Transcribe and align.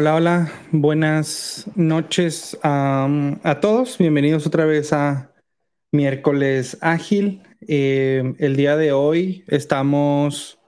Hola, 0.00 0.14
hola, 0.14 0.52
buenas 0.72 1.66
noches 1.74 2.58
a 2.62 3.58
todos. 3.60 3.98
Bienvenidos 3.98 4.46
otra 4.46 4.64
vez 4.64 4.94
a 4.94 5.34
miércoles 5.92 6.78
ágil. 6.80 7.42
Eh, 7.68 8.32
el 8.38 8.56
día 8.56 8.78
de 8.78 8.92
hoy 8.92 9.44
estamos 9.46 10.58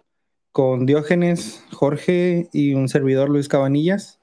con 0.50 0.84
Diógenes, 0.84 1.64
Jorge 1.72 2.50
y 2.52 2.74
un 2.74 2.90
servidor 2.90 3.30
Luis 3.30 3.48
Cabanillas 3.48 4.20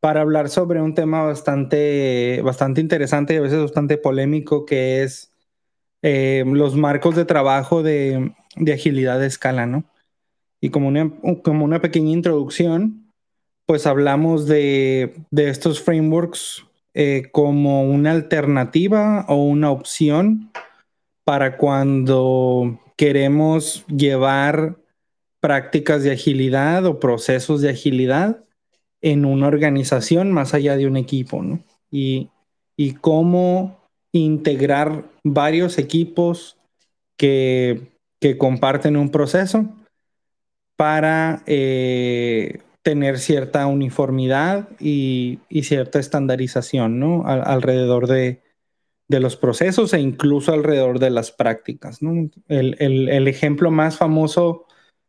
para 0.00 0.20
hablar 0.20 0.50
sobre 0.50 0.82
un 0.82 0.92
tema 0.92 1.22
bastante, 1.22 2.42
bastante 2.42 2.82
interesante 2.82 3.32
y 3.32 3.38
a 3.38 3.40
veces 3.40 3.62
bastante 3.62 3.96
polémico 3.96 4.66
que 4.66 5.04
es 5.04 5.32
eh, 6.02 6.44
los 6.46 6.76
marcos 6.76 7.16
de 7.16 7.24
trabajo 7.24 7.82
de, 7.82 8.34
agilidad 8.70 9.18
de 9.18 9.26
escala, 9.26 9.64
¿no? 9.64 9.84
Y 10.60 10.68
como 10.68 10.88
una, 10.88 11.10
como 11.42 11.64
una 11.64 11.80
pequeña 11.80 12.10
introducción, 12.10 13.03
pues 13.66 13.86
hablamos 13.86 14.46
de, 14.46 15.14
estos 15.36 15.80
frameworks 15.80 16.64
eh, 16.92 17.30
como 17.32 17.82
una 17.84 18.12
alternativa 18.12 19.24
o 19.28 19.36
una 19.36 19.70
opción 19.70 20.50
para 21.24 21.56
cuando 21.56 22.78
queremos 22.96 23.84
llevar 23.86 24.76
prácticas 25.40 26.02
de 26.02 26.12
agilidad 26.12 26.86
o 26.86 27.00
procesos 27.00 27.60
de 27.60 27.70
agilidad 27.70 28.44
en 29.00 29.24
una 29.24 29.46
organización 29.46 30.32
más 30.32 30.54
allá 30.54 30.76
de 30.76 30.86
un 30.86 30.96
equipo, 30.96 31.42
¿no? 31.42 31.62
Y, 31.90 32.30
cómo 33.00 33.78
integrar 34.12 35.04
varios 35.22 35.78
equipos 35.78 36.56
que, 37.16 37.92
comparten 38.38 38.96
un 38.96 39.10
proceso 39.10 39.68
para 40.76 41.42
eh, 41.44 42.62
tener 42.84 43.18
cierta 43.18 43.66
uniformidad 43.66 44.68
y, 44.78 45.40
cierta 45.62 45.98
estandarización, 45.98 47.00
¿no? 47.00 47.26
alrededor 47.26 48.06
de, 48.06 48.44
de 49.08 49.20
los 49.20 49.36
procesos 49.36 49.92
e 49.92 50.00
incluso 50.00 50.52
alrededor 50.52 50.98
de 50.98 51.10
las 51.10 51.30
prácticas. 51.30 52.00
El, 52.48 53.28
ejemplo 53.28 53.70
más 53.70 53.96
famoso 53.96 54.66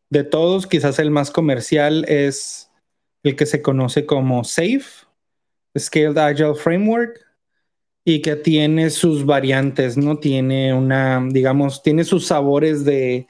de 0.09 0.23
todos, 0.23 0.67
quizás 0.67 0.99
el 0.99 1.11
más 1.11 1.31
comercial, 1.31 2.05
es 2.07 2.71
el 3.23 3.35
que 3.35 3.45
se 3.45 3.61
conoce 3.61 4.05
como 4.05 4.43
SAFE, 4.43 5.05
Scaled 5.77 6.17
Agile 6.17 6.55
Framework, 6.55 7.19
y 8.05 8.21
que 8.21 8.35
tiene 8.35 8.91
sus 8.91 9.25
variantes, 9.25 9.97
¿no? 9.97 10.19
Tiene 10.19 10.73
una, 10.73 11.25
digamos, 11.31 11.81
tiene 11.81 12.03
sus 12.03 12.27
sabores 12.27 12.85
de, 12.85 13.27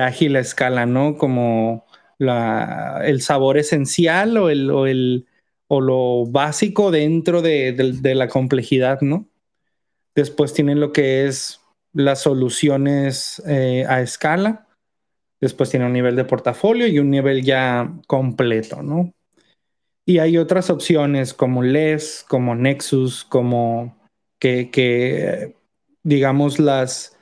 ágil 0.00 0.36
a 0.36 0.40
escala, 0.40 0.86
¿no? 0.86 1.16
Como 1.16 1.86
el 2.18 3.20
sabor 3.22 3.58
esencial 3.58 4.36
o, 4.36 4.48
el, 4.48 5.26
o, 5.68 5.80
lo 5.80 6.24
básico 6.26 6.90
dentro 6.90 7.42
de, 7.42 7.72
de 7.72 8.14
la 8.14 8.28
complejidad, 8.28 9.00
¿no? 9.00 9.28
Después 10.14 10.52
tienen 10.52 10.80
lo 10.80 10.92
que 10.92 11.26
es 11.26 11.60
las 11.94 12.20
soluciones 12.22 13.42
eh, 13.46 13.86
a 13.88 14.02
escala. 14.02 14.66
Después 15.40 15.70
tiene 15.70 15.86
un 15.86 15.92
nivel 15.92 16.16
de 16.16 16.24
portafolio 16.24 16.86
y 16.86 16.98
un 16.98 17.10
nivel 17.10 17.42
ya 17.42 17.92
completo, 18.06 18.82
¿no? 18.82 19.12
Y 20.06 20.18
hay 20.18 20.36
otras 20.36 20.68
opciones 20.68 21.32
como 21.32 21.62
LES, 21.62 22.24
como 22.28 22.54
Nexus, 22.54 23.24
como 23.24 23.96
que, 24.38 25.56
digamos, 26.02 26.58
las, 26.58 27.13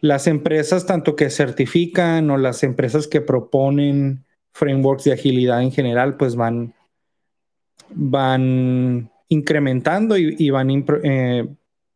las 0.00 0.26
empresas 0.26 0.86
tanto 0.86 1.16
que 1.16 1.30
certifican 1.30 2.30
o 2.30 2.38
las 2.38 2.62
empresas 2.62 3.06
que 3.06 3.20
proponen 3.20 4.24
frameworks 4.52 5.04
de 5.04 5.12
agilidad 5.12 5.62
en 5.62 5.72
general, 5.72 6.16
pues 6.16 6.36
van, 6.36 6.74
van 7.90 9.10
incrementando 9.28 10.16
y, 10.16 10.50
van 10.50 10.84
eh, 11.04 11.46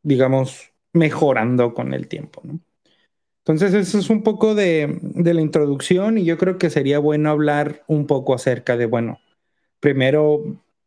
digamos, 0.03 0.71
mejorando 0.93 1.75
con 1.75 1.93
el 1.95 2.07
tiempo. 2.07 2.43
Entonces, 3.39 3.75
eso 3.75 3.99
es 3.99 4.09
un 4.09 4.23
poco 4.23 4.55
de, 4.55 5.01
la 5.17 5.41
introducción 5.41 6.17
y 6.17 6.25
yo 6.25 6.39
creo 6.39 6.57
que 6.57 6.71
sería 6.71 6.99
bueno 6.99 7.31
hablar 7.31 7.85
un 7.89 8.07
poco 8.07 8.35
acerca 8.35 8.77
de, 8.77 8.87
bueno, 8.87 9.19
primero 9.81 10.43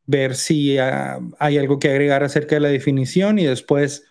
ver 0.06 0.36
si 0.36 0.78
ah, 0.78 1.20
hay 1.38 1.58
algo 1.58 1.80
que 1.80 1.90
agregar 1.90 2.24
acerca 2.24 2.56
de 2.56 2.62
la 2.62 2.70
definición 2.70 3.38
y 3.38 3.46
después 3.46 4.06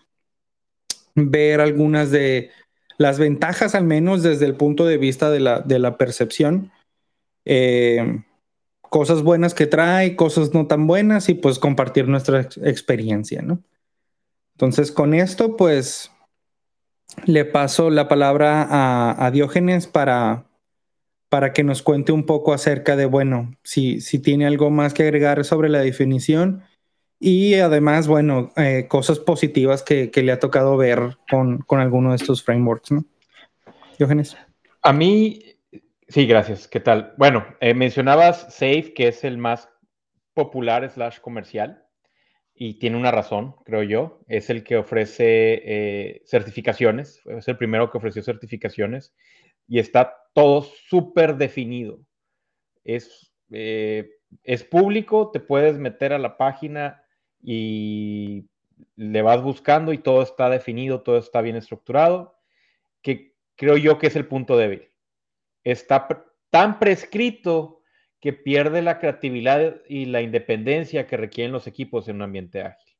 ver 1.14 1.60
algunas 1.60 2.10
de 2.10 2.50
las 2.98 3.18
ventajas, 3.18 3.74
al 3.74 3.84
menos 3.84 4.22
desde 4.22 4.46
el 4.46 4.54
punto 4.54 4.86
de 4.86 4.98
vista 4.98 5.30
de 5.30 5.40
la, 5.40 5.96
percepción. 5.98 6.72
Eh, 7.44 8.22
cosas 8.82 9.22
buenas 9.22 9.54
que 9.54 9.66
trae, 9.66 10.16
cosas 10.16 10.54
no 10.54 10.66
tan 10.66 10.86
buenas 10.86 11.28
y 11.28 11.34
pues 11.34 11.58
compartir 11.58 12.08
nuestra 12.08 12.40
experiencia, 12.40 13.42
¿no? 13.42 13.62
Entonces, 14.54 14.90
con 14.90 15.12
esto, 15.12 15.56
pues, 15.56 16.10
le 17.26 17.44
paso 17.44 17.90
la 17.90 18.08
palabra 18.08 18.66
a, 19.18 19.30
Diógenes 19.30 19.86
para, 19.86 20.46
para 21.28 21.52
que 21.52 21.62
nos 21.62 21.82
cuente 21.82 22.12
un 22.12 22.24
poco 22.24 22.54
acerca 22.54 22.96
de, 22.96 23.04
bueno, 23.04 23.54
si, 23.62 24.00
si 24.00 24.18
tiene 24.18 24.46
algo 24.46 24.70
más 24.70 24.94
que 24.94 25.02
agregar 25.02 25.44
sobre 25.44 25.68
la 25.68 25.80
definición 25.80 26.62
y 27.18 27.54
además, 27.54 28.08
bueno, 28.08 28.52
eh, 28.56 28.86
cosas 28.88 29.18
positivas 29.18 29.82
que, 29.82 30.10
le 30.14 30.32
ha 30.32 30.38
tocado 30.38 30.76
ver 30.76 31.16
con, 31.30 31.64
alguno 31.80 32.10
de 32.10 32.16
estos 32.16 32.42
frameworks, 32.42 32.92
¿no? 32.92 33.04
Diógenes. 33.98 34.36
A 34.82 34.92
mí, 34.92 35.42
sí, 36.08 36.26
gracias. 36.26 36.68
¿Qué 36.68 36.80
tal? 36.80 37.14
Bueno, 37.16 37.46
eh, 37.60 37.72
mencionabas 37.72 38.54
Safe, 38.54 38.92
que 38.94 39.08
es 39.08 39.24
el 39.24 39.38
más 39.38 39.70
popular 40.34 40.88
slash 40.90 41.18
comercial 41.20 41.82
y 42.54 42.78
tiene 42.78 42.98
una 42.98 43.10
razón, 43.10 43.56
creo 43.64 43.82
yo. 43.82 44.20
Es 44.28 44.50
el 44.50 44.62
que 44.62 44.76
ofrece 44.76 45.62
eh, 45.64 46.22
certificaciones, 46.26 47.22
es 47.24 47.48
el 47.48 47.56
primero 47.56 47.90
que 47.90 47.96
ofreció 47.96 48.22
certificaciones 48.22 49.14
y 49.66 49.78
está 49.78 50.14
todo 50.34 50.62
súper 50.62 51.36
definido. 51.36 51.98
Es, 52.84 53.32
es 53.48 54.64
público, 54.64 55.30
te 55.30 55.40
puedes 55.40 55.78
meter 55.78 56.12
a 56.12 56.18
la 56.18 56.36
página 56.36 57.02
y 57.48 58.48
le 58.96 59.22
vas 59.22 59.40
buscando 59.40 59.92
y 59.92 59.98
todo 59.98 60.20
está 60.20 60.50
definido, 60.50 61.02
todo 61.02 61.16
está 61.16 61.42
bien 61.42 61.54
estructurado, 61.54 62.36
que 63.02 63.36
creo 63.54 63.76
yo 63.76 63.98
que 63.98 64.08
es 64.08 64.16
el 64.16 64.26
punto 64.26 64.56
débil. 64.56 64.90
Está 65.62 66.08
tan 66.50 66.80
prescrito 66.80 67.82
que 68.20 68.32
pierde 68.32 68.82
la 68.82 68.98
creatividad 68.98 69.80
y 69.88 70.06
la 70.06 70.22
independencia 70.22 71.06
que 71.06 71.16
requieren 71.16 71.52
los 71.52 71.68
equipos 71.68 72.08
en 72.08 72.16
un 72.16 72.22
ambiente 72.22 72.62
ágil. 72.62 72.96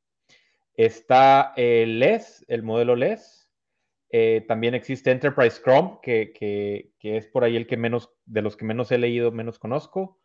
Está 0.75 1.53
el 1.57 1.99
LES, 1.99 2.45
el 2.47 2.63
modelo 2.63 2.95
LES. 2.95 3.51
Eh, 4.11 4.45
también 4.47 4.77
existe 4.77 5.11
Enterprise 5.11 5.57
Scrum, 5.57 5.99
que, 6.01 6.93
es 7.03 7.27
por 7.27 7.43
ahí 7.43 7.57
el 7.57 7.67
que 7.67 7.77
menos, 7.77 8.13
de 8.27 8.43
los 8.43 8.57
que 8.57 8.65
menos 8.65 8.93
he 8.93 8.99
leído, 8.99 9.33
menos 9.33 9.59
conozco. 9.59 10.21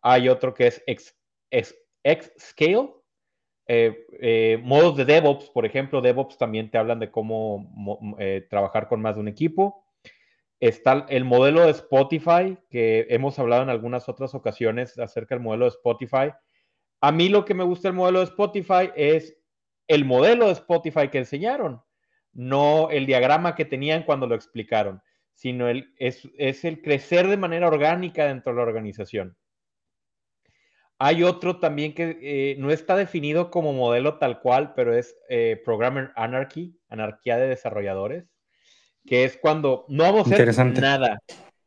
Hay 0.00 0.30
otro 0.30 0.54
que 0.54 0.68
es 0.68 0.82
X-Scale. 0.86 2.99
Eh, 3.72 4.04
eh, 4.20 4.58
modos 4.64 4.96
de 4.96 5.04
DevOps, 5.04 5.48
por 5.50 5.64
ejemplo, 5.64 6.00
DevOps 6.00 6.36
también 6.36 6.72
te 6.72 6.76
hablan 6.76 6.98
de 6.98 7.12
cómo 7.12 7.70
trabajar 8.48 8.88
con 8.88 9.00
más 9.00 9.14
de 9.14 9.20
un 9.20 9.28
equipo. 9.28 9.84
Está 10.58 11.06
el 11.08 11.24
modelo 11.24 11.64
de 11.64 11.70
Spotify, 11.70 12.58
que 12.68 13.06
hemos 13.10 13.38
hablado 13.38 13.62
en 13.62 13.68
algunas 13.68 14.08
otras 14.08 14.34
ocasiones 14.34 14.98
acerca 14.98 15.36
del 15.36 15.44
modelo 15.44 15.66
de 15.66 15.70
Spotify. 15.70 16.32
A 17.00 17.12
mí 17.12 17.28
lo 17.28 17.44
que 17.44 17.54
me 17.54 17.62
gusta 17.62 17.86
del 17.86 17.96
modelo 17.96 18.18
de 18.18 18.24
Spotify 18.24 18.90
es 18.96 19.38
el 19.86 20.04
modelo 20.04 20.46
de 20.46 20.52
Spotify 20.52 21.06
que 21.08 21.18
enseñaron, 21.18 21.80
no 22.32 22.90
el 22.90 23.06
diagrama 23.06 23.54
que 23.54 23.64
tenían 23.64 24.02
cuando 24.02 24.26
lo 24.26 24.34
explicaron, 24.34 25.00
sino 25.34 25.68
el, 25.68 25.94
es, 25.96 26.28
el 26.64 26.82
crecer 26.82 27.28
de 27.28 27.36
manera 27.36 27.68
orgánica 27.68 28.26
dentro 28.26 28.50
de 28.50 28.56
la 28.56 28.62
organización. 28.64 29.36
Hay 31.00 31.24
otro 31.24 31.58
también 31.58 31.94
que 31.94 32.18
eh, 32.22 32.56
no 32.58 32.70
está 32.70 32.94
definido 32.94 33.50
como 33.50 33.72
modelo 33.72 34.18
tal 34.18 34.40
cual, 34.40 34.74
pero 34.74 34.94
es 34.94 35.16
eh, 35.28 35.60
Programmer 35.64 36.12
Anarchy, 36.14 36.78
anarquía 36.88 37.36
de 37.38 37.48
desarrolladores 37.48 38.30
que 39.06 39.24
es 39.24 39.36
cuando 39.36 39.84
no 39.88 40.04
vamos 40.04 40.30
a 40.30 40.34
hacer 40.34 40.80
nada. 40.80 41.22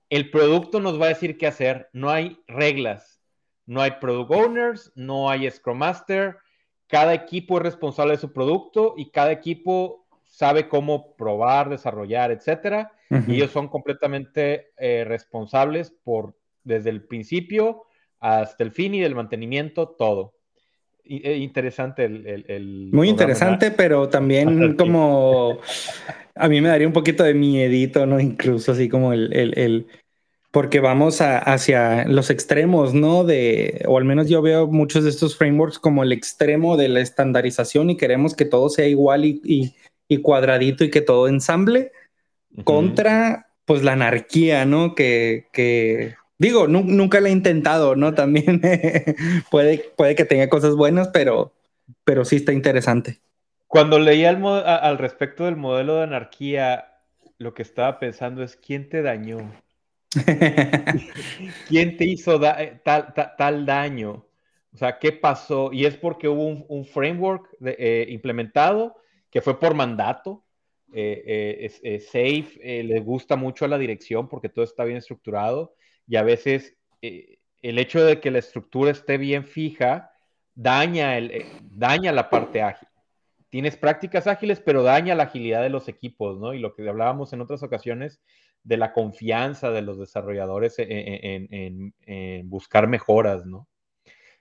El 0.10 0.30
producto 0.30 0.80
nos 0.80 1.00
va 1.00 1.06
a 1.06 1.10
decir 1.10 1.38
qué 1.38 1.48
hacer. 1.48 1.90
No 1.94 2.10
hay 2.10 2.40
reglas. 2.48 3.22
No 3.66 3.82
hay 3.82 3.92
product 4.00 4.32
owners, 4.32 4.92
no 4.96 5.30
hay 5.30 5.50
Scrum 5.50 5.78
Master. 5.78 6.38
Cada 6.88 7.14
equipo 7.14 7.58
es 7.58 7.64
responsable 7.64 8.14
de 8.14 8.20
su 8.20 8.34
producto 8.34 8.94
y 8.98 9.10
cada 9.10 9.32
equipo 9.32 10.06
sabe 10.26 10.68
cómo 10.68 11.16
probar, 11.16 11.70
desarrollar, 11.70 12.32
etcétera. 12.32 12.92
Y 13.28 13.36
ellos 13.36 13.52
son 13.52 13.68
completamente 13.68 14.72
eh, 14.78 15.06
responsables 15.06 15.92
por 15.92 16.36
desde 16.64 16.90
el 16.90 17.04
principio 17.06 17.84
hasta 18.24 18.64
el 18.64 18.72
fin 18.72 18.96
y 18.96 19.02
del 19.02 19.16
mantenimiento, 19.16 19.90
todo. 19.90 20.34
Eh, 21.04 21.36
interesante 21.36 22.06
el... 22.06 22.90
Muy 22.94 23.10
interesante, 23.10 23.70
pero 23.70 24.08
también 24.08 24.78
como... 24.78 25.60
a 26.34 26.48
mí 26.48 26.62
me 26.62 26.70
daría 26.70 26.88
un 26.88 26.94
poquito 26.94 27.26
de 27.26 27.34
miedito, 27.34 28.06
¿no? 28.06 28.22
Incluso 28.22 28.72
así 28.72 28.88
como 28.88 29.12
el, 29.12 29.88
porque 30.52 30.80
vamos 30.80 31.20
hacia 31.20 32.06
los 32.06 32.30
extremos, 32.30 32.94
¿no? 32.94 33.26
De, 33.26 33.84
o 33.88 33.98
al 33.98 34.06
menos 34.06 34.30
yo 34.30 34.42
veo 34.42 34.68
muchos 34.68 35.04
de 35.04 35.10
estos 35.10 35.36
frameworks 35.36 35.78
como 35.78 36.02
el 36.04 36.14
extremo 36.14 36.78
de 36.78 36.88
la 36.88 37.02
estandarización 37.02 37.90
y 37.90 37.98
queremos 37.98 38.36
que 38.36 38.46
todo 38.46 38.70
sea 38.70 38.88
igual 38.88 39.26
y, 39.26 39.74
cuadradito 40.22 40.86
y 40.86 40.92
que 40.92 41.02
todo 41.02 41.28
ensamble, 41.28 41.92
contra 42.64 43.48
pues 43.66 43.84
la 43.84 43.94
anarquía, 43.94 44.66
¿no? 44.66 44.96
Que, 44.96 46.16
digo, 46.44 46.68
nunca 46.68 47.22
la 47.22 47.30
he 47.30 47.32
intentado, 47.32 47.96
¿no? 47.96 48.14
También 48.14 48.62
puede, 49.52 49.78
puede 49.96 50.16
que 50.16 50.26
tenga 50.26 50.50
cosas 50.50 50.76
buenas, 50.76 51.08
pero, 51.08 51.54
pero 52.04 52.26
sí 52.26 52.36
está 52.36 52.52
interesante. 52.52 53.20
Cuando 53.68 53.98
leí 53.98 54.26
al, 54.26 54.44
al 54.46 54.98
respecto 54.98 55.46
del 55.46 55.56
modelo 55.56 55.96
de 55.96 56.04
anarquía, 56.04 57.00
lo 57.38 57.54
que 57.54 57.62
estaba 57.62 57.98
pensando 57.98 58.44
es, 58.44 58.58
¿quién 58.58 58.90
te 58.90 59.02
dañó? 59.02 59.54
¿Quién 61.70 61.98
te 61.98 62.06
hizo 62.06 62.40
eh, 62.60 62.82
tal, 62.84 63.66
daño? 63.66 64.26
O 64.74 64.78
sea, 64.78 65.00
¿qué 65.00 65.14
pasó? 65.14 65.72
Y 65.72 65.86
es 65.86 65.96
porque 65.96 66.28
hubo 66.28 66.46
un, 66.46 66.86
framework 66.86 67.56
eh, 67.64 68.06
implementado 68.10 68.98
que 69.32 69.42
fue 69.42 69.60
por 69.60 69.76
mandato. 69.76 70.44
Eh, 70.96 72.02
Safe 72.12 72.84
le 72.84 73.00
gusta 73.00 73.38
mucho 73.38 73.66
a 73.66 73.70
la 73.70 73.78
dirección 73.78 74.28
porque 74.28 74.50
todo 74.50 74.66
está 74.66 74.84
bien 74.84 74.98
estructurado 74.98 75.74
y 76.08 76.16
a 76.16 76.24
veces 76.24 76.76
el 77.02 77.80
hecho 77.80 78.04
de 78.04 78.20
que 78.20 78.32
la 78.32 78.40
estructura 78.40 78.92
esté 78.92 79.18
bien 79.18 79.46
fija 79.46 80.12
daña, 80.56 81.18
el, 81.18 81.46
daña 81.62 82.12
la 82.12 82.30
parte 82.30 82.62
ágil. 82.62 82.88
Tienes 83.50 83.78
prácticas 83.78 84.28
ágiles, 84.28 84.60
pero 84.60 84.84
daña 84.84 85.16
la 85.16 85.24
agilidad 85.24 85.62
de 85.62 85.70
los 85.70 85.88
equipos, 85.88 86.40
¿no? 86.40 86.54
Y 86.54 86.60
lo 86.60 86.74
que 86.74 86.88
hablábamos 86.88 87.34
en 87.34 87.42
otras 87.42 87.62
ocasiones 87.64 88.22
de 88.64 88.78
la 88.78 88.94
confianza 88.94 89.72
de 89.72 89.82
los 89.82 90.00
desarrolladores 90.00 90.80
e, 90.80 90.84
e, 90.90 91.94
en, 92.06 92.50
buscar 92.50 92.88
mejoras, 92.88 93.46
¿no? 93.46 93.68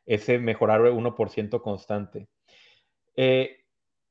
Ese 0.06 0.38
mejorar 0.38 0.80
1% 0.80 1.60
constante. 1.60 2.28
Eh, 3.16 3.58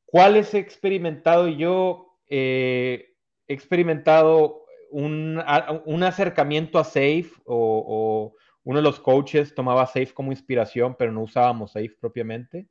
¿Cuáles 0.06 0.54
he 0.54 0.60
experimentado? 0.60 1.48
Yo 1.48 2.20
eh, 2.28 3.16
he 3.48 3.54
experimentado 3.54 4.61
un, 4.92 6.04
acercamiento 6.04 6.80
a 6.80 6.84
Safe 6.84 7.32
o, 7.46 8.34
uno 8.64 8.78
de 8.78 8.84
los 8.84 9.00
coaches 9.00 9.56
tomaba 9.56 9.88
Safe 9.88 10.14
como 10.14 10.32
inspiración, 10.32 10.96
pero 10.98 11.12
no 11.12 11.22
usábamos 11.22 11.72
Safe 11.72 11.96
propiamente. 12.00 12.68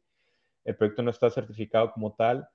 El 0.65 0.77
proyecto 0.77 1.03
no 1.03 1.11
está 1.11 1.31
certificado 1.31 1.93
como 1.93 2.15
tal. 2.15 2.49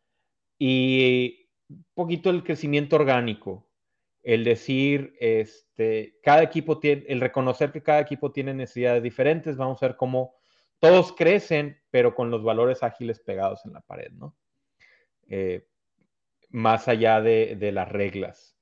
Y 0.57 1.49
un 1.69 1.85
poquito 1.93 2.29
el 2.29 2.43
crecimiento 2.43 2.95
orgánico 2.95 3.67
el 4.25 4.43
decir, 4.43 5.15
este, 5.19 6.17
cada 6.23 6.41
equipo 6.41 6.79
tiene, 6.79 7.05
el 7.07 7.21
reconocer 7.21 7.71
que 7.71 7.83
cada 7.83 7.99
equipo 7.99 8.31
tiene 8.31 8.55
necesidades 8.55 9.03
diferentes, 9.03 9.55
vamos 9.55 9.81
a 9.81 9.87
ver 9.87 9.95
cómo 9.95 10.33
todos 10.79 11.13
crecen, 11.13 11.79
pero 11.91 12.15
con 12.15 12.31
los 12.31 12.43
valores 12.43 12.81
ágiles 12.81 13.19
pegados 13.19 13.63
en 13.65 13.73
la 13.73 13.81
pared, 13.81 14.11
¿no? 14.13 14.35
Eh, 15.29 15.67
más 16.49 16.87
allá 16.87 17.21
de, 17.21 17.71
las 17.71 17.87
reglas. 17.87 18.54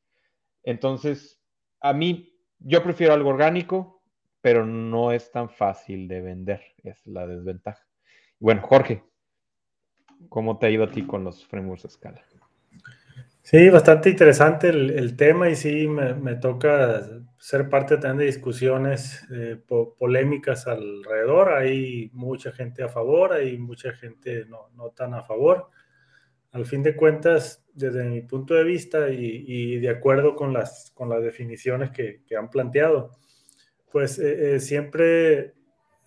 Entonces, 0.64 1.42
a 1.80 1.94
mí, 1.94 2.38
yo 2.60 2.84
prefiero 2.84 3.14
algo 3.14 3.30
orgánico, 3.30 4.04
pero 4.42 4.66
no 4.66 5.12
es 5.12 5.32
tan 5.32 5.50
fácil 5.50 6.08
de 6.08 6.22
vender, 6.22 6.62
es 6.84 7.06
la 7.06 7.28
desventaja. 7.28 7.88
Bueno, 8.40 8.62
Jorge, 8.62 9.04
¿cómo 10.30 10.58
te 10.58 10.66
ha 10.66 10.70
ido 10.70 10.84
a 10.84 10.92
ti 10.92 11.06
con 11.06 11.24
los 11.24 11.46
frameworks 11.46 11.84
de 11.84 11.88
escala? 11.88 12.26
Sí, 13.44 13.70
bastante 13.70 14.10
interesante 14.10 14.70
el, 14.70 15.18
tema 15.18 15.50
y 15.50 15.56
sí 15.58 15.86
me, 15.86 16.36
toca 16.36 17.04
ser 17.38 17.70
parte 17.70 17.98
también 17.98 18.20
de 18.20 18.26
discusiones 18.26 19.28
eh, 19.32 19.62
polémicas 20.00 20.66
alrededor. 20.66 21.52
Hay 21.54 22.10
mucha 22.14 22.54
gente 22.54 22.84
a 22.84 22.88
favor, 22.88 23.34
hay 23.34 23.58
mucha 23.58 23.92
gente 23.92 24.46
no, 24.46 24.90
tan 24.96 25.14
a 25.14 25.24
favor. 25.24 25.70
Al 26.54 26.66
fin 26.66 26.84
de 26.84 26.96
cuentas, 26.96 27.63
desde 27.74 28.04
mi 28.06 28.22
punto 28.22 28.54
de 28.54 28.64
vista 28.64 29.10
y, 29.10 29.78
de 29.78 29.90
acuerdo 29.90 30.36
con 30.36 30.54
las, 30.54 30.92
con 30.94 31.10
las 31.10 31.22
definiciones 31.24 31.92
que, 31.92 32.22
han 32.38 32.50
planteado, 32.50 33.12
pues 33.92 34.20
eh, 34.20 34.56
eh, 34.56 34.60
siempre 34.60 35.54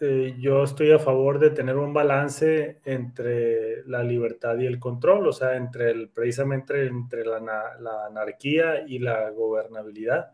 eh, 0.00 0.36
yo 0.38 0.64
estoy 0.64 0.92
a 0.92 0.98
favor 0.98 1.38
de 1.38 1.50
tener 1.50 1.76
un 1.76 1.94
balance 1.94 2.80
entre 2.84 3.84
la 3.86 4.02
libertad 4.02 4.58
y 4.58 4.66
el 4.66 4.78
control, 4.78 5.26
o 5.26 5.32
sea, 5.32 5.56
entre 5.56 5.90
el, 5.90 6.10
precisamente 6.10 6.86
entre 6.86 7.24
la, 7.24 7.76
anarquía 8.06 8.84
y 8.86 8.98
la 8.98 9.30
gobernabilidad. 9.30 10.32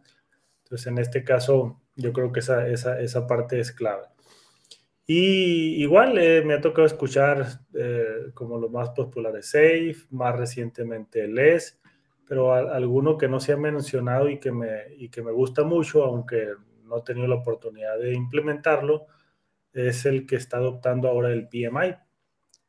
Entonces, 0.64 0.86
en 0.86 0.98
este 0.98 1.22
caso, 1.22 1.80
yo 1.94 2.12
creo 2.12 2.32
que 2.32 2.40
esa, 2.40 2.66
esa, 2.66 3.00
esa 3.00 3.26
parte 3.26 3.60
es 3.60 3.72
clave. 3.72 4.06
Y 5.06 5.82
igual 5.82 6.16
eh, 6.18 6.42
me 6.44 6.54
ha 6.54 6.60
tocado 6.60 6.86
escuchar 6.86 7.46
eh, 7.74 8.30
como 8.34 8.58
los 8.58 8.70
más 8.70 8.90
populares 8.90 9.50
Safe, 9.50 9.96
más 10.10 10.36
recientemente 10.36 11.26
LES, 11.26 11.80
pero 12.26 12.54
alguno 12.54 13.18
que 13.18 13.28
no 13.28 13.40
se 13.40 13.52
ha 13.52 13.56
mencionado 13.56 14.28
y 14.28 14.38
que, 14.38 14.52
me, 14.52 14.94
y 14.96 15.08
que 15.08 15.22
me 15.22 15.32
gusta 15.32 15.64
mucho, 15.64 16.04
aunque 16.04 16.48
no 16.84 16.98
he 16.98 17.02
tenido 17.02 17.26
la 17.26 17.36
oportunidad 17.36 17.98
de 17.98 18.14
implementarlo, 18.14 19.06
es 19.72 20.06
el 20.06 20.26
que 20.26 20.36
está 20.36 20.58
adoptando 20.58 21.08
ahora 21.08 21.32
el 21.32 21.48
PMI, 21.48 21.96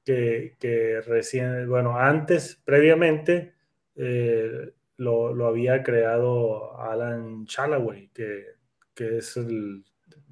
que, 0.04 0.56
que 0.60 1.02
recién, 1.02 1.70
bueno, 1.70 1.98
antes, 1.98 2.62
previamente, 2.66 3.54
eh, 3.96 4.74
lo, 4.98 5.34
lo, 5.34 5.48
había 5.48 5.84
creado 5.84 6.80
Alan 6.80 7.46
Chalaway, 7.46 8.10
que, 8.14 8.46
que, 8.94 9.18
es 9.18 9.38
el, 9.38 9.84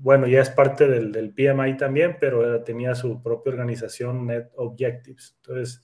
bueno, 0.01 0.27
ya 0.27 0.41
es 0.41 0.49
parte 0.49 0.87
del, 0.87 1.11
del 1.11 1.33
PMI 1.33 1.77
también, 1.77 2.17
pero 2.19 2.63
tenía 2.63 2.95
su 2.95 3.21
propia 3.21 3.51
organización 3.51 4.27
Net 4.27 4.49
Objectives. 4.55 5.35
Entonces, 5.37 5.83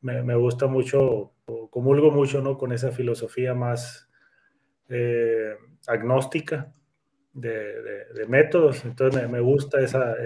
me, 0.00 0.22
me 0.22 0.34
gusta 0.34 0.66
mucho, 0.66 1.34
comulgo 1.70 2.10
mucho, 2.10 2.40
¿no? 2.40 2.56
Con 2.56 2.72
esa 2.72 2.90
filosofía 2.90 3.54
más 3.54 4.10
eh, 4.88 5.54
agnóstica 5.86 6.72
de, 7.32 8.26
métodos. 8.28 8.84
Entonces 8.84 9.28
me, 9.30 9.40
gusta 9.40 9.80
esa, 9.80 10.16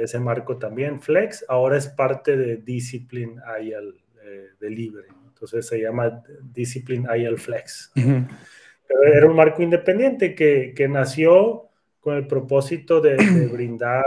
ese 0.00 0.18
marco 0.20 0.58
también. 0.58 1.00
Flex 1.00 1.44
ahora 1.48 1.76
es 1.76 1.88
parte 1.88 2.36
de 2.36 2.58
Discipline 2.58 3.40
IL 3.62 4.02
eh, 4.22 4.48
de 4.60 4.70
Libre. 4.70 5.06
Entonces 5.26 5.66
se 5.66 5.80
llama 5.80 6.22
Discipline 6.42 7.06
IL 7.16 7.38
Flex. 7.38 7.92
Pero 7.94 9.14
era 9.14 9.26
un 9.26 9.36
marco 9.36 9.62
independiente 9.62 10.34
que, 10.34 10.88
nació 10.88 11.69
con 12.00 12.16
el 12.16 12.26
propósito 12.26 13.00
de, 13.00 13.16
brindar 13.52 14.04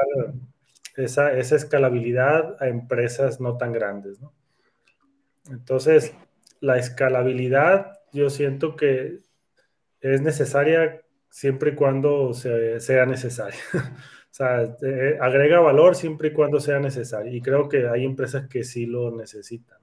esa, 0.96 1.34
esa, 1.38 1.56
escalabilidad 1.56 2.62
a 2.62 2.68
empresas 2.68 3.40
no 3.40 3.58
tan 3.58 3.72
grandes. 3.72 4.20
Entonces, 5.50 6.14
la 6.60 6.78
escalabilidad 6.78 8.00
yo 8.14 8.30
siento 8.30 8.76
que 8.76 9.20
es 10.00 10.22
necesaria 10.22 11.02
siempre 11.30 11.72
y 11.72 11.76
cuando 11.76 12.34
sea 12.34 13.06
necesario. 13.06 13.60
o 13.74 13.80
sea, 14.30 14.76
eh, 14.82 15.18
agrega 15.20 15.60
valor 15.60 15.96
siempre 15.96 16.30
y 16.30 16.34
cuando 16.34 16.60
sea 16.60 16.80
necesario. 16.80 17.34
Y 17.34 17.42
creo 17.42 17.68
que 17.68 17.88
hay 17.88 18.06
empresas 18.06 18.48
que 18.48 18.64
sí 18.64 18.86
lo 18.86 19.16
necesitan. 19.16 19.80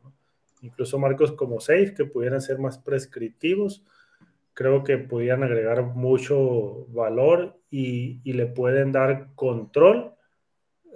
Incluso 0.62 0.98
marcos 0.98 1.32
como 1.32 1.58
Safe, 1.58 1.94
que 1.94 2.04
pudieran 2.04 2.40
ser 2.40 2.58
más 2.58 2.78
prescriptivos, 2.78 3.82
creo 4.54 4.84
que 4.84 4.98
pudieran 4.98 5.42
agregar 5.42 5.82
mucho 5.82 6.86
valor 6.88 7.60
y, 7.70 8.20
le 8.32 8.46
pueden 8.46 8.92
dar 8.92 9.34
control 9.34 10.14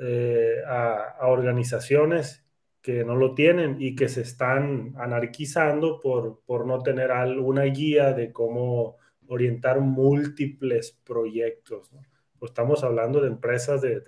eh, 0.00 0.56
a, 0.66 1.16
organizaciones 1.28 2.44
que 2.82 3.04
no 3.04 3.16
lo 3.16 3.34
tienen 3.34 3.76
y 3.80 3.96
que 3.96 4.08
se 4.08 4.20
están 4.20 4.94
anarquizando 4.98 6.00
por, 6.00 6.42
por 6.44 6.66
no 6.66 6.82
tener 6.82 7.10
alguna 7.10 7.62
guía 7.64 8.12
de 8.12 8.32
cómo 8.32 8.98
orientar 9.28 9.80
múltiples 9.80 11.00
proyectos. 11.04 11.90
Pues 12.38 12.50
estamos 12.50 12.84
hablando 12.84 13.20
de 13.20 13.28
empresas 13.28 13.80
de, 13.80 14.02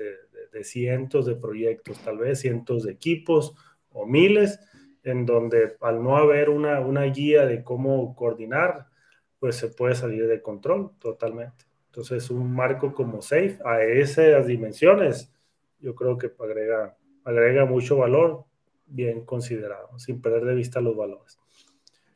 cientos 0.63 1.27
de 1.27 1.37
proyectos, 1.37 1.99
tal 2.03 2.19
vez 2.19 2.41
cientos 2.41 2.85
de 2.85 2.93
equipos 2.93 3.55
o 3.91 4.07
miles, 4.07 4.59
en 5.03 5.27
donde 5.27 5.77
al 5.81 6.03
no 6.03 6.17
haber 6.17 6.49
una, 6.49 6.81
una 6.81 7.03
guía 7.05 7.47
de 7.47 7.63
cómo 7.63 8.17
coordinar, 8.17 8.87
pues 9.39 9.57
se 9.57 9.69
puede 9.69 9.95
salir 9.95 10.27
de 10.27 10.43
control 10.43 10.93
totalmente. 10.99 11.65
Entonces, 11.87 12.31
un 12.31 12.55
marco 12.55 12.95
como 12.95 13.23
SAFE 13.23 13.59
a 13.65 13.83
esas 13.83 14.47
dimensiones, 14.47 15.33
yo 15.81 15.95
creo 15.95 16.19
que 16.19 16.31
agrega, 16.39 16.97
agrega 17.25 17.65
mucho 17.65 17.97
valor 17.97 18.45
bien 18.87 19.25
considerado, 19.25 19.99
sin 19.99 20.21
perder 20.21 20.45
de 20.45 20.55
vista 20.55 20.81
los 20.81 20.97
valores. 20.97 21.39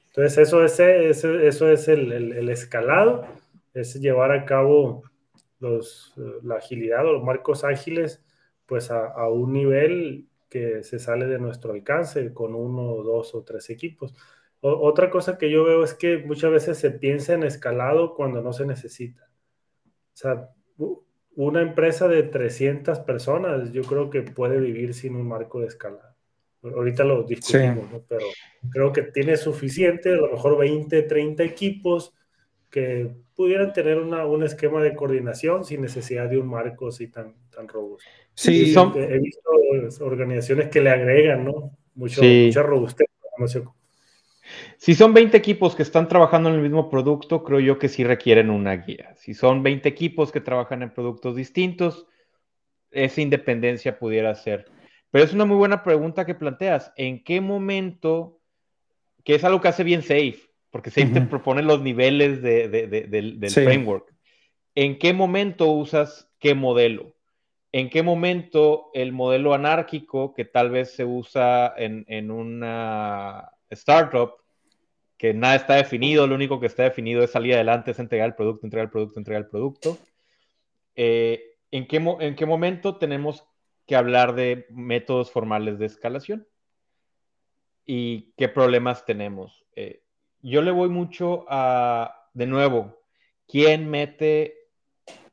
Entonces, 0.09 0.39
eso 0.39 0.65
es, 0.65 0.79
eso, 0.81 1.71
es 1.71 1.89
el, 1.89 2.49
escalado, 2.49 3.27
es 3.75 3.95
llevar 4.01 4.33
a 4.33 4.45
cabo 4.45 5.05
los, 5.61 6.15
la 6.43 6.57
agilidad 6.57 7.07
o 7.07 7.13
los 7.13 7.23
marcos 7.23 7.65
ágiles 7.65 8.23
pues 8.67 8.91
a, 8.91 9.29
un 9.29 9.53
nivel 9.53 10.29
que 10.49 10.83
se 10.83 10.99
sale 10.99 11.27
de 11.27 11.39
nuestro 11.39 11.73
alcance 11.73 12.33
con 12.33 12.55
uno, 12.55 13.03
dos 13.03 13.35
o 13.35 13.43
tres 13.43 13.71
equipos. 13.71 14.15
Otra 14.61 15.11
cosa 15.11 15.39
que 15.39 15.51
yo 15.51 15.65
veo 15.65 15.83
es 15.83 15.95
que 15.95 16.19
muchas 16.19 16.51
veces 16.51 16.79
se 16.79 16.91
piensa 16.91 17.33
en 17.33 17.45
escalado 17.45 18.15
cuando 18.15 18.43
no 18.43 18.53
se 18.53 18.67
necesita. 18.67 19.31
O 19.87 20.17
sea, 20.17 20.51
una 21.37 21.63
empresa 21.63 22.09
de 22.09 22.25
300 22.25 23.01
personas, 23.01 23.73
yo 23.73 23.83
creo 23.83 24.11
que 24.11 24.23
puede 24.23 24.61
vivir 24.61 24.93
sin 24.93 25.17
un 25.17 25.27
marco 25.27 25.61
de 25.61 25.69
escala. 25.69 26.15
Ahorita 26.63 27.05
lo 27.05 27.23
discutimos, 27.23 27.87
pero 28.07 28.27
creo 28.71 28.93
que 28.93 29.03
tiene 29.03 29.39
suficiente, 29.39 30.13
a 30.13 30.17
lo 30.17 30.33
mejor 30.33 30.59
20, 30.59 31.03
30 31.05 31.43
equipos 31.43 32.15
que 32.69 33.11
pudieran 33.35 33.73
tener 33.73 33.99
una, 33.99 34.27
un 34.27 34.45
esquema 34.45 34.83
de 34.83 34.95
coordinación 34.95 35.65
sin 35.65 35.81
necesidad 35.81 36.29
de 36.29 36.37
un 36.39 36.49
marco 36.49 36.89
así 36.89 37.09
tan, 37.09 37.35
tan 37.49 37.67
robusto. 37.67 38.09
Sí, 38.35 38.75
son... 38.75 38.93
he 38.97 39.19
visto 39.19 39.51
organizaciones 40.01 40.69
que 40.69 40.83
le 40.83 40.91
agregan, 40.91 41.45
¿no? 41.45 41.79
Mucho, 41.95 42.23
Mucha 42.23 42.63
robustez. 42.63 43.07
Si 44.77 44.95
son 44.95 45.13
20 45.13 45.37
equipos 45.37 45.77
que 45.77 45.83
están 45.83 46.09
trabajando 46.09 46.49
en 46.49 46.57
el 46.57 46.63
mismo 46.63 46.89
producto, 46.89 47.45
creo 47.45 47.61
yo 47.61 47.79
que 47.79 47.89
sí 47.89 48.05
requieren 48.05 48.51
una 48.51 48.77
guía. 48.77 49.15
Si 49.17 49.35
son 49.35 49.63
20 49.63 49.89
equipos 49.89 50.33
que 50.33 50.41
trabajan 50.41 50.83
en 50.83 50.93
productos 50.95 51.37
distintos, 51.37 52.07
esa 52.91 53.21
independencia 53.21 53.99
pudiera 53.99 54.35
ser. 54.35 54.71
Pero 55.11 55.25
es 55.25 55.33
una 55.33 55.45
muy 55.45 55.57
buena 55.57 55.83
pregunta 55.83 56.25
que 56.25 56.35
planteas. 56.35 56.93
¿En 56.97 57.23
qué 57.25 57.41
momento, 57.41 58.41
que 59.25 59.35
es 59.35 59.45
algo 59.45 59.61
que 59.61 59.69
hace 59.69 59.85
bien 59.85 60.03
Safe, 60.03 60.39
porque 60.71 60.91
Safe 60.91 61.09
te 61.09 61.21
propone 61.23 61.63
los 61.63 61.83
niveles 61.83 62.43
del, 62.43 63.51
framework, 63.51 64.15
¿en 64.75 64.99
qué 64.99 65.13
momento 65.13 65.67
usas 65.71 66.31
qué 66.39 66.55
modelo? 66.55 67.17
¿En 67.73 67.91
qué 67.91 68.03
momento 68.03 68.91
el 68.95 69.13
modelo 69.13 69.55
anárquico 69.55 70.35
que 70.35 70.45
tal 70.45 70.71
vez 70.71 70.93
se 70.93 71.05
usa 71.05 71.73
en, 71.77 72.05
en 72.09 72.31
una 72.31 73.53
startup 73.71 74.40
que 75.21 75.35
nada 75.35 75.55
está 75.55 75.75
definido, 75.75 76.27
lo 76.27 76.35
único 76.35 76.59
que 76.61 76.67
está 76.67 76.85
definido 76.85 77.23
es 77.23 77.33
salir 77.33 77.53
adelante, 77.53 77.91
es 77.91 77.99
entregar 77.99 78.27
el 78.27 78.35
producto, 78.35 78.65
entregar 78.67 78.87
el 78.87 78.91
producto, 78.91 79.21
entregar 79.21 79.43
el 79.43 79.51
producto. 79.51 79.99
Eh, 80.97 81.59
¿en, 81.71 81.87
qué, 81.87 81.99
¿En 81.99 82.35
qué 82.35 82.47
momento 82.47 82.97
tenemos 82.97 83.45
que 83.87 83.97
hablar 83.97 84.35
de 84.35 84.65
métodos 84.71 85.31
formales 85.31 85.79
de 85.79 85.85
escalación? 85.85 86.49
¿Y 87.85 88.33
qué 88.39 88.49
problemas 88.49 89.05
tenemos? 89.05 89.67
Eh, 89.77 90.03
yo 90.41 90.63
le 90.63 90.71
voy 90.71 90.89
mucho 90.89 91.45
a, 91.51 92.27
de 92.33 92.47
nuevo, 92.47 93.03
¿quién 93.47 93.91
mete 93.91 94.71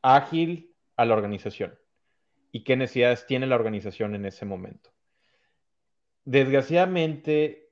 ágil 0.02 0.76
a 0.98 1.06
la 1.06 1.14
organización? 1.14 1.80
¿Y 2.52 2.66
qué 2.66 2.76
necesidades 2.76 3.26
tiene 3.26 3.48
la 3.48 3.56
organización 3.56 4.16
en 4.16 4.26
ese 4.26 4.44
momento? 4.44 4.90
Desgraciadamente, 6.26 7.67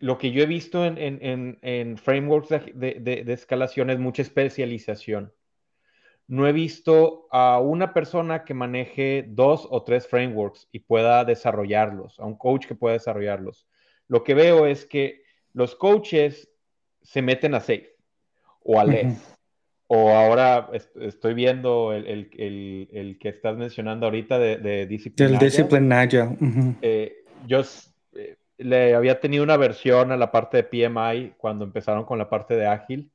lo 0.00 0.18
que 0.18 0.30
yo 0.30 0.42
he 0.42 0.46
visto 0.46 0.84
en, 0.84 1.98
frameworks 1.98 2.48
de, 2.48 3.24
escalación 3.28 3.90
es 3.90 3.98
mucha 3.98 4.22
especialización. 4.22 5.32
No 6.26 6.46
he 6.46 6.52
visto 6.52 7.26
a 7.30 7.58
una 7.58 7.94
persona 7.94 8.44
que 8.44 8.54
maneje 8.54 9.24
dos 9.28 9.66
o 9.70 9.82
tres 9.82 10.06
frameworks 10.06 10.68
y 10.72 10.80
pueda 10.80 11.24
desarrollarlos, 11.24 12.20
a 12.20 12.26
un 12.26 12.36
coach 12.36 12.66
que 12.66 12.74
pueda 12.74 12.94
desarrollarlos. 12.94 13.66
Lo 14.08 14.24
que 14.24 14.34
veo 14.34 14.66
es 14.66 14.84
que 14.84 15.22
los 15.54 15.74
coaches 15.74 16.50
se 17.02 17.22
meten 17.22 17.54
a 17.54 17.60
Safe 17.60 17.94
o 18.62 18.78
a 18.78 18.84
LES. 18.84 19.36
O 19.90 20.10
ahora 20.10 20.68
estoy 21.00 21.32
viendo 21.32 21.94
el, 21.94 22.28
que 22.28 23.28
estás 23.30 23.56
mencionando 23.56 24.04
ahorita 24.04 24.38
de, 24.38 24.58
de 24.58 24.86
Discipline 24.86 25.32
El 25.32 25.38
Discipline 25.38 25.88
eh, 26.82 27.24
yo 27.46 27.62
le 28.58 28.94
había 28.94 29.20
tenido 29.20 29.44
una 29.44 29.56
versión 29.56 30.12
a 30.12 30.16
la 30.16 30.30
parte 30.30 30.58
de 30.58 30.64
PMI 30.64 31.34
cuando 31.38 31.64
empezaron 31.64 32.04
con 32.04 32.18
la 32.18 32.28
parte 32.28 32.56
de 32.56 32.66
ágil. 32.66 33.10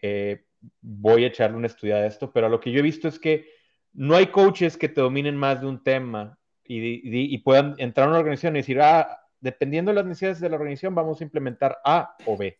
Eh, 0.00 0.44
voy 0.80 1.24
a 1.24 1.28
echarle 1.28 1.56
una 1.56 1.66
estudiada 1.66 2.02
a 2.02 2.06
esto, 2.06 2.32
pero 2.32 2.48
lo 2.48 2.58
que 2.58 2.72
yo 2.72 2.80
he 2.80 2.82
visto 2.82 3.06
es 3.06 3.18
que 3.18 3.46
no 3.92 4.16
hay 4.16 4.28
coaches 4.28 4.76
que 4.76 4.88
te 4.88 5.00
dominen 5.00 5.36
más 5.36 5.60
de 5.60 5.66
un 5.66 5.82
tema 5.82 6.38
y, 6.64 7.38
puedan 7.38 7.74
entrar 7.78 8.06
a 8.06 8.10
una 8.10 8.18
organización 8.18 8.56
y 8.56 8.60
decir, 8.60 8.80
ah, 8.80 9.20
dependiendo 9.40 9.90
de 9.90 9.96
las 9.96 10.06
necesidades 10.06 10.40
de 10.40 10.50
la 10.50 10.56
organización, 10.56 10.94
vamos 10.94 11.20
a 11.20 11.24
implementar 11.24 11.78
A 11.84 12.16
o 12.26 12.36
B. 12.36 12.58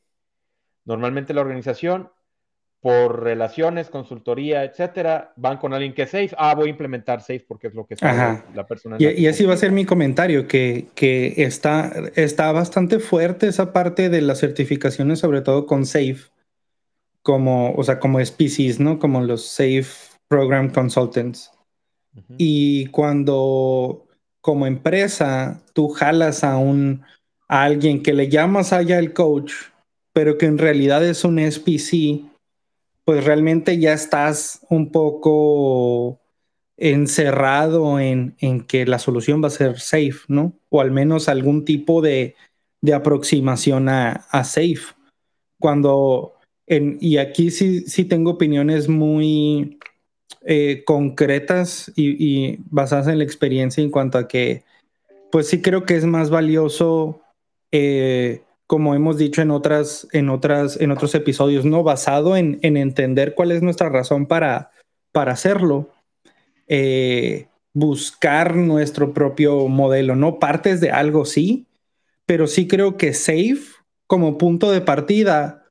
Normalmente 0.85 1.35
la 1.35 1.43
organización 1.43 2.11
por 2.81 3.25
relaciones, 3.25 3.91
consultoría, 3.91 4.63
etcétera, 4.63 5.33
van 5.37 5.59
con 5.59 5.75
alguien 5.75 5.95
que 5.95 6.03
es 6.03 6.11
safe. 6.11 6.31
Ah, 6.39 6.55
voy 6.55 6.69
a 6.69 6.71
implementar 6.71 7.21
safe 7.21 7.45
porque 7.47 7.67
es 7.69 7.75
lo 7.75 7.87
que 7.87 7.97
sabe 7.97 8.43
la 8.55 8.67
persona. 8.67 8.97
Y, 8.99 9.09
y 9.09 9.27
así 9.27 9.45
va 9.45 9.55
a 9.55 9.57
ser 9.59 9.73
mi 9.73 9.85
comentario, 9.85 10.47
que, 10.47 10.87
que, 10.95 11.35
está, 11.39 11.93
está 12.15 12.53
bastante 12.53 13.01
fuerte 13.01 13.49
esa 13.49 13.73
parte 13.73 14.09
de 14.09 14.21
las 14.21 14.39
certificaciones, 14.39 15.19
sobre 15.19 15.41
todo 15.41 15.67
con 15.67 15.87
safe, 15.87 16.31
como, 17.23 17.73
o 17.75 17.83
sea, 17.83 17.99
como 17.99 18.25
SPCs, 18.25 18.79
¿no? 18.79 18.99
Como 18.99 19.23
los 19.23 19.47
Safe 19.47 19.87
Program 20.29 20.71
Consultants. 20.71 21.51
Y 22.37 22.87
cuando 22.87 24.07
como 24.41 24.67
empresa 24.67 25.61
tú 25.73 25.89
jalas 25.89 26.43
a 26.43 26.57
un 26.57 27.03
a 27.49 27.65
alguien 27.65 28.03
que 28.03 28.13
le 28.13 28.29
llamas 28.29 28.73
allá 28.73 28.99
el 28.99 29.13
coach, 29.13 29.53
pero 30.13 30.37
que 30.37 30.47
en 30.47 30.59
realidad 30.59 31.05
es 31.05 31.25
un 31.25 31.39
SPC 31.39 32.29
pues 33.09 33.25
realmente 33.25 33.79
ya 33.79 33.95
estás 33.95 34.67
un 34.69 34.93
poco 34.93 36.21
encerrado 36.77 37.99
en, 37.99 38.37
que 38.69 38.85
la 38.85 38.99
solución 38.99 39.43
va 39.43 39.47
a 39.47 39.51
ser 39.51 39.81
safe, 39.81 40.19
¿no? 40.29 40.53
O 40.69 40.83
al 40.83 40.91
menos 40.91 41.31
algún 41.31 41.65
tipo 41.65 42.03
de, 42.03 42.37
aproximación 42.95 43.89
a, 43.89 44.45
safe. 44.45 44.95
Cuando, 45.59 46.35
en, 46.67 46.99
y 47.01 47.17
aquí 47.17 47.51
sí, 47.51 47.81
sí 47.87 48.05
tengo 48.05 48.33
opiniones 48.33 48.91
muy 48.91 49.79
eh, 50.43 50.83
concretas 50.85 51.91
y, 51.97 52.59
basadas 52.69 53.09
en 53.09 53.17
la 53.17 53.25
experiencia 53.25 53.83
en 53.83 53.91
cuanto 53.91 54.19
a 54.19 54.29
que, 54.29 54.65
pues 55.33 55.47
sí 55.47 55.63
creo 55.63 55.87
que 55.87 55.97
es 55.97 56.05
más 56.05 56.29
valioso 56.29 57.23
eh, 57.73 58.43
como 58.69 58.95
hemos 58.95 59.17
dicho 59.17 59.41
en 59.41 59.51
otras, 59.51 60.07
en 60.13 60.29
otras, 60.29 60.79
en 60.79 60.91
otros 60.91 61.15
episodios, 61.15 61.65
¿no? 61.65 61.83
Basado 61.83 62.37
en, 62.37 62.59
entender 62.63 63.35
cuál 63.35 63.51
es 63.51 63.63
nuestra 63.63 63.89
razón 63.89 64.27
para, 64.27 64.71
para 65.11 65.33
hacerlo. 65.33 65.89
Eh, 66.69 67.49
buscar 67.73 68.57
nuestro 68.57 69.15
propio 69.15 69.69
modelo, 69.69 70.17
¿no? 70.17 70.39
Partes 70.39 70.83
de 70.83 70.91
algo 70.91 71.25
sí, 71.25 71.67
pero 72.27 72.47
sí 72.47 72.69
creo 72.69 72.99
que 72.99 73.15
Safe 73.15 73.63
como 74.07 74.37
punto 74.37 74.71
de 74.71 74.83
partida 74.83 75.65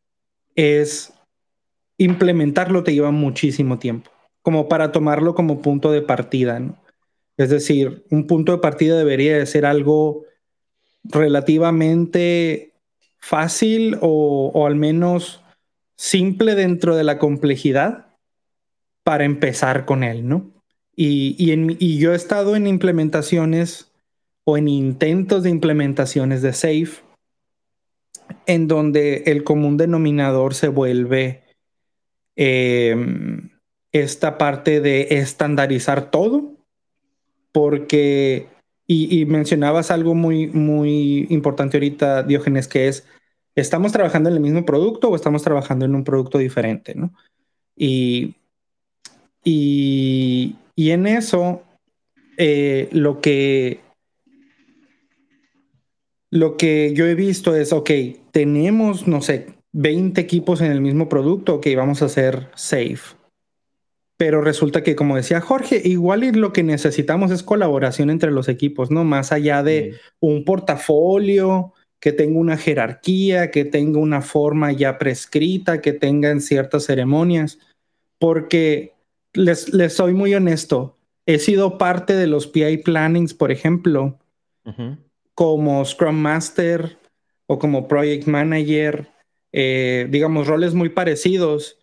es 0.55 1.13
implementarlo 1.99 2.83
te 2.83 2.95
lleva 2.95 3.11
muchísimo 3.11 3.77
tiempo, 3.77 4.09
como 4.41 4.67
para 4.67 4.91
tomarlo 4.91 5.35
como 5.35 5.61
punto 5.61 5.91
de 5.91 6.01
partida. 6.01 6.59
Es 7.37 7.51
decir, 7.51 8.05
un 8.09 8.25
punto 8.25 8.53
de 8.53 8.57
partida 8.57 8.97
debería 8.97 9.37
de 9.37 9.45
ser 9.45 9.67
algo 9.67 10.23
relativamente 11.03 12.73
fácil 13.27 13.97
o, 13.99 14.65
al 14.65 14.75
menos 14.75 15.43
simple 15.97 16.55
dentro 16.55 16.95
de 16.95 17.03
la 17.03 17.19
complejidad 17.19 18.07
para 19.03 19.25
empezar 19.25 19.83
con 19.83 20.03
él, 20.03 20.29
¿no? 20.29 20.49
Y, 20.95 21.35
y, 21.37 21.97
yo 21.97 22.13
he 22.13 22.15
estado 22.15 22.55
en 22.55 22.67
implementaciones 22.67 23.91
o 24.45 24.57
en 24.57 24.69
intentos 24.69 25.43
de 25.43 25.49
implementaciones 25.49 26.41
de 26.41 26.53
Safe 26.53 27.03
en 28.45 28.67
donde 28.67 29.23
el 29.27 29.43
común 29.43 29.75
denominador 29.75 30.53
se 30.55 30.69
vuelve 30.69 31.43
em, 32.37 33.49
esta 33.91 34.37
parte 34.37 34.79
de 34.79 35.07
estandarizar 35.11 36.11
todo, 36.11 36.55
porque 37.51 38.47
y, 38.89 39.25
mencionabas 39.25 39.91
algo 39.91 40.15
muy, 40.15 40.47
muy 40.47 41.27
importante 41.29 41.75
ahorita, 41.75 42.23
Diógenes, 42.23 42.69
que 42.69 42.87
es, 42.87 43.05
¿estamos 43.57 43.91
trabajando 43.91 44.29
en 44.29 44.35
el 44.35 44.41
mismo 44.41 44.65
producto 44.65 45.09
o 45.09 45.15
estamos 45.15 45.41
trabajando 45.41 45.85
en 45.85 45.95
un 45.95 46.03
producto 46.03 46.37
diferente? 46.37 46.93
¿no? 46.95 47.13
Y, 47.75 48.35
y, 49.43 50.55
en 50.75 51.07
eso, 51.07 51.63
eh, 52.37 52.87
lo 52.91 53.19
que 53.19 53.81
lo 56.29 56.57
que 56.57 56.93
yo 56.93 57.07
he 57.07 57.15
visto 57.15 57.55
es, 57.55 57.73
ok, 57.73 57.89
tenemos, 58.31 59.07
no 59.07 59.21
sé, 59.21 59.47
20 59.71 60.19
equipos 60.19 60.61
en 60.61 60.71
el 60.71 60.81
mismo 60.81 61.09
producto, 61.09 61.55
ok, 61.55 61.67
vamos 61.75 62.01
a 62.01 62.05
hacer 62.05 62.49
safe. 62.55 63.15
Pero 64.17 64.41
resulta 64.41 64.83
que, 64.83 64.95
como 64.95 65.15
decía 65.15 65.41
Jorge, 65.41 65.81
igual 65.83 66.21
lo 66.33 66.51
que 66.51 66.63
necesitamos 66.63 67.31
es 67.31 67.43
colaboración 67.43 68.09
entre 68.09 68.31
los 68.31 68.49
equipos, 68.49 68.91
¿no? 68.91 69.03
Más 69.03 69.31
allá 69.31 69.63
de 69.63 69.95
un 70.19 70.43
portafolio 70.43 71.73
que 71.99 72.11
tenga 72.11 72.39
una 72.39 72.57
jerarquía, 72.57 73.51
que 73.51 73.65
tenga 73.65 73.99
una 73.99 74.21
forma 74.21 74.71
ya 74.71 74.97
prescrita, 74.97 75.81
que 75.81 75.93
tengan 75.93 76.41
ciertas 76.41 76.85
ceremonias. 76.85 77.59
Porque 78.19 78.93
les, 79.33 79.73
les 79.73 79.93
soy 79.93 80.13
muy 80.13 80.33
honesto, 80.33 80.97
he 81.27 81.39
sido 81.39 81.77
parte 81.77 82.15
de 82.15 82.25
los 82.25 82.47
PI 82.47 82.79
plannings, 82.79 83.33
por 83.33 83.51
ejemplo, 83.51 84.17
como 85.35 85.85
Scrum 85.85 86.15
Master 86.15 86.97
o 87.45 87.59
como 87.59 87.87
Project 87.87 88.27
Manager, 88.27 89.09
eh, 89.51 90.07
digamos, 90.09 90.47
roles 90.47 90.73
muy 90.73 90.89
parecidos 90.89 91.77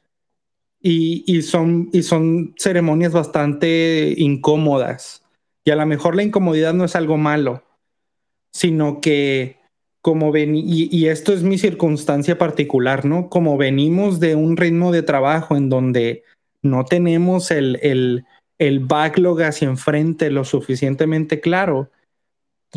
y, 0.80 1.40
son, 1.42 1.88
y 1.92 2.02
son 2.02 2.54
ceremonias 2.58 3.12
bastante 3.12 4.14
incómodas. 4.16 5.22
Y 5.64 5.70
a 5.70 5.76
lo 5.76 5.86
mejor 5.86 6.16
la 6.16 6.22
incomodidad 6.22 6.74
no 6.74 6.84
es 6.84 6.96
algo 6.96 7.16
malo, 7.16 7.62
sino 8.52 9.00
que 9.00 9.58
como 10.04 10.32
ven, 10.32 10.54
y, 10.54 11.06
esto 11.06 11.32
es 11.32 11.42
mi 11.44 11.56
circunstancia 11.56 12.36
particular, 12.36 13.06
¿no? 13.06 13.30
Como 13.30 13.56
venimos 13.56 14.20
de 14.20 14.34
un 14.34 14.58
ritmo 14.58 14.92
de 14.92 15.02
trabajo 15.02 15.56
en 15.56 15.70
donde 15.70 16.24
no 16.60 16.84
tenemos 16.84 17.50
el, 17.50 18.26
el, 18.58 18.80
backlog 18.80 19.40
hacia 19.40 19.66
enfrente 19.66 20.30
lo 20.30 20.44
suficientemente 20.44 21.40
claro, 21.40 21.90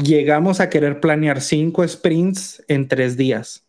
llegamos 0.01 0.62
a 0.62 0.69
querer 0.69 1.01
planear 1.01 1.41
cinco 1.41 1.86
sprints 1.86 2.63
en 2.69 2.88
tres 2.88 3.17
días, 3.17 3.67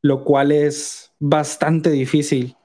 lo 0.00 0.24
cual 0.24 0.50
es 0.50 1.12
bastante 1.18 1.90
difícil. 1.90 2.56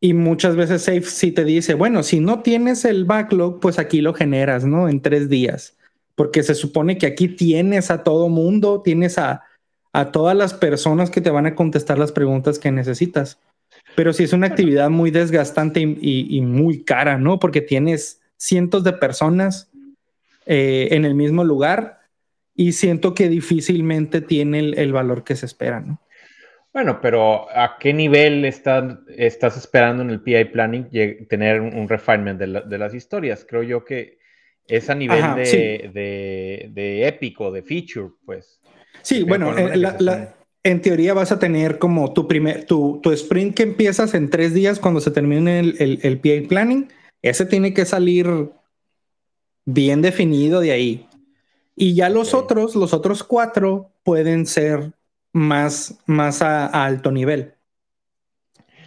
Y 0.00 0.14
muchas 0.14 0.56
veces 0.56 0.84
Safe 0.84 1.02
sí 1.02 1.32
te 1.32 1.44
dice, 1.44 1.74
bueno, 1.74 2.02
si 2.02 2.18
no 2.18 2.40
tienes 2.40 2.86
el 2.86 3.04
backlog, 3.04 3.60
pues 3.60 3.78
aquí 3.78 4.00
lo 4.00 4.14
generas, 4.14 4.64
¿no? 4.64 4.88
En 4.88 5.02
tres 5.02 5.28
días 5.28 5.76
porque 6.14 6.42
se 6.42 6.54
supone 6.54 6.98
que 6.98 7.06
aquí 7.06 7.28
tienes 7.28 7.90
a 7.90 8.02
todo 8.02 8.28
mundo, 8.28 8.82
tienes 8.82 9.18
a, 9.18 9.42
a 9.92 10.10
todas 10.10 10.36
las 10.36 10.52
personas 10.54 11.10
que 11.10 11.20
te 11.20 11.30
van 11.30 11.46
a 11.46 11.54
contestar 11.54 11.98
las 11.98 12.12
preguntas 12.12 12.58
que 12.58 12.70
necesitas. 12.70 13.38
Pero 13.96 14.12
sí 14.12 14.24
es 14.24 14.32
una 14.32 14.48
actividad 14.48 14.90
muy 14.90 15.10
desgastante 15.10 15.80
y, 15.80 16.40
muy 16.40 16.84
cara, 16.84 17.16
¿no? 17.16 17.38
Porque 17.38 17.60
tienes 17.60 18.20
cientos 18.36 18.82
de 18.82 18.92
personas 18.92 19.70
eh, 20.46 20.88
en 20.90 21.04
el 21.04 21.14
mismo 21.14 21.44
lugar 21.44 22.00
y 22.56 22.72
siento 22.72 23.14
que 23.14 23.28
difícilmente 23.28 24.20
tiene 24.20 24.58
el, 24.58 24.92
valor 24.92 25.22
que 25.22 25.36
se 25.36 25.46
espera, 25.46 25.80
¿no? 25.80 26.00
Bueno, 26.72 26.98
pero 27.00 27.48
¿a 27.56 27.76
qué 27.78 27.92
nivel 27.92 28.44
estás 28.44 29.56
esperando 29.56 30.02
en 30.02 30.10
el 30.10 30.20
PI 30.20 30.46
Planning 30.46 30.88
tener 31.28 31.60
un, 31.60 31.88
refinement 31.88 32.38
de, 32.38 32.62
de, 32.66 32.78
las 32.78 32.94
historias? 32.94 33.46
Creo 33.48 33.62
yo 33.62 33.84
que 33.84 34.18
es 34.66 34.90
a 34.90 34.94
nivel 34.94 35.22
de, 35.34 37.06
épico, 37.06 37.50
de 37.50 37.62
feature, 37.62 38.10
pues. 38.24 38.60
Sí, 39.02 39.22
bueno, 39.22 39.56
eh, 39.56 40.28
en 40.62 40.80
teoría 40.80 41.12
vas 41.12 41.30
a 41.30 41.38
tener 41.38 41.78
como 41.78 42.12
tu 42.14 42.26
primer, 42.26 42.64
tu, 42.64 43.00
tu, 43.02 43.12
sprint 43.12 43.54
que 43.54 43.64
empiezas 43.64 44.14
en 44.14 44.30
tres 44.30 44.54
días 44.54 44.78
cuando 44.78 45.00
se 45.00 45.10
termine 45.10 45.60
el, 45.60 45.76
el, 45.78 46.00
el 46.02 46.18
PA 46.18 46.48
planning, 46.48 46.88
ese 47.20 47.44
tiene 47.44 47.74
que 47.74 47.84
salir 47.84 48.26
bien 49.66 50.02
definido 50.02 50.60
de 50.60 50.72
ahí. 50.72 51.08
Y 51.76 51.94
ya 51.94 52.08
los 52.08 52.34
otros, 52.34 52.76
los 52.76 52.94
otros 52.94 53.24
cuatro 53.24 53.90
pueden 54.04 54.46
ser 54.46 54.92
más, 55.32 55.98
más 56.06 56.40
a, 56.40 56.66
alto 56.66 57.10
nivel. 57.10 57.54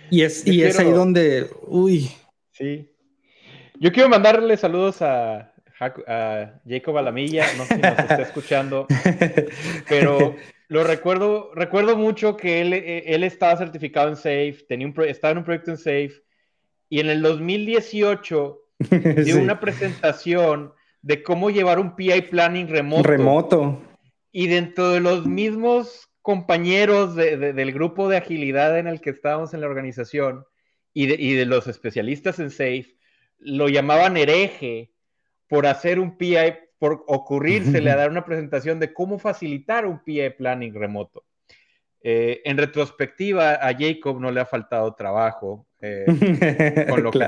Y 0.10 0.22
es, 0.22 0.48
y 0.48 0.64
es 0.64 0.80
ahí 0.80 0.92
donde, 0.92 1.50
uy. 1.68 2.10
Sí. 2.52 2.90
Yo 3.80 3.92
quiero 3.92 4.10
mandarle 4.10 4.56
saludos 4.58 5.02
a, 5.02 5.54
Jacob 5.80 6.98
Alamilla, 6.98 7.46
no 7.56 7.66
sé 7.66 7.76
si 7.76 7.82
nos 7.82 8.00
está 8.00 8.22
escuchando, 8.22 8.88
pero 9.88 10.36
lo 10.70 10.84
recuerdo, 10.84 11.52
recuerdo 11.54 11.96
mucho 11.96 12.36
que 12.36 12.62
él, 12.62 12.74
eh, 12.74 13.04
él 13.06 13.24
estaba 13.24 13.56
certificado 13.58 14.10
en 14.10 14.16
SAFE, 14.16 14.66
tenía 14.68 14.88
un 14.88 14.96
estaba 15.04 15.34
en 15.34 15.38
un 15.40 15.44
proyecto 15.44 15.72
en 15.72 15.78
SAFE, 15.78 16.24
y 16.90 17.00
en 17.00 17.10
el 17.10 17.22
2018 17.22 18.60
dio 19.24 19.38
una 19.38 19.60
presentación 19.60 20.74
de 21.02 21.22
cómo 21.22 21.52
llevar 21.52 21.80
un 21.80 21.96
PI 21.96 22.24
planning 22.24 22.68
remoto. 22.68 23.04
Remoto. 23.04 23.82
Y 24.32 24.48
dentro 24.48 24.90
de 24.90 25.00
los 25.00 25.26
mismos 25.26 26.10
compañeros 26.22 27.16
del 27.16 27.72
grupo 27.72 28.10
de 28.10 28.18
agilidad 28.18 28.78
en 28.78 28.88
el 28.88 29.00
que 29.00 29.12
estábamos 29.12 29.54
en 29.54 29.62
la 29.62 29.68
organización 29.68 30.44
y 30.94 31.08
de, 31.08 31.16
y 31.18 31.34
de 31.34 31.46
los 31.46 31.68
especialistas 31.68 32.40
en 32.40 32.50
SAFE, 32.50 32.98
lo 33.38 33.70
llamaban 33.70 34.18
hereje 34.18 34.92
por 35.48 35.66
hacer 35.66 36.00
un 36.00 36.18
PI, 36.18 36.56
por 36.78 37.04
ocurrírsele 37.08 37.90
a 37.90 37.96
dar 37.96 38.10
una 38.10 38.26
presentación 38.26 38.80
de 38.80 38.94
cómo 38.94 39.20
facilitar 39.20 39.86
un 39.86 40.04
PI 40.04 40.32
planning 40.32 40.74
remoto. 40.74 41.24
Eh, 42.02 42.42
en 42.46 42.58
retrospectiva, 42.58 43.54
a 43.56 43.76
Jacob 43.78 44.20
no 44.20 44.32
le 44.32 44.40
ha 44.40 44.46
faltado 44.46 44.94
trabajo 44.94 45.68
eh, 45.82 46.06
con 46.90 47.04
lo 47.04 47.12
que 47.12 47.20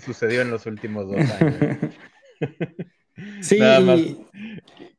sucedió 0.00 0.42
en 0.42 0.50
los 0.50 0.66
últimos 0.66 1.08
dos 1.08 1.30
años. 1.30 1.78
sí, 3.40 3.58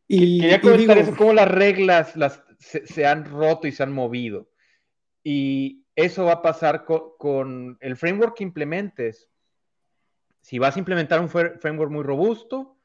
Y, 0.08 0.42
quería 0.42 0.62
comentar 0.62 0.98
eso, 0.98 1.16
cómo 1.16 1.34
las 1.34 1.48
reglas 1.48 2.16
las, 2.16 2.44
se, 2.60 3.06
han 3.06 3.26
roto 3.26 3.68
y 3.68 3.72
se 3.72 3.84
han 3.84 3.94
movido. 3.94 4.50
Y 5.24 5.86
eso 5.96 6.26
va 6.26 6.34
a 6.34 6.42
pasar 6.42 6.86
con 6.86 7.78
el 7.80 7.96
framework 7.96 8.38
que 8.38 8.44
implementes 8.44 9.30
si 10.44 10.60
vas 10.60 10.76
a 10.76 10.80
implementar 10.80 11.22
un 11.22 11.30
framework 11.30 11.90
muy 11.90 12.04
robusto, 12.04 12.76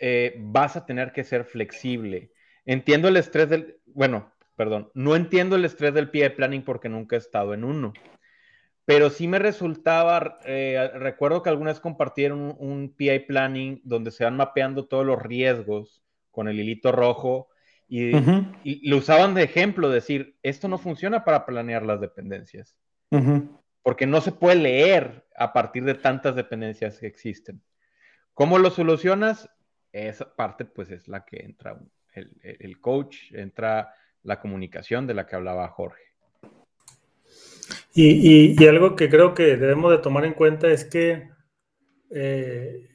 eh, 0.00 0.36
vas 0.38 0.76
a 0.76 0.86
tener 0.86 1.12
que 1.12 1.24
ser 1.24 1.44
flexible. 1.44 2.30
Entiendo 2.64 3.08
el 3.08 3.16
estrés 3.16 3.50
del, 3.50 3.80
bueno, 3.86 4.32
perdón, 4.54 4.88
no 4.94 5.16
entiendo 5.16 5.56
el 5.56 5.64
estrés 5.64 5.92
del 5.92 6.10
PI 6.10 6.30
planning 6.30 6.62
porque 6.62 6.88
nunca 6.88 7.16
he 7.16 7.18
estado 7.18 7.52
en 7.52 7.64
uno. 7.64 7.92
Pero 8.84 9.10
sí 9.10 9.26
me 9.26 9.40
resultaba, 9.40 10.38
eh, 10.44 10.88
recuerdo 10.94 11.42
que 11.42 11.50
algunas 11.50 11.80
compartieron 11.80 12.54
un, 12.56 12.94
PI 12.96 13.20
planning 13.26 13.80
donde 13.82 14.12
se 14.12 14.22
van 14.22 14.36
mapeando 14.36 14.86
todos 14.86 15.04
los 15.04 15.20
riesgos 15.20 16.00
con 16.30 16.46
el 16.46 16.60
hilito 16.60 16.92
rojo 16.92 17.48
y, 17.88 18.12
lo 18.88 18.96
usaban 18.98 19.34
de 19.34 19.42
ejemplo, 19.42 19.90
decir, 19.90 20.36
esto 20.44 20.68
no 20.68 20.78
funciona 20.78 21.24
para 21.24 21.44
planear 21.44 21.82
las 21.82 22.00
dependencias 22.00 22.76
porque 23.82 24.06
no 24.06 24.20
se 24.20 24.32
puede 24.32 24.56
leer 24.56 25.21
a 25.36 25.52
partir 25.52 25.84
de 25.84 25.94
tantas 25.94 26.36
dependencias 26.36 26.98
que 26.98 27.06
existen. 27.06 27.62
¿Cómo 28.34 28.58
lo 28.58 28.70
solucionas? 28.70 29.48
Esa 29.92 30.34
parte 30.34 30.64
pues 30.64 30.90
es 30.90 31.08
la 31.08 31.24
que 31.24 31.44
entra 31.44 31.78
el, 32.14 32.80
coach, 32.80 33.32
entra 33.32 33.94
la 34.22 34.40
comunicación 34.40 35.06
de 35.06 35.14
la 35.14 35.26
que 35.26 35.36
hablaba 35.36 35.68
Jorge. 35.68 36.02
Y, 37.94 38.64
algo 38.66 38.96
que 38.96 39.10
creo 39.10 39.34
que 39.34 39.56
debemos 39.56 39.90
de 39.90 39.98
tomar 39.98 40.24
en 40.24 40.34
cuenta 40.34 40.68
es 40.68 40.84
que 40.84 41.28
eh, 42.10 42.88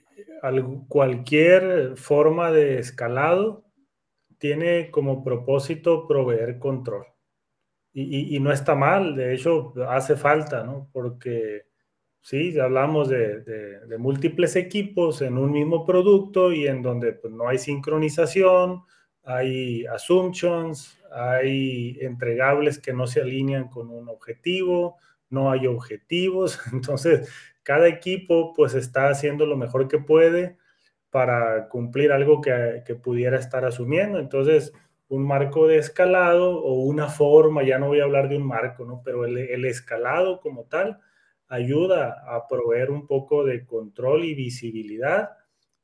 cualquier 0.87 1.97
forma 1.97 2.51
de 2.51 2.79
escalado 2.79 3.65
tiene 4.39 4.89
como 4.91 5.23
propósito 5.23 6.07
proveer 6.07 6.57
control 6.59 7.05
y, 7.99 8.39
no 8.39 8.51
está 8.51 8.75
mal, 8.75 9.15
de 9.15 9.33
hecho 9.33 9.73
hace 9.89 10.15
falta, 10.15 10.63
¿no? 10.63 10.87
Porque 10.93 11.65
sí, 12.27 12.59
hablamos 12.59 13.07
de, 13.07 13.79
múltiples 13.97 14.57
equipos 14.57 15.21
en 15.21 15.37
un 15.37 15.53
mismo 15.53 15.85
producto 15.85 16.51
y 16.51 16.67
en 16.67 16.81
donde 16.81 17.13
pues, 17.13 17.31
no 17.31 17.47
hay 17.47 17.57
sincronización, 17.57 18.83
hay 19.23 19.85
assumptions, 19.85 21.01
hay 21.09 21.97
entregables 22.01 22.79
que 22.79 22.91
no 22.91 23.07
se 23.07 23.21
alinean 23.21 23.69
con 23.69 23.89
un 23.89 24.09
objetivo, 24.09 24.97
no 25.29 25.51
hay 25.51 25.67
objetivos, 25.67 26.59
entonces 26.73 27.31
cada 27.63 27.87
equipo 27.87 28.53
pues 28.53 28.73
está 28.73 29.07
haciendo 29.07 29.45
lo 29.45 29.55
mejor 29.55 29.87
que 29.87 29.97
puede 29.97 30.57
para 31.09 31.69
cumplir 31.69 32.11
algo 32.11 32.41
que, 32.41 32.83
que 32.85 32.95
pudiera 32.95 33.39
estar 33.39 33.63
asumiendo, 33.63 34.19
entonces 34.19 34.73
un 35.07 35.25
marco 35.25 35.65
de 35.65 35.77
escalado 35.77 36.59
o 36.61 36.73
una 36.81 37.07
forma, 37.07 37.63
ya 37.63 37.79
no 37.79 37.87
voy 37.87 38.01
a 38.01 38.03
hablar 38.03 38.27
de 38.27 38.35
un 38.35 38.45
marco, 38.45 38.83
¿no? 38.83 39.01
Pero 39.05 39.23
el, 39.23 39.63
escalado 39.63 40.41
como 40.41 40.65
tal 40.65 40.99
ayuda 41.47 42.23
a 42.27 42.47
proveer 42.47 42.91
un 42.91 43.07
poco 43.07 43.43
de 43.43 43.65
control 43.65 44.25
y 44.25 44.35
visibilidad 44.35 45.31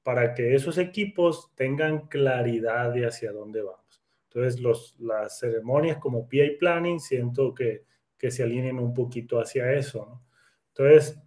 para 0.04 0.34
que 0.34 0.54
esos 0.54 0.78
equipos 0.78 1.54
tengan 1.56 2.08
claridad 2.08 2.94
de 2.94 3.06
hacia 3.06 3.32
dónde 3.32 3.62
vamos. 3.62 4.04
Entonces, 4.28 4.60
los, 4.60 5.00
las 5.00 5.40
ceremonias 5.40 5.98
como 5.98 6.28
PI 6.28 6.58
Planning 6.60 7.00
siento 7.00 7.54
que, 7.54 7.86
que 8.18 8.32
se 8.32 8.44
alineen 8.44 8.80
un 8.80 8.94
poquito 8.94 9.40
hacia 9.40 9.72
eso. 9.74 10.22
Entonces, 10.70 11.22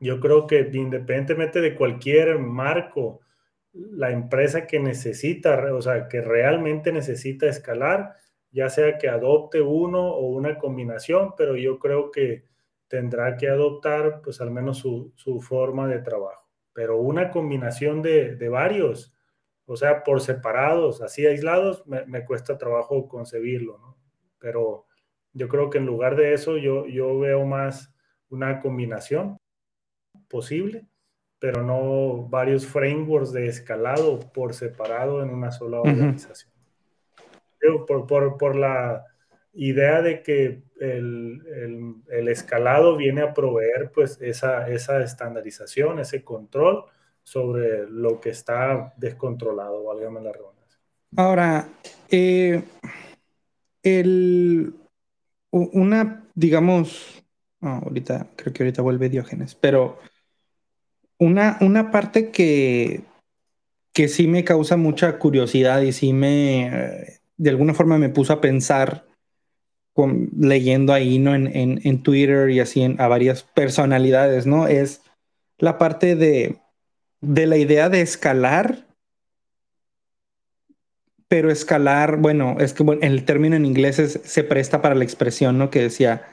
yo 0.00 0.18
creo 0.18 0.46
que 0.46 0.70
independientemente 0.72 1.60
de 1.60 1.76
cualquier 1.76 2.38
marco, 2.38 3.20
la 3.72 4.10
empresa 4.10 4.66
que 4.66 4.80
necesita, 4.80 5.72
o 5.74 5.82
sea, 5.82 6.08
que 6.08 6.20
realmente 6.20 6.90
necesita 6.92 7.46
escalar, 7.46 8.16
ya 8.50 8.68
sea 8.68 8.98
que 8.98 9.08
adopte 9.08 9.60
uno 9.60 10.08
o 10.08 10.26
una 10.26 10.58
combinación, 10.58 11.34
pero 11.36 11.56
yo 11.56 11.78
creo 11.78 12.10
que 12.10 12.49
tendrá 12.90 13.38
que 13.38 13.48
adoptar 13.48 14.20
pues 14.20 14.42
al 14.42 14.50
menos 14.50 14.78
su, 14.78 15.40
forma 15.40 15.88
de 15.88 16.00
trabajo. 16.00 16.50
Pero 16.74 16.98
una 16.98 17.30
combinación 17.30 18.02
de, 18.02 18.48
varios, 18.50 19.14
o 19.64 19.76
sea, 19.76 20.04
por 20.04 20.20
separados, 20.20 21.00
así 21.00 21.24
aislados, 21.26 21.86
me, 21.86 22.26
cuesta 22.26 22.58
trabajo 22.58 23.08
concebirlo, 23.08 23.78
¿no? 23.78 23.96
Pero 24.38 24.86
yo 25.32 25.48
creo 25.48 25.70
que 25.70 25.78
en 25.78 25.86
lugar 25.86 26.16
de 26.16 26.34
eso, 26.34 26.58
yo, 26.58 26.86
yo 26.86 27.18
veo 27.18 27.46
más 27.46 27.94
una 28.28 28.60
combinación 28.60 29.38
posible 30.28 30.90
pero 31.40 31.62
no 31.62 32.28
varios 32.28 32.66
frameworks 32.66 33.32
de 33.32 33.48
escalado 33.48 34.20
por 34.32 34.52
separado 34.52 35.22
en 35.22 35.30
una 35.30 35.50
sola 35.50 35.80
organización. 35.80 36.52
por, 37.86 38.06
por, 38.06 38.36
por, 38.36 38.56
la, 38.56 39.06
idea 39.52 40.02
de 40.02 40.22
que 40.22 40.62
el, 40.80 42.28
escalado 42.28 42.96
viene 42.96 43.22
a 43.22 43.34
proveer 43.34 43.90
pues 43.92 44.18
esa, 44.20 44.68
esa 44.68 45.02
estandarización, 45.02 45.98
ese 45.98 46.22
control 46.22 46.84
sobre 47.22 47.88
lo 47.88 48.20
que 48.20 48.30
está 48.30 48.94
descontrolado, 48.96 49.84
válgame 49.84 50.20
la 50.20 50.32
redundancia. 50.32 50.78
Ahora, 51.16 51.68
eh, 52.08 52.62
el, 53.82 54.74
una, 55.50 56.24
digamos, 56.34 57.22
ahorita, 57.60 58.28
creo 58.36 58.52
que 58.52 58.62
ahorita 58.62 58.82
vuelve 58.82 59.08
Diógenes, 59.08 59.54
pero 59.54 59.98
una, 61.18 61.58
una 61.60 61.90
parte 61.90 62.30
que, 62.30 63.02
que 63.92 64.08
sí 64.08 64.26
me 64.26 64.44
causa 64.44 64.76
mucha 64.76 65.18
curiosidad 65.18 65.82
y 65.82 65.92
sí 65.92 66.12
me, 66.12 67.20
de 67.36 67.50
alguna 67.50 67.74
forma 67.74 67.98
me 67.98 68.08
puso 68.08 68.32
a 68.32 68.40
pensar 68.40 69.09
leyendo 70.06 70.92
ahí, 70.92 71.18
¿no? 71.18 71.34
En, 71.34 71.48
en, 71.52 72.02
Twitter 72.02 72.50
y 72.50 72.60
así 72.60 72.82
en, 72.82 73.00
a 73.00 73.08
varias 73.08 73.42
personalidades, 73.42 74.46
¿no? 74.46 74.66
Es 74.66 75.02
la 75.58 75.78
parte 75.78 76.16
de, 76.16 76.56
de 77.20 77.46
la 77.46 77.56
idea 77.56 77.88
de 77.88 78.00
escalar 78.00 78.86
pero 81.30 81.48
escalar, 81.48 82.16
bueno, 82.16 82.56
es 82.58 82.72
que 82.72 82.82
el 83.02 83.24
término 83.24 83.54
en 83.54 83.64
inglés 83.64 84.18
se 84.24 84.42
presta 84.42 84.82
para 84.82 84.96
la 84.96 85.04
expresión, 85.04 85.58
¿no? 85.58 85.70
Que 85.70 85.82
decía, 85.82 86.26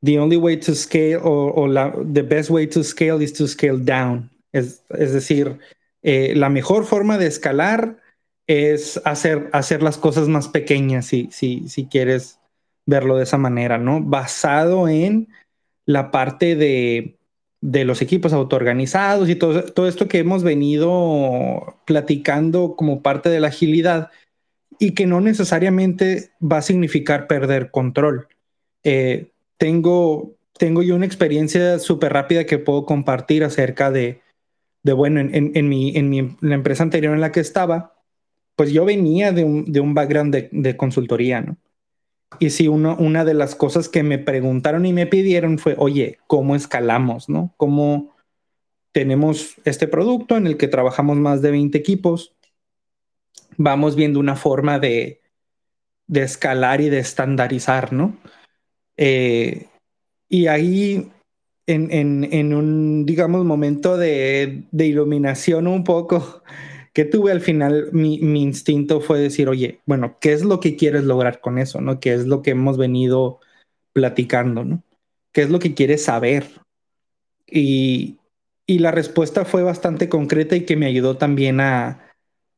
the 0.00 0.16
only 0.20 0.36
way 0.36 0.56
to 0.58 0.76
scale 0.76 1.18
o, 1.20 1.68
the 2.12 2.22
best 2.22 2.48
way 2.48 2.68
to 2.68 2.84
scale 2.84 3.20
is 3.20 3.32
to 3.32 3.48
scale 3.48 3.78
down. 3.78 4.30
Es, 4.52 4.84
es 4.90 5.12
decir, 5.12 5.58
eh, 6.02 6.34
la 6.36 6.50
mejor 6.50 6.84
forma 6.84 7.18
de 7.18 7.26
escalar 7.26 7.98
es 8.46 9.00
hacer, 9.04 9.50
hacer 9.52 9.82
las 9.82 9.98
cosas 9.98 10.28
más 10.28 10.46
pequeñas, 10.46 11.06
si, 11.06 11.28
si, 11.32 11.68
si 11.68 11.86
quieres 11.86 12.38
verlo 12.86 13.16
de 13.16 13.24
esa 13.24 13.38
manera, 13.38 13.78
¿no? 13.78 14.00
Basado 14.00 14.88
en 14.88 15.28
la 15.86 16.10
parte 16.10 16.56
de, 16.56 17.18
de 17.62 17.84
los 17.84 18.02
equipos 18.02 18.32
autoorganizados 18.32 19.28
y 19.28 19.36
todo, 19.36 19.64
todo 19.64 19.88
esto 19.88 20.08
que 20.08 20.18
hemos 20.18 20.42
venido 20.42 21.78
platicando 21.86 22.74
como 22.76 23.02
parte 23.02 23.28
de 23.28 23.40
la 23.40 23.48
agilidad 23.48 24.10
y 24.78 24.92
que 24.92 25.06
no 25.06 25.20
necesariamente 25.20 26.30
va 26.40 26.58
a 26.58 26.62
significar 26.62 27.28
perder 27.28 27.70
control. 27.70 28.26
Eh, 28.82 29.30
tengo, 29.58 30.34
tengo 30.58 30.82
yo 30.82 30.96
una 30.96 31.06
experiencia 31.06 31.78
súper 31.78 32.12
rápida 32.12 32.46
que 32.46 32.58
puedo 32.58 32.84
compartir 32.84 33.44
acerca 33.44 33.92
de, 33.92 34.20
de 34.82 34.92
bueno, 34.92 35.20
en, 35.20 35.68
mi, 35.68 35.96
en, 35.96 36.10
mi, 36.10 36.36
la 36.40 36.56
empresa 36.56 36.82
anterior 36.82 37.14
en 37.14 37.20
la 37.20 37.30
que 37.30 37.38
estaba, 37.38 37.94
pues 38.56 38.72
yo 38.72 38.84
venía 38.84 39.30
de 39.30 39.44
un, 39.44 39.70
de 39.70 39.78
un 39.78 39.94
background 39.94 40.34
de, 40.34 40.48
de 40.50 40.76
consultoría, 40.76 41.40
¿no? 41.40 41.56
Y 42.38 42.50
sí, 42.50 42.68
uno, 42.68 42.96
una 42.98 43.24
de 43.24 43.34
las 43.34 43.54
cosas 43.54 43.88
que 43.88 44.02
me 44.02 44.18
preguntaron 44.18 44.86
y 44.86 44.92
me 44.92 45.06
pidieron 45.06 45.58
fue, 45.58 45.74
oye, 45.78 46.18
¿cómo 46.26 46.56
escalamos? 46.56 47.28
¿No? 47.28 47.54
¿Cómo 47.56 48.14
tenemos 48.92 49.56
este 49.64 49.88
producto 49.88 50.36
en 50.36 50.46
el 50.46 50.56
que 50.56 50.68
trabajamos 50.68 51.16
más 51.16 51.42
de 51.42 51.50
20 51.50 51.76
equipos? 51.78 52.34
Vamos 53.56 53.96
viendo 53.96 54.20
una 54.20 54.36
forma 54.36 54.78
de, 54.78 55.20
de 56.06 56.22
escalar 56.22 56.80
y 56.80 56.88
de 56.88 56.98
estandarizar, 56.98 57.92
¿no? 57.92 58.16
Eh, 58.96 59.68
y 60.28 60.46
ahí, 60.46 61.10
en, 61.66 61.90
en, 61.92 62.28
en, 62.32 62.54
un, 62.54 63.06
digamos, 63.06 63.44
momento 63.44 63.96
de, 63.96 64.64
de 64.70 64.86
iluminación 64.86 65.66
un 65.66 65.84
poco, 65.84 66.42
que 66.92 67.04
tuve 67.04 67.32
al 67.32 67.40
final, 67.40 67.88
mi, 67.92 68.16
instinto 68.16 69.00
fue 69.00 69.18
decir, 69.18 69.48
oye, 69.48 69.80
bueno, 69.86 70.18
¿qué 70.20 70.32
es 70.32 70.44
lo 70.44 70.60
que 70.60 70.76
quieres 70.76 71.04
lograr 71.04 71.40
con 71.40 71.58
eso? 71.58 71.80
¿No? 71.80 72.00
¿Qué 72.00 72.12
es 72.12 72.26
lo 72.26 72.42
que 72.42 72.50
hemos 72.50 72.76
venido 72.76 73.40
platicando? 73.92 74.64
¿no? 74.64 74.82
¿Qué 75.32 75.42
es 75.42 75.50
lo 75.50 75.58
que 75.58 75.74
quieres 75.74 76.04
saber? 76.04 76.46
Y, 77.46 78.18
la 78.66 78.90
respuesta 78.90 79.44
fue 79.44 79.62
bastante 79.62 80.08
concreta 80.08 80.56
y 80.56 80.64
que 80.64 80.76
me 80.76 80.86
ayudó 80.86 81.18
también 81.18 81.60
a, 81.60 82.10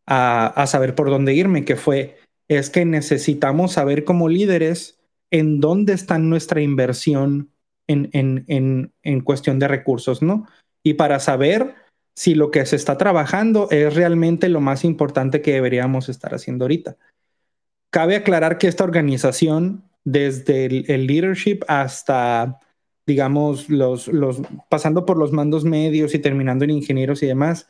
a, 0.07 0.67
saber 0.69 0.95
por 0.95 1.11
dónde 1.11 1.35
irme, 1.35 1.65
que 1.65 1.75
fue, 1.75 2.19
es 2.47 2.71
que 2.71 2.85
necesitamos 2.85 3.73
saber 3.73 4.05
como 4.05 4.29
líderes 4.29 5.01
en 5.33 5.59
dónde 5.59 5.93
está 5.93 6.19
nuestra 6.19 6.61
inversión 6.61 7.51
en, 7.89 8.11
en, 8.13 8.45
en, 8.47 8.93
en 9.03 9.21
cuestión 9.23 9.59
de 9.59 9.67
recursos, 9.67 10.23
¿no? 10.23 10.47
Y 10.85 10.95
para 10.95 11.19
saber 11.19 11.75
si 12.15 12.35
lo 12.35 12.51
que 12.51 12.65
se 12.65 12.77
está 12.77 12.97
trabajando 12.97 13.69
es 13.71 13.95
realmente 13.95 14.49
lo 14.49 14.61
más 14.61 14.85
importante 14.85 15.43
que 15.43 15.55
deberíamos 15.55 16.09
estar 16.09 16.35
haciendo 16.35 16.65
ahorita. 16.65 16.97
Cabe 17.91 18.17
aclarar 18.17 18.59
que 18.59 18.69
esta 18.69 18.85
organización, 18.85 19.85
desde 20.05 20.67
el, 20.67 21.07
leadership 21.07 21.61
hasta, 21.67 22.61
digamos, 23.07 23.69
los, 23.69 24.09
los, 24.09 24.43
pasando 24.69 25.05
por 25.07 25.17
los 25.17 25.33
mandos 25.33 25.65
medios 25.65 26.15
y 26.15 26.19
terminando 26.19 26.65
en 26.65 26.71
ingenieros 26.71 27.23
y 27.23 27.27
demás, 27.27 27.69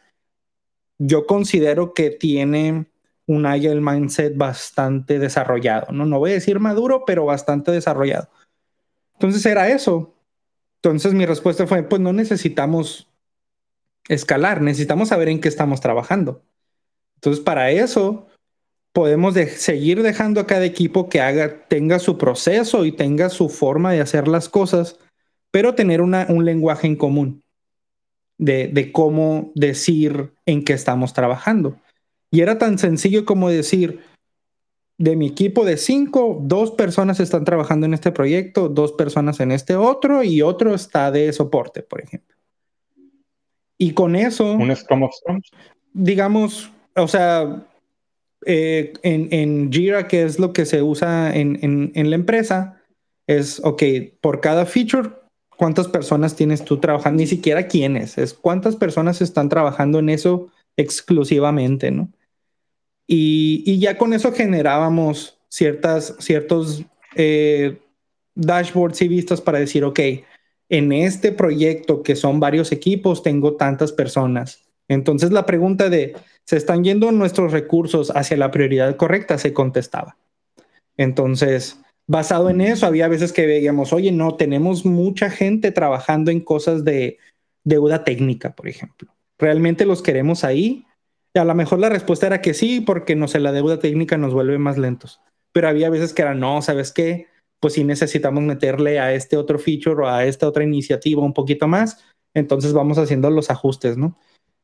yo 0.98 1.26
considero 1.26 1.94
que 1.94 2.10
tiene 2.10 2.86
un 3.26 3.46
agile 3.46 3.80
mindset 3.80 4.36
bastante 4.36 5.18
desarrollado, 5.18 5.92
¿no? 5.92 6.04
No 6.04 6.18
voy 6.18 6.32
a 6.32 6.34
decir 6.34 6.60
maduro, 6.60 7.04
pero 7.06 7.24
bastante 7.24 7.72
desarrollado. 7.72 8.28
Entonces 9.14 9.44
era 9.46 9.68
eso. 9.68 10.14
Entonces 10.76 11.14
mi 11.14 11.24
respuesta 11.24 11.66
fue, 11.66 11.82
pues 11.82 12.02
no 12.02 12.12
necesitamos 12.12 13.08
escalar, 14.08 14.60
necesitamos 14.60 15.08
saber 15.08 15.28
en 15.28 15.40
qué 15.40 15.48
estamos 15.48 15.80
trabajando. 15.80 16.42
Entonces, 17.16 17.42
para 17.42 17.70
eso 17.70 18.26
podemos 18.92 19.34
seguir 19.34 20.02
dejando 20.02 20.40
a 20.40 20.46
cada 20.46 20.64
equipo 20.64 21.08
que 21.08 21.20
tenga 21.68 21.98
su 21.98 22.16
proceso 22.16 22.84
y 22.84 22.92
tenga 22.92 23.28
su 23.28 23.48
forma 23.48 23.92
de 23.92 24.00
hacer 24.00 24.28
las 24.28 24.48
cosas, 24.48 24.98
pero 25.50 25.74
tener 25.74 26.00
un 26.00 26.44
lenguaje 26.44 26.86
en 26.86 26.96
común 26.96 27.42
de, 28.38 28.68
de 28.68 28.92
cómo 28.92 29.52
decir 29.54 30.32
en 30.46 30.64
qué 30.64 30.74
estamos 30.74 31.12
trabajando. 31.12 31.76
Y 32.30 32.40
era 32.40 32.58
tan 32.58 32.78
sencillo 32.78 33.24
como 33.24 33.48
decir, 33.48 34.00
de 34.98 35.16
mi 35.16 35.26
equipo 35.26 35.64
de 35.64 35.76
cinco, 35.76 36.38
dos 36.42 36.70
personas 36.70 37.18
están 37.20 37.44
trabajando 37.44 37.86
en 37.86 37.94
este 37.94 38.12
proyecto, 38.12 38.68
dos 38.68 38.92
personas 38.92 39.40
en 39.40 39.50
este 39.50 39.76
otro 39.76 40.22
y 40.22 40.42
otro 40.42 40.74
está 40.74 41.10
de 41.10 41.32
soporte, 41.32 41.82
por 41.82 42.00
ejemplo. 42.00 42.33
Y 43.78 43.92
con 43.92 44.16
eso. 44.16 44.52
¿Un 44.52 44.74
Scrum 44.74 45.02
of 45.02 45.14
Digamos, 45.92 46.70
o 46.96 47.08
sea, 47.08 47.66
eh, 48.46 48.92
en, 49.02 49.28
en, 49.32 49.72
Jira, 49.72 50.08
que 50.08 50.22
es 50.22 50.38
lo 50.38 50.52
que 50.52 50.66
se 50.66 50.82
usa 50.82 51.34
en, 51.34 51.58
en, 51.62 51.92
en, 51.94 52.10
la 52.10 52.16
empresa, 52.16 52.80
es, 53.26 53.60
ok, 53.64 53.82
por 54.20 54.40
cada 54.40 54.66
feature, 54.66 55.10
¿cuántas 55.56 55.88
personas 55.88 56.36
tienes 56.36 56.64
tú 56.64 56.78
trabajando? 56.78 57.20
Ni 57.20 57.26
siquiera 57.26 57.66
quiénes, 57.68 58.18
es 58.18 58.34
cuántas 58.34 58.76
personas 58.76 59.22
están 59.22 59.48
trabajando 59.48 59.98
en 59.98 60.08
eso 60.08 60.48
exclusivamente, 60.76 61.90
¿no? 61.90 62.08
Y, 63.06 63.62
y 63.66 63.78
ya 63.78 63.98
con 63.98 64.12
eso 64.12 64.32
generábamos 64.32 65.38
ciertas, 65.48 66.16
ciertos 66.18 66.84
eh, 67.16 67.78
dashboards 68.34 69.02
y 69.02 69.08
vistas 69.08 69.40
para 69.40 69.58
decir, 69.58 69.84
ok, 69.84 70.00
en 70.68 70.92
este 70.92 71.32
proyecto 71.32 72.02
que 72.02 72.16
son 72.16 72.40
varios 72.40 72.72
equipos, 72.72 73.22
tengo 73.22 73.56
tantas 73.56 73.92
personas. 73.92 74.64
Entonces 74.88 75.32
la 75.32 75.46
pregunta 75.46 75.88
de, 75.88 76.16
¿se 76.44 76.56
están 76.56 76.84
yendo 76.84 77.12
nuestros 77.12 77.52
recursos 77.52 78.10
hacia 78.14 78.36
la 78.36 78.50
prioridad 78.50 78.96
correcta? 78.96 79.38
Se 79.38 79.52
contestaba. 79.52 80.16
Entonces, 80.96 81.80
basado 82.06 82.50
en 82.50 82.60
eso, 82.60 82.86
había 82.86 83.08
veces 83.08 83.32
que 83.32 83.46
veíamos, 83.46 83.92
oye, 83.92 84.12
no, 84.12 84.36
tenemos 84.36 84.84
mucha 84.84 85.30
gente 85.30 85.72
trabajando 85.72 86.30
en 86.30 86.40
cosas 86.40 86.84
de 86.84 87.18
deuda 87.64 88.04
técnica, 88.04 88.54
por 88.54 88.68
ejemplo. 88.68 89.08
¿Realmente 89.38 89.86
los 89.86 90.02
queremos 90.02 90.44
ahí? 90.44 90.86
Y 91.34 91.38
a 91.38 91.44
lo 91.44 91.54
mejor 91.54 91.80
la 91.80 91.88
respuesta 91.88 92.26
era 92.26 92.40
que 92.40 92.54
sí, 92.54 92.80
porque 92.80 93.16
no 93.16 93.26
sé, 93.26 93.40
la 93.40 93.52
deuda 93.52 93.80
técnica 93.80 94.16
nos 94.16 94.32
vuelve 94.32 94.58
más 94.58 94.78
lentos. 94.78 95.20
Pero 95.52 95.68
había 95.68 95.90
veces 95.90 96.12
que 96.12 96.22
era, 96.22 96.34
no, 96.34 96.62
¿sabes 96.62 96.92
qué? 96.92 97.26
Pues 97.60 97.74
si 97.74 97.84
necesitamos 97.84 98.42
meterle 98.42 98.98
a 99.00 99.14
este 99.14 99.36
otro 99.36 99.58
feature 99.58 100.02
o 100.02 100.08
a 100.08 100.24
esta 100.24 100.48
otra 100.48 100.64
iniciativa 100.64 101.22
un 101.22 101.32
poquito 101.32 101.66
más, 101.66 102.04
entonces 102.34 102.72
vamos 102.72 102.98
haciendo 102.98 103.30
los 103.30 103.50
ajustes, 103.50 103.96
¿no? 103.96 104.18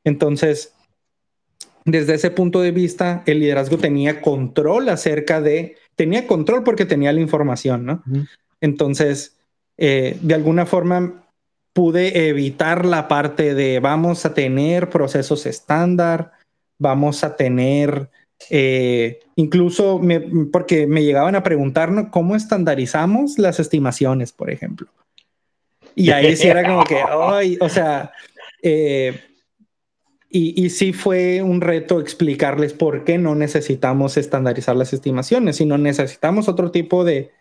Entonces, 0.04 0.74
desde 1.84 2.14
ese 2.14 2.30
punto 2.30 2.60
de 2.60 2.72
vista, 2.72 3.22
el 3.26 3.40
liderazgo 3.40 3.78
tenía 3.78 4.20
control 4.20 4.88
acerca 4.88 5.40
de, 5.40 5.76
tenía 5.96 6.26
control 6.26 6.62
porque 6.62 6.84
tenía 6.84 7.12
la 7.12 7.20
información, 7.20 7.86
¿no? 7.86 8.02
Entonces, 8.60 9.38
eh, 9.78 10.18
de 10.20 10.34
alguna 10.34 10.66
forma 10.66 11.26
pude 11.72 12.28
evitar 12.28 12.84
la 12.84 13.08
parte 13.08 13.54
de 13.54 13.80
vamos 13.80 14.26
a 14.26 14.34
tener 14.34 14.90
procesos 14.90 15.46
estándar, 15.46 16.32
vamos 16.78 17.24
a 17.24 17.36
tener 17.36 18.10
eh, 18.48 19.20
incluso 19.36 20.00
porque 20.52 20.86
me 20.86 21.04
llegaban 21.04 21.34
a 21.34 21.42
preguntar 21.42 22.10
cómo 22.10 22.36
estandarizamos 22.36 23.38
las 23.38 23.60
estimaciones, 23.60 24.32
por 24.32 24.50
ejemplo. 24.50 24.88
Y 25.94 26.10
ahí 26.10 26.36
sí 26.36 26.48
era 26.48 26.66
como 26.66 26.84
que, 26.84 27.02
ay, 27.02 27.58
o 27.60 27.68
sea, 27.68 28.12
eh, 28.62 29.20
y, 30.30 30.64
y, 30.64 30.70
sí 30.70 30.92
fue 30.92 31.42
un 31.42 31.60
reto 31.60 32.00
explicarles 32.00 32.72
por 32.72 33.04
qué 33.04 33.18
no 33.18 33.34
necesitamos 33.34 34.16
estandarizar 34.16 34.76
las 34.76 34.92
estimaciones, 34.92 35.56
sino 35.56 35.76
necesitamos 35.76 36.48
otro 36.48 36.70
tipo 36.70 37.04
de, 37.04 37.32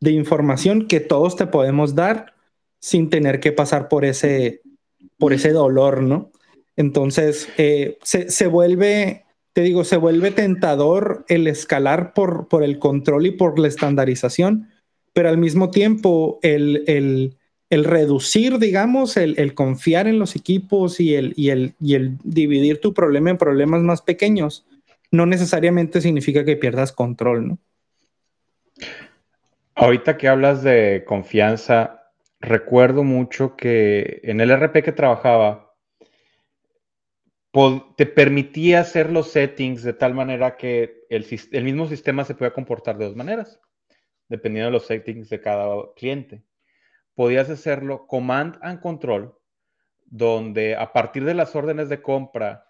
información 0.00 0.86
que 0.86 1.00
todos 1.00 1.34
te 1.36 1.46
podemos 1.46 1.94
dar 1.94 2.34
sin 2.78 3.08
tener 3.08 3.40
que 3.40 3.52
pasar 3.52 3.88
por 3.88 4.04
ese, 4.04 4.60
por 5.16 5.32
ese 5.32 5.52
dolor, 5.52 6.02
¿no? 6.02 6.30
Entonces, 6.76 7.48
eh, 7.56 7.98
se, 8.02 8.46
vuelve, 8.46 9.23
te 9.54 9.62
digo, 9.62 9.84
se 9.84 9.96
vuelve 9.96 10.32
tentador 10.32 11.24
el 11.28 11.46
escalar 11.46 12.12
por, 12.12 12.48
por 12.48 12.64
el 12.64 12.80
control 12.80 13.26
y 13.26 13.30
por 13.30 13.58
la 13.58 13.68
estandarización, 13.68 14.68
pero 15.12 15.28
al 15.28 15.38
mismo 15.38 15.70
tiempo 15.70 16.40
el, 16.42 16.82
el, 16.88 17.36
el 17.70 17.84
reducir, 17.84 18.58
digamos, 18.58 19.16
el, 19.16 19.38
el, 19.38 19.54
confiar 19.54 20.08
en 20.08 20.18
los 20.18 20.34
equipos 20.34 20.98
y 20.98 21.14
el, 21.14 21.34
y, 21.36 21.50
el, 21.50 21.74
y 21.80 21.94
el 21.94 22.18
dividir 22.24 22.80
tu 22.80 22.92
problema 22.92 23.30
en 23.30 23.38
problemas 23.38 23.80
más 23.82 24.02
pequeños, 24.02 24.66
no 25.12 25.24
necesariamente 25.24 26.00
significa 26.00 26.44
que 26.44 26.56
pierdas 26.56 26.90
control, 26.90 27.46
¿no? 27.46 27.58
Ahorita 29.76 30.16
que 30.16 30.26
hablas 30.26 30.64
de 30.64 31.04
confianza, 31.06 32.10
recuerdo 32.40 33.04
mucho 33.04 33.54
que 33.54 34.20
en 34.24 34.40
el 34.40 34.50
RP 34.50 34.82
que 34.82 34.92
trabajaba, 34.92 35.73
te 37.96 38.06
permitía 38.06 38.80
hacer 38.80 39.10
los 39.10 39.30
settings 39.30 39.84
de 39.84 39.92
tal 39.92 40.12
manera 40.12 40.56
que 40.56 41.06
el, 41.08 41.24
mismo 41.62 41.86
sistema 41.86 42.24
se 42.24 42.34
pueda 42.34 42.52
comportar 42.52 42.98
de 42.98 43.04
dos 43.04 43.14
maneras, 43.14 43.60
dependiendo 44.28 44.66
de 44.66 44.72
los 44.72 44.86
settings 44.86 45.28
de 45.28 45.40
cada 45.40 45.76
cliente. 45.94 46.42
Podías 47.14 47.48
hacerlo 47.50 48.08
command 48.08 48.58
and 48.60 48.80
control, 48.80 49.38
donde 50.04 50.74
a 50.74 50.92
partir 50.92 51.24
de 51.24 51.34
las 51.34 51.54
órdenes 51.54 51.88
de 51.88 52.02
compra, 52.02 52.66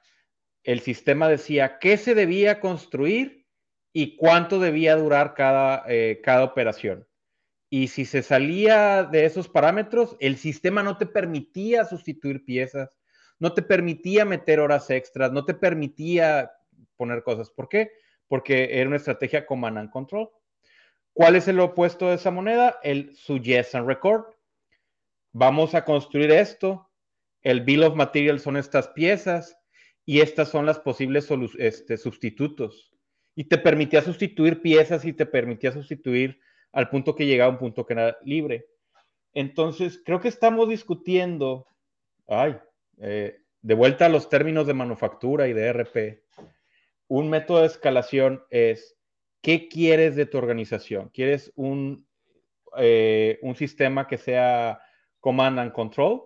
el 0.62 0.80
sistema 0.80 1.28
decía 1.28 1.78
qué 1.78 1.96
se 1.96 2.14
debía 2.14 2.60
construir 2.60 3.46
y 3.90 4.16
cuánto 4.16 4.58
debía 4.58 4.96
durar 4.96 5.32
cada, 5.32 5.84
eh, 5.88 6.20
cada 6.22 6.44
operación. 6.44 7.08
Y 7.70 7.88
si 7.88 8.04
se 8.04 8.22
salía 8.22 9.04
de 9.04 9.24
esos 9.24 9.48
parámetros, 9.48 10.16
el 10.20 10.36
sistema 10.36 10.82
no 10.82 10.98
te 10.98 11.06
permitía 11.06 11.86
sustituir 11.86 12.44
piezas, 12.44 12.90
no 13.44 13.52
te 13.52 13.60
permitía 13.60 14.24
meter 14.24 14.58
horas 14.58 14.88
extras, 14.88 15.30
no 15.30 15.44
te 15.44 15.52
permitía 15.52 16.50
poner 16.96 17.22
cosas. 17.22 17.50
¿Por 17.50 17.68
qué? 17.68 17.90
Porque 18.26 18.80
era 18.80 18.88
una 18.88 18.96
estrategia 18.96 19.44
command 19.44 19.76
and 19.76 19.90
control. 19.90 20.30
¿Cuál 21.12 21.36
es 21.36 21.46
el 21.46 21.60
opuesto 21.60 22.08
de 22.08 22.14
esa 22.14 22.30
moneda? 22.30 22.78
El 22.82 23.14
suggest 23.14 23.74
and 23.74 23.86
record. 23.86 24.24
Vamos 25.32 25.74
a 25.74 25.84
construir 25.84 26.30
esto. 26.30 26.88
El 27.42 27.60
bill 27.60 27.82
of 27.82 27.96
materials 27.96 28.40
son 28.40 28.56
estas 28.56 28.88
piezas 28.88 29.58
y 30.06 30.20
estas 30.22 30.48
son 30.48 30.64
las 30.64 30.78
posibles 30.78 31.28
este, 31.58 31.98
sustitutos 31.98 32.94
y 33.34 33.44
te 33.44 33.58
permitía 33.58 34.00
sustituir 34.00 34.62
piezas 34.62 35.04
y 35.04 35.12
te 35.12 35.26
permitía 35.26 35.70
sustituir 35.70 36.40
al 36.72 36.88
punto 36.88 37.14
que 37.14 37.26
llegaba 37.26 37.50
a 37.50 37.52
un 37.52 37.58
punto 37.58 37.84
que 37.84 37.92
era 37.92 38.16
libre. 38.24 38.68
Entonces, 39.34 40.00
creo 40.02 40.18
que 40.18 40.28
estamos 40.28 40.66
discutiendo, 40.66 41.66
ay, 42.26 42.56
eh, 42.98 43.40
de 43.62 43.74
vuelta 43.74 44.06
a 44.06 44.08
los 44.08 44.28
términos 44.28 44.66
de 44.66 44.74
manufactura 44.74 45.48
y 45.48 45.52
de 45.52 45.66
RP, 45.66 46.24
un 47.08 47.30
método 47.30 47.60
de 47.60 47.66
escalación 47.66 48.42
es, 48.50 48.96
¿qué 49.40 49.68
quieres 49.68 50.16
de 50.16 50.26
tu 50.26 50.38
organización? 50.38 51.10
¿Quieres 51.12 51.52
un, 51.54 52.06
eh, 52.76 53.38
un 53.42 53.56
sistema 53.56 54.06
que 54.06 54.18
sea 54.18 54.80
command 55.20 55.58
and 55.58 55.72
control, 55.72 56.22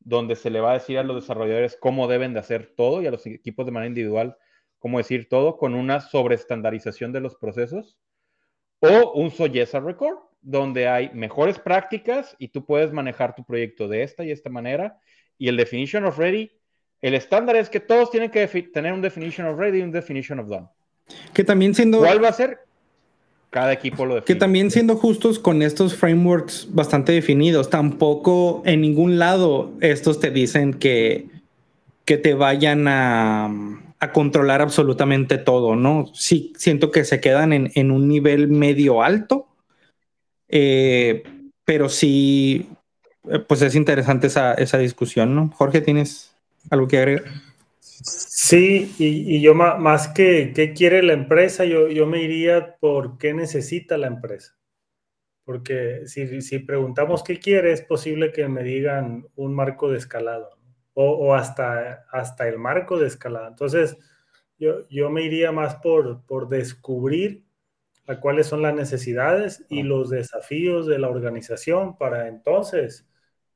donde 0.00 0.36
se 0.36 0.50
le 0.50 0.60
va 0.60 0.72
a 0.72 0.78
decir 0.78 0.98
a 0.98 1.02
los 1.02 1.16
desarrolladores 1.16 1.76
cómo 1.80 2.08
deben 2.08 2.32
de 2.32 2.40
hacer 2.40 2.74
todo 2.76 3.02
y 3.02 3.06
a 3.06 3.10
los 3.10 3.26
equipos 3.26 3.66
de 3.66 3.72
manera 3.72 3.88
individual 3.88 4.36
como 4.78 4.98
decir 4.98 5.28
todo, 5.28 5.56
con 5.56 5.74
una 5.74 6.00
sobreestandarización 6.00 7.12
de 7.12 7.20
los 7.20 7.34
procesos, 7.34 7.98
o 8.80 9.12
un 9.14 9.30
Soyesa 9.30 9.80
Record, 9.80 10.18
donde 10.40 10.86
hay 10.86 11.10
mejores 11.12 11.58
prácticas 11.58 12.36
y 12.38 12.48
tú 12.48 12.64
puedes 12.64 12.92
manejar 12.92 13.34
tu 13.34 13.44
proyecto 13.44 13.88
de 13.88 14.02
esta 14.04 14.24
y 14.24 14.30
esta 14.30 14.50
manera. 14.50 15.00
Y 15.38 15.48
el 15.48 15.56
Definition 15.56 16.04
of 16.04 16.18
Ready, 16.18 16.50
el 17.02 17.14
estándar 17.14 17.56
es 17.56 17.68
que 17.68 17.80
todos 17.80 18.10
tienen 18.10 18.30
que 18.30 18.46
tener 18.46 18.92
un 18.92 19.02
Definition 19.02 19.46
of 19.46 19.58
Ready 19.58 19.78
y 19.78 19.82
un 19.82 19.92
Definition 19.92 20.38
of 20.40 20.48
Done. 20.48 20.68
Que 21.32 21.44
también 21.44 21.74
siendo... 21.74 21.98
¿Cuál 21.98 22.22
va 22.22 22.28
a 22.28 22.32
ser? 22.32 22.58
Cada 23.50 23.72
equipo 23.72 24.04
lo 24.04 24.16
define. 24.16 24.26
Que 24.26 24.38
también 24.38 24.70
siendo 24.70 24.96
justos 24.96 25.38
con 25.38 25.62
estos 25.62 25.94
frameworks 25.94 26.68
bastante 26.70 27.12
definidos, 27.12 27.70
tampoco 27.70 28.62
en 28.66 28.80
ningún 28.80 29.18
lado 29.18 29.72
estos 29.80 30.20
te 30.20 30.30
dicen 30.30 30.74
que, 30.74 31.28
que 32.04 32.16
te 32.18 32.34
vayan 32.34 32.88
a 32.88 33.50
a 33.98 34.12
controlar 34.12 34.60
absolutamente 34.60 35.38
todo, 35.38 35.74
¿no? 35.74 36.06
Sí, 36.14 36.52
siento 36.56 36.90
que 36.90 37.04
se 37.04 37.20
quedan 37.20 37.52
en, 37.52 37.90
un 37.90 38.08
nivel 38.08 38.48
medio 38.48 39.02
alto, 39.02 39.48
eh, 40.48 41.22
pero 41.64 41.88
sí, 41.88 42.68
pues 43.46 43.62
es 43.62 43.74
interesante 43.74 44.26
esa, 44.26 44.78
discusión, 44.78 45.34
¿no? 45.34 45.50
Jorge, 45.50 45.80
¿tienes 45.80 46.34
algo 46.70 46.88
que 46.88 46.98
agregar? 46.98 47.24
Sí, 47.80 48.94
y, 48.98 49.40
yo 49.40 49.54
más, 49.54 50.08
que 50.08 50.52
qué 50.54 50.72
quiere 50.72 51.02
la 51.02 51.12
empresa, 51.12 51.64
yo, 51.64 51.88
yo 51.88 52.06
me 52.06 52.22
iría 52.22 52.76
por 52.76 53.18
qué 53.18 53.34
necesita 53.34 53.96
la 53.98 54.06
empresa. 54.06 54.56
Porque 55.44 56.02
si, 56.06 56.42
si 56.42 56.58
preguntamos 56.58 57.22
qué 57.22 57.38
quiere, 57.38 57.72
es 57.72 57.82
posible 57.82 58.32
que 58.32 58.48
me 58.48 58.62
digan 58.62 59.26
un 59.36 59.54
marco 59.54 59.90
de 59.90 59.98
escalado 59.98 60.56
o, 60.98 61.34
hasta, 61.34 62.06
hasta 62.10 62.48
el 62.48 62.58
marco 62.58 62.98
de 62.98 63.06
escalada. 63.06 63.48
Entonces, 63.48 63.98
yo, 64.58 64.88
yo 64.88 65.10
me 65.10 65.22
iría 65.22 65.52
más 65.52 65.76
por, 65.76 66.24
por 66.24 66.48
descubrir 66.48 67.44
a 68.06 68.18
cuáles 68.18 68.46
son 68.46 68.62
las 68.62 68.74
necesidades 68.74 69.64
y 69.68 69.82
los 69.82 70.08
desafíos 70.08 70.86
de 70.86 70.98
la 70.98 71.08
organización 71.08 71.98
para 71.98 72.28
entonces, 72.28 73.06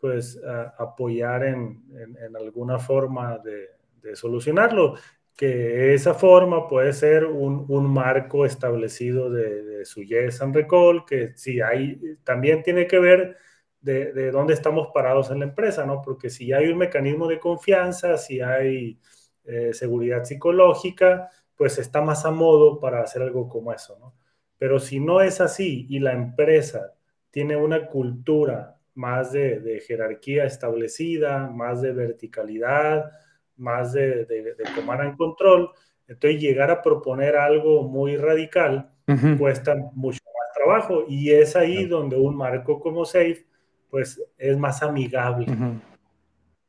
pues, 0.00 0.40
apoyar 0.78 1.44
en, 1.44 1.82
en, 2.18 2.36
alguna 2.36 2.78
forma 2.78 3.38
de, 3.38 3.68
de, 4.02 4.16
solucionarlo. 4.16 4.94
Que 5.36 5.94
esa 5.94 6.14
forma 6.14 6.68
puede 6.68 6.92
ser 6.92 7.24
un, 7.24 7.64
un 7.68 7.92
marco 7.92 8.44
establecido 8.44 9.30
de, 9.30 9.62
de 9.62 9.84
su 9.84 10.02
yes 10.02 10.42
and 10.42 10.54
recall, 10.54 11.04
que 11.06 11.32
si 11.36 11.60
hay, 11.60 12.00
también 12.24 12.62
tiene 12.62 12.86
que 12.86 12.98
ver 12.98 13.36
de, 13.80 14.30
dónde 14.30 14.54
estamos 14.54 14.88
parados 14.92 15.30
en 15.30 15.40
la 15.40 15.46
empresa, 15.46 15.86
¿no? 15.86 16.02
Porque 16.02 16.30
si 16.30 16.52
hay 16.52 16.68
un 16.68 16.78
mecanismo 16.78 17.26
de 17.26 17.40
confianza, 17.40 18.16
si 18.18 18.40
hay 18.40 18.98
eh, 19.44 19.72
seguridad 19.72 20.24
psicológica, 20.24 21.30
pues 21.56 21.78
está 21.78 22.00
más 22.00 22.24
a 22.24 22.30
modo 22.30 22.78
para 22.78 23.02
hacer 23.02 23.22
algo 23.22 23.48
como 23.48 23.72
eso, 23.72 23.98
¿no? 23.98 24.14
Pero 24.58 24.78
si 24.78 25.00
no 25.00 25.22
es 25.22 25.40
así 25.40 25.86
y 25.88 26.00
la 26.00 26.12
empresa 26.12 26.94
tiene 27.30 27.56
una 27.56 27.86
cultura 27.86 28.78
más 28.94 29.32
de, 29.32 29.82
jerarquía 29.86 30.44
establecida, 30.44 31.48
más 31.48 31.82
de 31.82 31.92
verticalidad, 31.92 33.10
más 33.56 33.92
de, 33.92 34.24
de, 34.24 34.54
tomar 34.74 35.04
en 35.04 35.16
control, 35.16 35.70
entonces 36.08 36.40
llegar 36.40 36.70
a 36.70 36.82
proponer 36.82 37.36
algo 37.36 37.82
muy 37.84 38.16
radical 38.16 38.90
cuesta 39.38 39.74
mucho 39.94 40.20
más 40.24 40.54
trabajo. 40.54 41.04
Y 41.08 41.30
es 41.30 41.56
ahí 41.56 41.86
donde 41.86 42.16
un 42.16 42.36
marco 42.36 42.80
como 42.80 43.04
SAFE 43.04 43.46
pues 43.90 44.22
es 44.38 44.56
más 44.56 44.82
amigable 44.82 45.46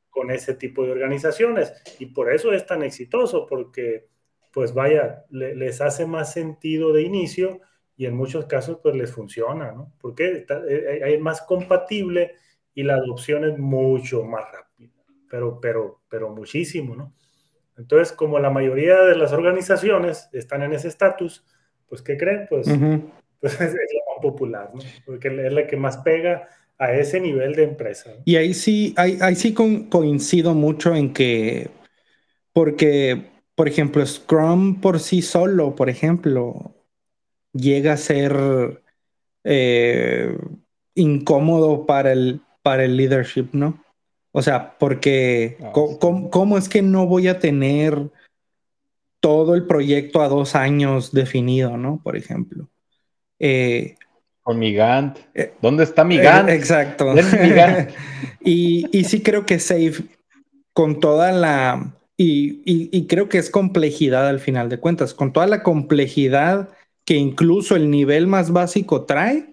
con 0.09 0.31
ese 0.31 0.55
tipo 0.55 0.83
de 0.83 0.91
organizaciones. 0.91 1.73
Y 1.99 2.07
por 2.07 2.33
eso 2.33 2.51
es 2.51 2.65
tan 2.65 2.83
exitoso, 2.83 3.45
porque 3.47 4.07
pues 4.53 4.73
vaya, 4.73 5.23
les 5.29 5.79
hace 5.81 6.05
más 6.05 6.33
sentido 6.33 6.91
de 6.91 7.03
inicio 7.03 7.61
y 8.01 8.07
en 8.07 8.15
muchos 8.15 8.47
casos 8.47 8.79
pues 8.81 8.95
les 8.95 9.11
funciona, 9.11 9.73
¿no? 9.73 9.93
Porque 10.01 10.31
es 10.31 10.45
eh, 10.49 11.19
más 11.21 11.43
compatible 11.43 12.33
y 12.73 12.81
la 12.81 12.95
adopción 12.95 13.45
es 13.45 13.59
mucho 13.59 14.23
más 14.23 14.43
rápida, 14.51 14.89
pero, 15.29 15.59
pero, 15.61 16.01
pero 16.09 16.31
muchísimo, 16.31 16.95
¿no? 16.95 17.13
Entonces, 17.77 18.11
como 18.11 18.39
la 18.39 18.49
mayoría 18.49 19.01
de 19.01 19.15
las 19.15 19.33
organizaciones 19.33 20.29
están 20.33 20.63
en 20.63 20.73
ese 20.73 20.87
estatus, 20.87 21.45
pues, 21.87 22.01
¿qué 22.01 22.17
creen? 22.17 22.47
Pues, 22.49 22.67
pues 23.39 23.53
es 23.61 23.71
la 23.71 24.13
más 24.13 24.21
popular, 24.23 24.71
¿no? 24.73 24.81
Porque 25.05 25.27
es 25.27 25.53
la 25.53 25.67
que 25.67 25.77
más 25.77 25.97
pega 25.97 26.49
a 26.79 26.93
ese 26.93 27.19
nivel 27.19 27.53
de 27.53 27.65
empresa. 27.65 28.15
Y 28.25 28.35
ahí 28.35 28.55
sí, 28.55 28.95
ahí, 28.97 29.35
sí 29.35 29.53
coincido 29.53 30.55
mucho 30.55 30.95
en 30.95 31.13
que, 31.13 31.69
porque, 32.51 33.27
por 33.53 33.67
ejemplo, 33.67 34.03
Scrum 34.03 34.81
por 34.81 34.99
sí 34.99 35.21
solo, 35.21 35.75
por 35.75 35.87
ejemplo, 35.87 36.80
llega 37.53 37.93
a 37.93 37.97
ser 37.97 38.81
eh, 39.43 40.37
incómodo 40.95 41.85
para 41.85 42.11
el, 42.11 42.41
para 42.61 42.83
el 42.83 42.97
leadership, 42.97 43.49
¿no? 43.53 43.83
O 44.31 44.41
sea, 44.41 44.77
porque 44.77 45.57
ah, 45.61 45.71
¿cómo, 45.73 46.57
es 46.57 46.69
que 46.69 46.81
no 46.81 47.05
voy 47.05 47.27
a 47.27 47.39
tener 47.39 48.09
todo 49.19 49.55
el 49.55 49.67
proyecto 49.67 50.21
a 50.21 50.29
dos 50.29 50.55
años 50.55 51.11
definido, 51.11 51.77
¿no? 51.77 52.01
Por 52.01 52.15
ejemplo. 52.15 52.69
Eh, 53.39 53.95
con 54.41 54.57
mi 54.57 54.73
Gantt. 54.73 55.19
Eh, 55.33 55.53
¿Dónde 55.61 55.83
está 55.83 56.03
mi 56.03 56.17
Gantt? 56.17 56.49
Eh, 56.49 56.55
exacto. 56.55 57.13
y, 58.41 58.87
y, 58.91 59.03
sí 59.03 59.21
creo 59.21 59.45
que 59.45 59.59
Safe, 59.59 60.03
con 60.73 60.99
toda 60.99 61.31
la... 61.31 61.93
Y, 62.17 62.61
y, 62.65 63.07
creo 63.07 63.29
que 63.29 63.39
es 63.39 63.49
complejidad 63.49 64.27
al 64.27 64.39
final 64.39 64.69
de 64.69 64.79
cuentas, 64.79 65.15
con 65.15 65.33
toda 65.33 65.47
la 65.47 65.63
complejidad 65.63 66.69
que 67.05 67.15
incluso 67.15 67.75
el 67.75 67.89
nivel 67.89 68.27
más 68.27 68.51
básico 68.51 69.05
trae, 69.05 69.51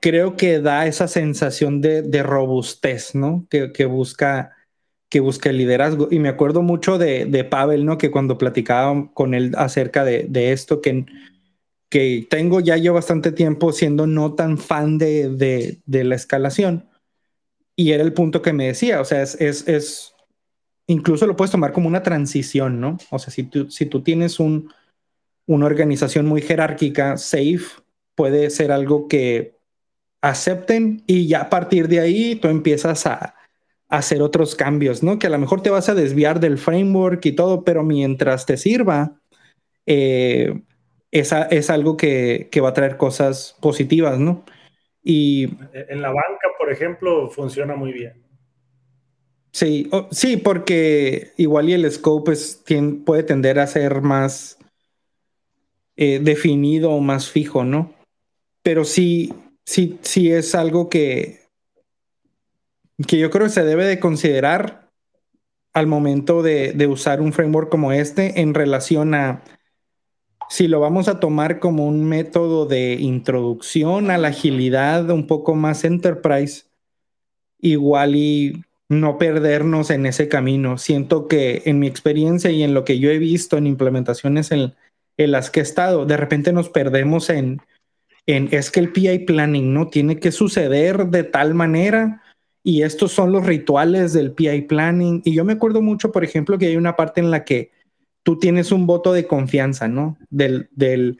creo 0.00 0.36
que 0.36 0.60
da 0.60 0.86
esa 0.86 1.06
sensación 1.08 1.80
de, 1.80 2.22
robustez, 2.22 3.14
¿no? 3.14 3.46
Que, 3.50 3.84
busca 3.84 4.56
que 5.08 5.20
busca 5.20 5.50
el 5.50 5.58
liderazgo. 5.58 6.08
Y 6.10 6.18
me 6.18 6.28
acuerdo 6.28 6.62
mucho 6.62 6.96
de, 6.96 7.26
de 7.26 7.44
Pavel, 7.44 7.84
¿no? 7.84 7.98
Que 7.98 8.10
cuando 8.10 8.38
platicaba 8.38 9.10
con 9.12 9.34
él 9.34 9.52
acerca 9.56 10.04
de, 10.04 10.52
esto, 10.52 10.80
que, 10.80 11.04
que 11.90 12.26
tengo 12.30 12.60
ya 12.60 12.76
yo 12.76 12.94
bastante 12.94 13.32
tiempo 13.32 13.72
siendo 13.72 14.06
no 14.06 14.34
tan 14.34 14.56
fan 14.56 14.98
de, 14.98 15.80
la 15.86 16.14
escalación. 16.14 16.88
Y 17.76 17.92
era 17.92 18.02
el 18.02 18.12
punto 18.12 18.42
que 18.42 18.52
me 18.52 18.66
decía, 18.66 19.00
o 19.00 19.04
sea, 19.04 19.22
es, 19.22 19.34
es, 19.40 20.14
incluso 20.86 21.26
lo 21.26 21.36
puedes 21.36 21.50
tomar 21.50 21.72
como 21.72 21.88
una 21.88 22.02
transición, 22.02 22.80
¿no? 22.80 22.98
O 23.10 23.18
sea, 23.18 23.32
si 23.32 23.44
tú, 23.44 23.70
si 23.70 23.86
tú 23.86 24.02
tienes 24.02 24.38
un, 24.38 24.70
una 25.50 25.66
organización 25.66 26.26
muy 26.26 26.42
jerárquica, 26.42 27.16
safe, 27.16 27.82
puede 28.14 28.50
ser 28.50 28.70
algo 28.70 29.08
que 29.08 29.56
acepten 30.20 31.02
y 31.08 31.26
ya 31.26 31.42
a 31.42 31.50
partir 31.50 31.88
de 31.88 31.98
ahí 31.98 32.36
tú 32.36 32.46
empiezas 32.46 33.04
a, 33.06 33.34
hacer 33.88 34.22
otros 34.22 34.54
cambios, 34.54 35.02
¿no? 35.02 35.18
Que 35.18 35.26
a 35.26 35.30
lo 35.30 35.38
mejor 35.38 35.62
te 35.62 35.70
vas 35.70 35.88
a 35.88 35.96
desviar 35.96 36.38
del 36.38 36.58
framework 36.58 37.26
y 37.26 37.32
todo, 37.32 37.64
pero 37.64 37.82
mientras 37.82 38.46
te 38.46 38.56
sirva, 38.56 39.20
eh, 39.84 40.62
esa, 41.10 41.42
es 41.46 41.70
algo 41.70 41.96
que, 41.96 42.48
va 42.62 42.68
a 42.68 42.72
traer 42.72 42.96
cosas 42.96 43.56
positivas, 43.60 44.20
¿no? 44.20 44.44
Y 45.02 45.46
en 45.72 46.00
la 46.00 46.10
banca, 46.10 46.50
por 46.56 46.70
ejemplo, 46.70 47.28
funciona 47.30 47.74
muy 47.74 47.92
bien. 47.92 48.22
Sí, 49.50 49.90
sí, 50.12 50.36
porque 50.36 51.32
igual 51.36 51.68
y 51.68 51.72
el 51.72 51.90
scope 51.90 52.34
puede 53.04 53.24
tender 53.24 53.58
a 53.58 53.66
ser 53.66 54.02
más 54.02 54.59
eh, 56.02 56.18
definido 56.18 56.92
o 56.92 57.00
más 57.00 57.28
fijo, 57.28 57.62
¿no? 57.62 57.92
Pero 58.62 58.86
sí, 58.86 59.34
sí, 59.66 59.98
sí 60.00 60.32
es 60.32 60.54
algo 60.54 60.88
que, 60.88 61.40
que 63.06 63.18
yo 63.18 63.28
creo 63.28 63.48
que 63.48 63.52
se 63.52 63.66
debe 63.66 63.84
de 63.84 64.00
considerar 64.00 64.88
al 65.74 65.86
momento 65.86 66.42
de, 66.42 66.72
de 66.72 66.86
usar 66.86 67.20
un 67.20 67.34
framework 67.34 67.68
como 67.68 67.92
este 67.92 68.40
en 68.40 68.54
relación 68.54 69.12
a 69.12 69.42
si 70.48 70.68
lo 70.68 70.80
vamos 70.80 71.06
a 71.08 71.20
tomar 71.20 71.58
como 71.58 71.86
un 71.86 72.02
método 72.08 72.64
de 72.64 72.94
introducción 72.94 74.10
a 74.10 74.16
la 74.16 74.28
agilidad 74.28 75.10
un 75.10 75.26
poco 75.26 75.54
más 75.54 75.84
enterprise, 75.84 76.64
igual 77.58 78.16
y 78.16 78.64
no 78.88 79.18
perdernos 79.18 79.90
en 79.90 80.06
ese 80.06 80.28
camino. 80.28 80.78
Siento 80.78 81.28
que 81.28 81.60
en 81.66 81.78
mi 81.78 81.88
experiencia 81.88 82.50
y 82.50 82.62
en 82.62 82.72
lo 82.72 82.86
que 82.86 82.98
yo 82.98 83.10
he 83.10 83.18
visto 83.18 83.58
en 83.58 83.66
implementaciones 83.66 84.50
en, 84.50 84.74
en 85.20 85.32
las 85.32 85.50
que 85.50 85.60
he 85.60 85.62
estado, 85.62 86.06
de 86.06 86.16
repente 86.16 86.50
nos 86.52 86.70
perdemos 86.70 87.28
en, 87.28 87.60
en, 88.26 88.48
es 88.52 88.70
que 88.70 88.80
el 88.80 88.90
PI 88.90 89.20
planning 89.20 89.74
no 89.74 89.88
tiene 89.88 90.18
que 90.18 90.32
suceder 90.32 91.08
de 91.08 91.24
tal 91.24 91.52
manera 91.52 92.22
y 92.62 92.82
estos 92.82 93.12
son 93.12 93.30
los 93.30 93.44
rituales 93.44 94.14
del 94.14 94.32
PI 94.32 94.62
planning. 94.62 95.20
Y 95.26 95.34
yo 95.34 95.44
me 95.44 95.52
acuerdo 95.52 95.82
mucho, 95.82 96.10
por 96.10 96.24
ejemplo, 96.24 96.56
que 96.56 96.66
hay 96.66 96.76
una 96.76 96.96
parte 96.96 97.20
en 97.20 97.30
la 97.30 97.44
que 97.44 97.70
tú 98.22 98.38
tienes 98.38 98.72
un 98.72 98.86
voto 98.86 99.12
de 99.12 99.26
confianza, 99.26 99.88
¿no? 99.88 100.16
Del, 100.30 100.70
del, 100.72 101.18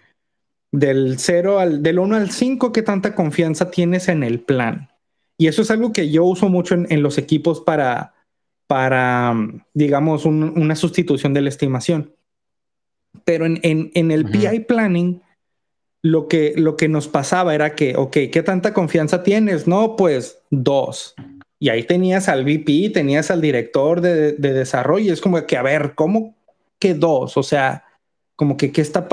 del 0.72 1.18
0 1.18 1.58
al, 1.58 1.82
del 1.82 1.98
1 1.98 2.16
al 2.16 2.30
5, 2.30 2.72
¿qué 2.72 2.80
tanta 2.80 3.14
confianza 3.14 3.70
tienes 3.70 4.08
en 4.08 4.22
el 4.22 4.40
plan? 4.40 4.88
Y 5.36 5.48
eso 5.48 5.60
es 5.60 5.70
algo 5.70 5.92
que 5.92 6.10
yo 6.10 6.24
uso 6.24 6.48
mucho 6.48 6.74
en, 6.74 7.02
los 7.02 7.18
equipos 7.18 7.60
para, 7.60 8.14
para 8.66 9.34
digamos, 9.74 10.24
una 10.24 10.76
sustitución 10.76 11.34
de 11.34 11.42
la 11.42 11.50
estimación. 11.50 12.14
Pero 13.25 13.46
en, 13.46 13.61
en, 13.62 14.11
el 14.11 14.25
PI 14.25 14.61
planning, 14.61 15.23
lo 16.03 16.29
que, 16.29 16.55
lo 16.57 16.77
que 16.77 16.88
nos 16.88 17.09
pasaba 17.09 17.55
era 17.55 17.75
que, 17.75 17.96
ok, 17.96 18.16
¿qué 18.33 18.42
tanta 18.44 18.73
confianza 18.73 19.23
tienes? 19.23 19.66
No, 19.66 19.96
pues 19.96 20.38
dos. 20.51 21.14
Y 21.59 21.68
ahí 21.68 21.83
tenías 21.83 22.29
al 22.29 22.44
VP, 22.44 22.90
tenías 22.94 23.31
al 23.31 23.40
director 23.40 24.01
de, 24.01 24.33
de 24.33 24.53
desarrollo. 24.53 25.12
es 25.12 25.20
como 25.20 25.44
que, 25.46 25.57
a 25.57 25.62
ver, 25.62 25.94
¿cómo, 25.94 26.35
que 26.81 26.94
dos, 26.94 27.37
o 27.37 27.42
sea, 27.44 27.85
como 28.35 28.57
que 28.57 28.73
qué 28.73 28.81
está... 28.81 29.07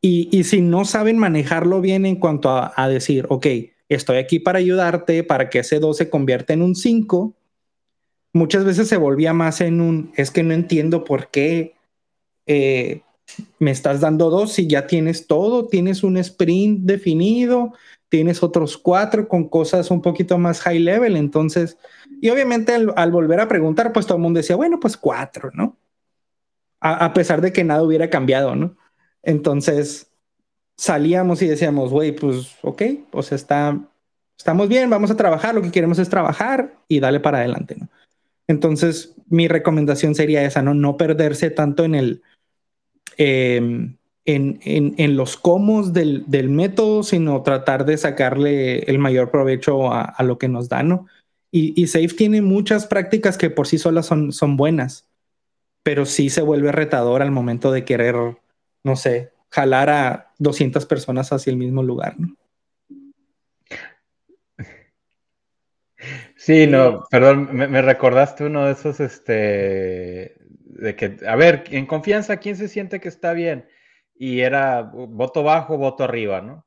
Y, 0.00 0.28
y, 0.36 0.44
si 0.44 0.60
no 0.60 0.84
saben 0.84 1.18
manejarlo 1.18 1.80
bien 1.80 2.06
en 2.06 2.16
cuanto 2.16 2.50
a, 2.50 2.88
decir, 2.88 3.26
ok, 3.28 3.46
estoy 3.88 4.18
aquí 4.18 4.38
para 4.38 4.60
ayudarte, 4.60 5.24
para 5.24 5.50
que 5.50 5.58
ese 5.58 5.80
dos 5.80 5.96
se 5.96 6.08
convierta 6.08 6.52
en 6.52 6.62
un 6.62 6.76
5, 6.76 7.34
muchas 8.32 8.64
veces 8.64 8.88
se 8.88 8.96
volvía 8.96 9.32
más 9.32 9.60
en 9.60 9.80
un, 9.80 10.12
es 10.16 10.30
que 10.30 10.44
no 10.44 10.54
entiendo 10.54 11.04
por 11.04 11.30
qué 11.30 11.74
eh, 12.46 13.02
me 13.58 13.70
estás 13.70 14.00
dando 14.00 14.30
dos 14.30 14.52
si 14.52 14.66
ya 14.66 14.86
tienes 14.86 15.26
todo, 15.26 15.66
tienes 15.68 16.02
un 16.02 16.16
sprint 16.16 16.80
definido, 16.80 17.74
tienes 18.08 18.42
otros 18.42 18.78
cuatro 18.78 19.28
con 19.28 19.48
cosas 19.48 19.90
un 19.90 20.02
poquito 20.02 20.38
más 20.38 20.60
high 20.60 20.78
level, 20.78 21.16
entonces, 21.16 21.76
y 22.20 22.30
obviamente 22.30 22.72
al, 22.74 23.12
volver 23.12 23.40
a 23.40 23.48
preguntar, 23.48 23.92
pues 23.92 24.06
todo 24.06 24.16
el 24.16 24.22
mundo 24.22 24.38
decía, 24.38 24.56
bueno, 24.56 24.80
pues 24.80 24.96
cuatro, 24.96 25.50
¿no? 25.54 25.76
a, 26.80 27.12
pesar 27.12 27.40
de 27.40 27.52
que 27.52 27.64
nada 27.64 27.82
hubiera 27.82 28.10
cambiado, 28.10 28.54
¿no? 28.54 28.76
Entonces 29.22 30.12
salíamos 30.76 31.42
y 31.42 31.48
decíamos, 31.48 31.90
güey, 31.90 32.12
pues 32.12 32.56
ok, 32.62 32.82
sea, 33.22 33.36
está, 33.36 33.78
estamos 34.36 34.68
bien, 34.68 34.88
vamos 34.88 35.10
a 35.10 35.16
trabajar, 35.16 35.54
lo 35.54 35.62
que 35.62 35.72
queremos 35.72 35.98
es 35.98 36.08
trabajar 36.08 36.76
y 36.86 37.00
dale 37.00 37.20
para 37.20 37.38
adelante, 37.38 37.76
¿no? 37.78 37.88
Entonces, 38.46 39.14
mi 39.28 39.46
recomendación 39.46 40.14
sería 40.14 40.42
esa, 40.42 40.62
¿no? 40.62 40.72
No 40.72 40.96
perderse 40.96 41.50
tanto 41.50 41.84
en 41.84 41.94
el, 41.94 42.22
em, 43.16 43.96
en, 44.24 44.60
en, 44.62 45.16
los 45.16 45.36
cómo 45.36 45.82
del, 45.82 46.24
del, 46.26 46.50
método, 46.50 47.02
sino 47.02 47.42
tratar 47.42 47.86
de 47.86 47.96
sacarle 47.96 48.80
el 48.80 48.98
mayor 48.98 49.30
provecho 49.30 49.90
a, 49.90 50.02
a 50.02 50.22
lo 50.22 50.38
que 50.38 50.48
nos 50.48 50.68
da, 50.68 50.82
¿no? 50.82 51.06
Y, 51.50 51.80
y, 51.80 51.86
Safe 51.86 52.08
tiene 52.08 52.42
muchas 52.42 52.86
prácticas 52.86 53.38
que 53.38 53.48
por 53.48 53.66
sí 53.66 53.78
solas 53.78 54.04
son, 54.04 54.32
son 54.32 54.58
buenas 54.58 55.08
pero 55.88 56.04
sí 56.04 56.28
se 56.28 56.42
vuelve 56.42 56.70
retador 56.70 57.22
al 57.22 57.30
momento 57.30 57.72
de 57.72 57.86
querer, 57.86 58.14
no 58.84 58.94
sé, 58.94 59.32
jalar 59.48 59.88
a 59.88 60.32
200 60.36 60.84
personas 60.84 61.32
hacia 61.32 61.50
el 61.50 61.56
mismo 61.56 61.82
lugar, 61.82 62.14
¿no? 62.18 62.36
Sí, 66.36 66.66
no, 66.66 67.06
perdón, 67.10 67.48
me, 67.52 67.80
recordaste 67.80 68.44
uno 68.44 68.66
de 68.66 68.72
esos, 68.72 69.00
este, 69.00 70.36
de 70.78 70.96
que, 70.96 71.16
a 71.26 71.36
ver, 71.36 71.64
en 71.70 71.86
confianza, 71.86 72.38
¿quién 72.38 72.56
se 72.56 72.68
siente 72.68 73.00
que 73.00 73.08
está 73.08 73.32
bien? 73.32 73.68
Y 74.14 74.40
era 74.40 74.82
voto 74.82 75.42
bajo, 75.42 75.76
voto 75.76 76.04
arriba, 76.04 76.40
¿no? 76.40 76.66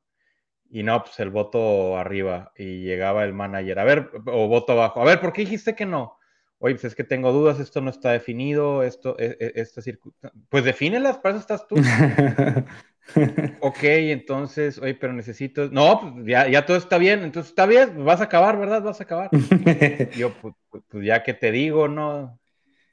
Y 0.70 0.82
no, 0.82 1.02
pues 1.04 1.18
el 1.20 1.30
voto 1.30 1.98
arriba. 1.98 2.52
Y 2.56 2.82
llegaba 2.84 3.24
el 3.24 3.34
manager, 3.34 3.78
a 3.78 3.84
ver, 3.84 4.10
o 4.26 4.48
voto 4.48 4.76
bajo, 4.76 5.02
a 5.02 5.04
ver, 5.04 5.20
¿por 5.20 5.32
qué 5.32 5.42
dijiste 5.42 5.74
que 5.74 5.86
no? 5.86 6.18
oye, 6.64 6.76
pues 6.76 6.84
es 6.84 6.94
que 6.94 7.02
tengo 7.02 7.32
dudas, 7.32 7.58
esto 7.58 7.80
no 7.80 7.90
está 7.90 8.12
definido, 8.12 8.84
esto, 8.84 9.16
e, 9.18 9.36
e, 9.40 9.52
esta 9.56 9.82
circunstancia. 9.82 10.40
Pues 10.48 10.62
defínelas, 10.62 11.18
para 11.18 11.34
eso 11.34 11.40
estás 11.40 11.66
tú. 11.66 11.74
ok, 13.60 13.82
entonces, 13.82 14.78
oye, 14.78 14.94
pero 14.94 15.12
necesito. 15.12 15.68
No, 15.70 16.00
pues 16.00 16.24
ya, 16.24 16.48
ya 16.48 16.64
todo 16.64 16.76
está 16.76 16.98
bien, 16.98 17.24
entonces 17.24 17.50
está 17.50 17.66
bien, 17.66 18.04
vas 18.04 18.20
a 18.20 18.24
acabar, 18.24 18.58
¿verdad? 18.58 18.80
Vas 18.80 19.00
a 19.00 19.04
acabar. 19.04 19.30
Yo, 20.16 20.32
pues, 20.40 20.54
pues, 20.70 20.84
pues, 20.88 21.04
ya 21.04 21.24
que 21.24 21.34
te 21.34 21.50
digo, 21.50 21.88
¿no? 21.88 22.38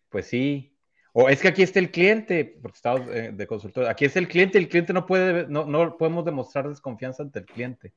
Pues 0.10 0.26
sí. 0.26 0.69
O 1.14 1.28
es 1.28 1.42
que 1.42 1.48
aquí 1.48 1.64
está 1.64 1.80
el 1.80 1.92
cliente, 1.92 2.58
porque 2.62 2.76
estamos 2.76 3.02
eh, 3.10 3.32
de 3.34 3.48
consultor. 3.48 3.88
Aquí 3.88 4.06
está 4.06 4.20
el 4.20 4.28
cliente, 4.28 4.58
el 4.58 4.70
cliente 4.70 4.94
no 4.94 5.06
puede, 5.06 5.48
no, 5.48 5.66
no 5.66 5.98
podemos 5.98 6.24
demostrar 6.24 6.70
desconfianza 6.70 7.24
ante 7.24 7.40
el 7.40 7.46
cliente. 7.46 7.94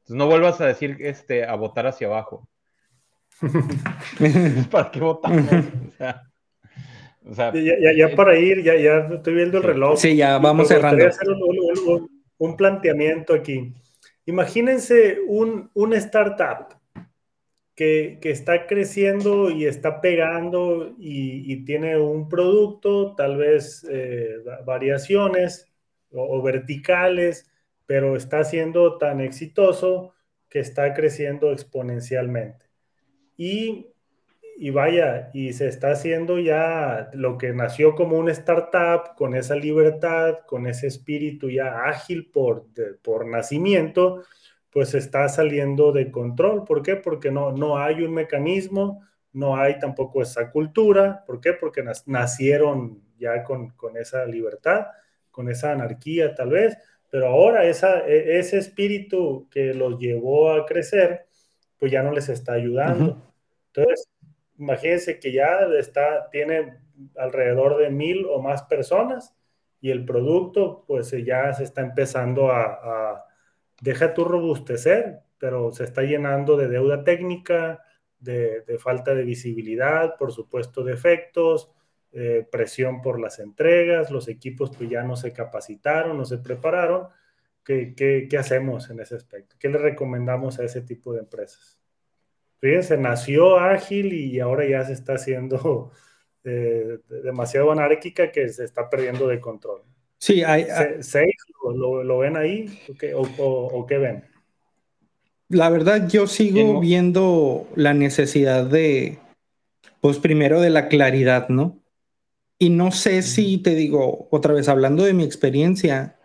Entonces 0.00 0.16
no 0.16 0.26
vuelvas 0.26 0.60
a 0.60 0.66
decir, 0.66 0.96
este, 1.00 1.44
a 1.44 1.54
votar 1.54 1.86
hacia 1.86 2.08
abajo. 2.08 2.48
¿Para 4.70 4.90
qué 4.90 5.00
votamos? 5.00 5.46
O 7.24 7.34
sea, 7.34 7.52
ya, 7.54 8.16
para 8.16 8.36
ir, 8.36 8.62
ya, 8.62 8.74
ya 8.76 9.08
estoy 9.14 9.34
viendo 9.34 9.58
el 9.58 9.64
reloj. 9.64 9.96
Sí, 9.96 10.16
ya 10.16 10.38
vamos 10.38 10.68
cerrando. 10.68 11.06
hacer 11.06 11.28
un, 12.38 12.56
planteamiento 12.56 13.32
aquí. 13.32 13.72
Imagínense 14.26 15.18
un, 15.28 15.70
una 15.74 15.96
startup 15.98 16.74
que, 18.20 18.30
está 18.30 18.66
creciendo 18.66 19.50
y 19.50 19.66
está 19.66 20.00
pegando 20.00 20.94
y, 20.98 21.64
tiene 21.64 21.98
un 21.98 22.28
producto, 22.28 23.14
tal 23.14 23.36
vez 23.36 23.86
eh, 23.90 24.38
variaciones 24.64 25.68
o 26.10 26.42
verticales, 26.42 27.50
pero 27.86 28.16
está 28.16 28.44
siendo 28.44 28.98
tan 28.98 29.20
exitoso 29.20 30.14
que 30.48 30.60
está 30.60 30.92
creciendo 30.94 31.52
exponencialmente. 31.52 32.66
Y, 33.36 33.90
vaya, 34.70 35.30
y 35.32 35.52
se 35.54 35.66
está 35.66 35.92
haciendo 35.92 36.38
ya 36.38 37.10
lo 37.14 37.38
que 37.38 37.52
nació 37.52 37.94
como 37.94 38.18
una 38.18 38.32
startup, 38.32 39.16
con 39.16 39.34
esa 39.34 39.56
libertad, 39.56 40.40
con 40.46 40.66
ese 40.66 40.86
espíritu 40.86 41.50
ya 41.50 41.84
ágil 41.84 42.30
por, 42.30 42.66
por 43.02 43.26
nacimiento, 43.26 44.22
pues 44.72 44.94
está 44.94 45.28
saliendo 45.28 45.92
de 45.92 46.10
control. 46.10 46.64
¿Por 46.64 46.82
qué? 46.82 46.96
Porque 46.96 47.30
no, 47.30 47.52
no 47.52 47.78
hay 47.78 48.02
un 48.02 48.14
mecanismo, 48.14 49.02
no 49.32 49.54
hay 49.56 49.78
tampoco 49.78 50.22
esa 50.22 50.50
cultura. 50.50 51.22
¿Por 51.26 51.40
qué? 51.40 51.52
Porque 51.52 51.84
nacieron 52.06 53.02
ya 53.18 53.44
con, 53.44 53.70
con 53.70 53.98
esa 53.98 54.24
libertad, 54.24 54.86
con 55.30 55.50
esa 55.50 55.72
anarquía 55.72 56.34
tal 56.34 56.50
vez, 56.50 56.76
pero 57.10 57.26
ahora 57.28 57.64
esa, 57.64 58.06
e, 58.06 58.38
ese 58.38 58.56
espíritu 58.58 59.46
que 59.50 59.74
los 59.74 59.98
llevó 59.98 60.52
a 60.52 60.64
crecer, 60.64 61.26
pues 61.78 61.92
ya 61.92 62.02
no 62.02 62.10
les 62.10 62.30
está 62.30 62.54
ayudando. 62.54 63.22
Entonces, 63.66 64.08
imagínense 64.58 65.20
que 65.20 65.32
ya 65.32 65.66
está, 65.78 66.30
tiene 66.30 66.78
alrededor 67.16 67.76
de 67.76 67.90
mil 67.90 68.24
o 68.26 68.40
más 68.40 68.62
personas 68.62 69.34
y 69.82 69.90
el 69.90 70.06
producto 70.06 70.84
pues 70.86 71.10
ya 71.10 71.52
se 71.52 71.64
está 71.64 71.82
empezando 71.82 72.50
a, 72.50 72.62
a 72.62 73.24
deja 73.82 74.14
tu 74.14 74.24
robustecer, 74.24 75.22
pero 75.38 75.72
se 75.72 75.82
está 75.84 76.02
llenando 76.02 76.56
de 76.56 76.68
deuda 76.68 77.02
técnica, 77.02 77.82
de, 78.20 78.60
de 78.60 78.78
falta 78.78 79.12
de 79.14 79.24
visibilidad, 79.24 80.16
por 80.16 80.32
supuesto 80.32 80.84
defectos, 80.84 81.72
eh, 82.12 82.46
presión 82.48 83.02
por 83.02 83.18
las 83.18 83.40
entregas, 83.40 84.10
los 84.10 84.28
equipos 84.28 84.70
pues 84.76 84.88
ya 84.88 85.02
no 85.02 85.16
se 85.16 85.32
capacitaron, 85.32 86.16
no 86.16 86.24
se 86.24 86.38
prepararon. 86.38 87.08
¿Qué, 87.64 87.94
qué, 87.96 88.38
hacemos 88.38 88.88
en 88.90 89.00
ese 89.00 89.16
aspecto? 89.16 89.56
¿Qué 89.58 89.68
le 89.68 89.78
recomendamos 89.78 90.58
a 90.58 90.64
ese 90.64 90.82
tipo 90.82 91.12
de 91.12 91.20
empresas? 91.20 91.80
Fíjense, 92.60 92.96
nació 92.98 93.58
ágil 93.58 94.12
y 94.12 94.38
ahora 94.40 94.64
ya 94.66 94.84
se 94.84 94.92
está 94.92 95.14
haciendo 95.14 95.90
eh, 96.44 96.98
demasiado 97.08 97.72
anárquica 97.72 98.30
que 98.30 98.48
se 98.48 98.64
está 98.64 98.88
perdiendo 98.88 99.26
de 99.26 99.40
control. 99.40 99.82
Sí, 100.22 100.44
hay... 100.44 100.66
¿Seis 101.00 101.34
lo, 101.74 102.18
ven 102.18 102.36
ahí 102.36 102.66
o, 103.12 103.22
o 103.42 103.86
qué 103.88 103.98
ven? 103.98 104.24
La 105.48 105.68
verdad, 105.68 106.08
yo 106.08 106.28
sigo 106.28 106.78
viendo 106.78 107.66
la 107.74 107.92
necesidad 107.92 108.64
de, 108.64 109.18
pues 110.00 110.18
primero 110.18 110.60
de 110.60 110.70
la 110.70 110.86
claridad, 110.86 111.48
¿no? 111.48 111.76
Y 112.56 112.70
no 112.70 112.92
sé 112.92 113.22
si 113.22 113.58
te 113.58 113.74
digo, 113.74 114.28
otra 114.30 114.54
vez 114.54 114.68
hablando 114.68 115.02
de 115.02 115.12
mi 115.12 115.24
experiencia, 115.24 116.16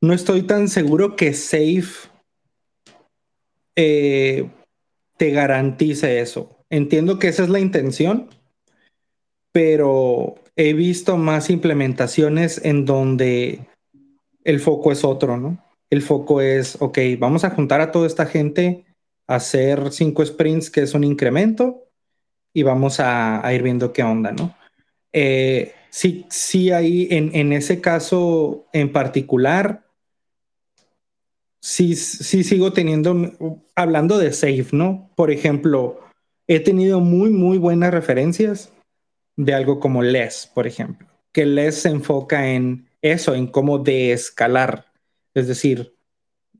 no 0.00 0.14
estoy 0.14 0.44
tan 0.44 0.68
seguro 0.68 1.14
que 1.14 1.34
Safe 1.34 2.08
eh, 3.76 4.48
te 5.18 5.30
garantice 5.32 6.20
eso. 6.20 6.64
Entiendo 6.70 7.18
que 7.18 7.28
esa 7.28 7.42
es 7.42 7.50
la 7.50 7.60
intención, 7.60 8.30
pero 9.52 10.36
he 10.56 10.72
visto 10.72 11.16
más 11.16 11.50
implementaciones 11.50 12.60
en 12.64 12.84
donde 12.84 13.66
el 14.44 14.60
foco 14.60 14.92
es 14.92 15.04
otro, 15.04 15.36
¿no? 15.36 15.58
El 15.90 16.02
foco 16.02 16.40
es, 16.40 16.76
ok, 16.80 16.98
vamos 17.18 17.44
a 17.44 17.50
juntar 17.50 17.80
a 17.80 17.90
toda 17.92 18.06
esta 18.06 18.26
gente, 18.26 18.84
hacer 19.26 19.92
cinco 19.92 20.24
sprints, 20.24 20.70
que 20.70 20.82
es 20.82 20.94
un 20.94 21.04
incremento, 21.04 21.84
y 22.52 22.62
vamos 22.62 23.00
a, 23.00 23.44
a 23.44 23.54
ir 23.54 23.62
viendo 23.62 23.92
qué 23.92 24.02
onda, 24.02 24.32
¿no? 24.32 24.54
Eh, 25.16 25.72
sí, 25.90 26.26
sí, 26.28 26.72
ahí 26.72 27.06
en, 27.10 27.52
ese 27.52 27.80
caso 27.80 28.66
en 28.72 28.92
particular, 28.92 29.84
sí, 31.60 31.94
sí 31.94 32.42
sigo 32.42 32.72
teniendo, 32.72 33.62
hablando 33.76 34.18
de 34.18 34.32
Safe, 34.32 34.66
¿no? 34.72 35.10
Por 35.14 35.30
ejemplo, 35.30 36.00
he 36.48 36.58
tenido 36.58 36.98
muy, 36.98 37.30
muy 37.30 37.58
buenas 37.58 37.94
referencias 37.94 38.73
de 39.36 39.54
algo 39.54 39.80
como 39.80 40.02
Les, 40.02 40.46
por 40.46 40.66
ejemplo, 40.66 41.08
que 41.32 41.46
Les 41.46 41.82
se 41.82 41.88
enfoca 41.88 42.50
en 42.50 42.88
eso, 43.02 43.34
en 43.34 43.46
cómo 43.46 43.78
desescalar, 43.78 44.86
es 45.34 45.48
decir, 45.48 45.94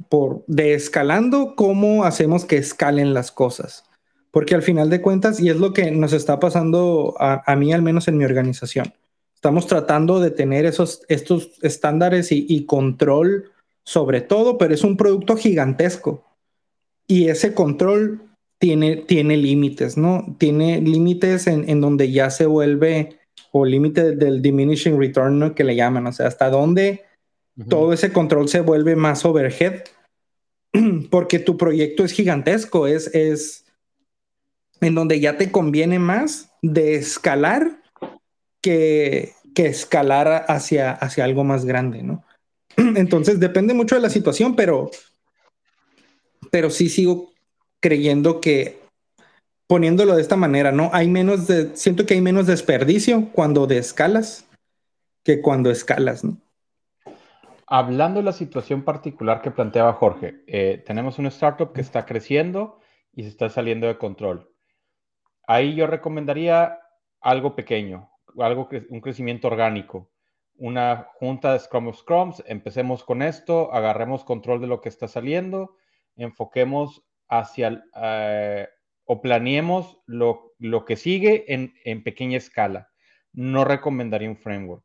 por 0.09 0.45
desescalando, 0.47 1.55
cómo 1.57 2.05
hacemos 2.05 2.45
que 2.45 2.57
escalen 2.57 3.15
las 3.15 3.31
cosas. 3.33 3.85
Porque 4.31 4.55
al 4.55 4.63
final 4.63 4.91
de 4.91 5.01
cuentas, 5.01 5.41
y 5.41 5.49
es 5.49 5.57
lo 5.57 5.73
que 5.73 5.91
nos 5.93 6.13
está 6.13 6.41
pasando 6.41 7.15
a, 7.19 7.55
mí, 7.57 7.73
al 7.73 7.83
menos 7.83 8.09
en 8.09 8.19
mi 8.19 8.25
organización, 8.25 8.93
estamos 9.35 9.67
tratando 9.67 10.19
de 10.19 10.33
tener 10.33 10.67
esos, 10.67 11.03
estos 11.09 11.53
estándares 11.63 12.33
y, 12.33 12.67
control 12.67 13.53
sobre 13.85 14.23
todo, 14.23 14.59
pero 14.59 14.75
es 14.75 14.83
un 14.83 14.97
producto 14.97 15.37
gigantesco. 15.37 16.25
Y 17.07 17.29
ese 17.29 17.55
control 17.55 18.23
tiene, 18.59 18.97
tiene 18.97 19.37
límites, 19.37 19.97
¿no? 19.97 20.37
Tiene 20.39 20.81
límites 20.81 21.47
en, 21.47 21.81
donde 21.81 22.11
ya 22.11 22.31
se 22.31 22.47
vuelve, 22.47 23.19
o 23.53 23.65
límite 23.65 24.17
del 24.17 24.43
diminishing 24.43 24.99
return, 24.99 25.55
que 25.55 25.65
le 25.65 25.77
llaman, 25.77 26.07
o 26.07 26.13
sea, 26.13 26.27
hasta 26.27 26.51
dónde 26.51 27.05
todo 27.69 27.93
ese 27.93 28.13
control 28.13 28.49
se 28.49 28.61
vuelve 28.61 28.97
más 28.97 29.25
overhead, 29.25 29.85
porque 31.11 31.39
tu 31.39 31.57
proyecto 31.57 32.05
es 32.05 32.13
gigantesco, 32.13 32.87
es, 32.87 33.15
es, 33.15 33.65
en 34.81 34.95
donde 34.95 35.21
ya 35.21 35.37
te 35.37 35.53
conviene 35.53 35.99
más 35.99 36.51
de 36.63 36.97
escalar 36.97 37.81
que, 38.61 39.35
que 39.55 39.67
escalar 39.67 40.47
hacia, 40.49 40.93
hacia 40.93 41.25
algo 41.25 41.45
más 41.45 41.65
grande, 41.65 42.03
¿no? 42.03 42.25
Entonces 42.77 43.39
depende 43.39 43.75
mucho 43.75 43.95
de 43.95 44.01
la 44.01 44.11
situación, 44.11 44.57
pero, 44.57 44.91
pero 46.51 46.71
sí 46.71 46.89
sigo 46.89 47.34
creyendo 47.85 48.41
que 48.41 48.81
poniéndolo 49.67 50.17
de 50.17 50.23
esta 50.23 50.37
manera, 50.37 50.73
¿no? 50.73 50.89
Hay 50.95 51.09
menos 51.09 51.47
de, 51.47 51.77
siento 51.77 52.07
que 52.07 52.15
hay 52.15 52.23
menos 52.23 52.47
desperdicio 52.47 53.29
cuando 53.33 53.67
descalas 53.67 54.49
que 55.23 55.43
cuando 55.43 55.71
escalas, 55.71 56.25
¿no? 56.25 56.39
Hablando 57.67 58.21
de 58.21 58.25
la 58.25 58.33
situación 58.33 58.85
particular 58.85 59.43
que 59.43 59.51
planteaba 59.51 59.93
Jorge, 59.93 60.43
eh, 60.47 60.83
tenemos 60.87 61.19
una 61.19 61.29
startup 61.29 61.75
que 61.75 61.83
está 61.83 62.07
creciendo 62.07 62.81
y 63.13 63.25
se 63.25 63.29
está 63.29 63.51
saliendo 63.51 63.87
de 63.87 63.99
control 63.99 64.55
ahí 65.47 65.75
yo 65.75 65.87
recomendaría 65.87 66.81
algo 67.21 67.55
pequeño, 67.55 68.11
algo 68.39 68.69
un 68.91 69.01
crecimiento 69.01 69.49
orgánico. 69.49 70.11
Una 70.57 71.09
junta 71.15 71.53
de 71.53 71.59
Scrum 71.59 71.89
of 71.89 71.99
Scrums, 71.99 72.43
empecemos 72.47 73.03
con 73.03 73.23
esto, 73.23 73.73
agarremos 73.73 74.25
control 74.25 74.61
de 74.61 74.69
lo 74.69 74.81
que 74.81 74.89
está 74.89 75.09
saliendo, 75.09 75.77
enfoquemos 76.17 77.03
hacia 77.29 77.85
eh, 77.97 78.69
o 79.05 79.21
planeemos 79.21 79.99
lo, 80.07 80.55
que 80.87 80.97
sigue 80.97 81.53
en, 81.53 81.75
en, 81.85 82.03
pequeña 82.03 82.39
escala. 82.39 82.91
No 83.33 83.65
recomendaría 83.65 84.31
un 84.31 84.37
framework. 84.37 84.85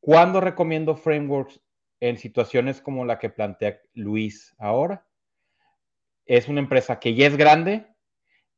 ¿Cuándo 0.00 0.40
recomiendo 0.40 0.96
frameworks? 0.96 1.60
En 2.00 2.18
situaciones 2.18 2.82
como 2.82 3.04
la 3.04 3.18
que 3.18 3.30
plantea 3.30 3.80
Luis 3.94 4.54
ahora. 4.58 5.06
Es 6.26 6.48
una 6.48 6.60
empresa 6.60 6.98
que 6.98 7.14
ya 7.14 7.26
es 7.26 7.36
grande, 7.36 7.86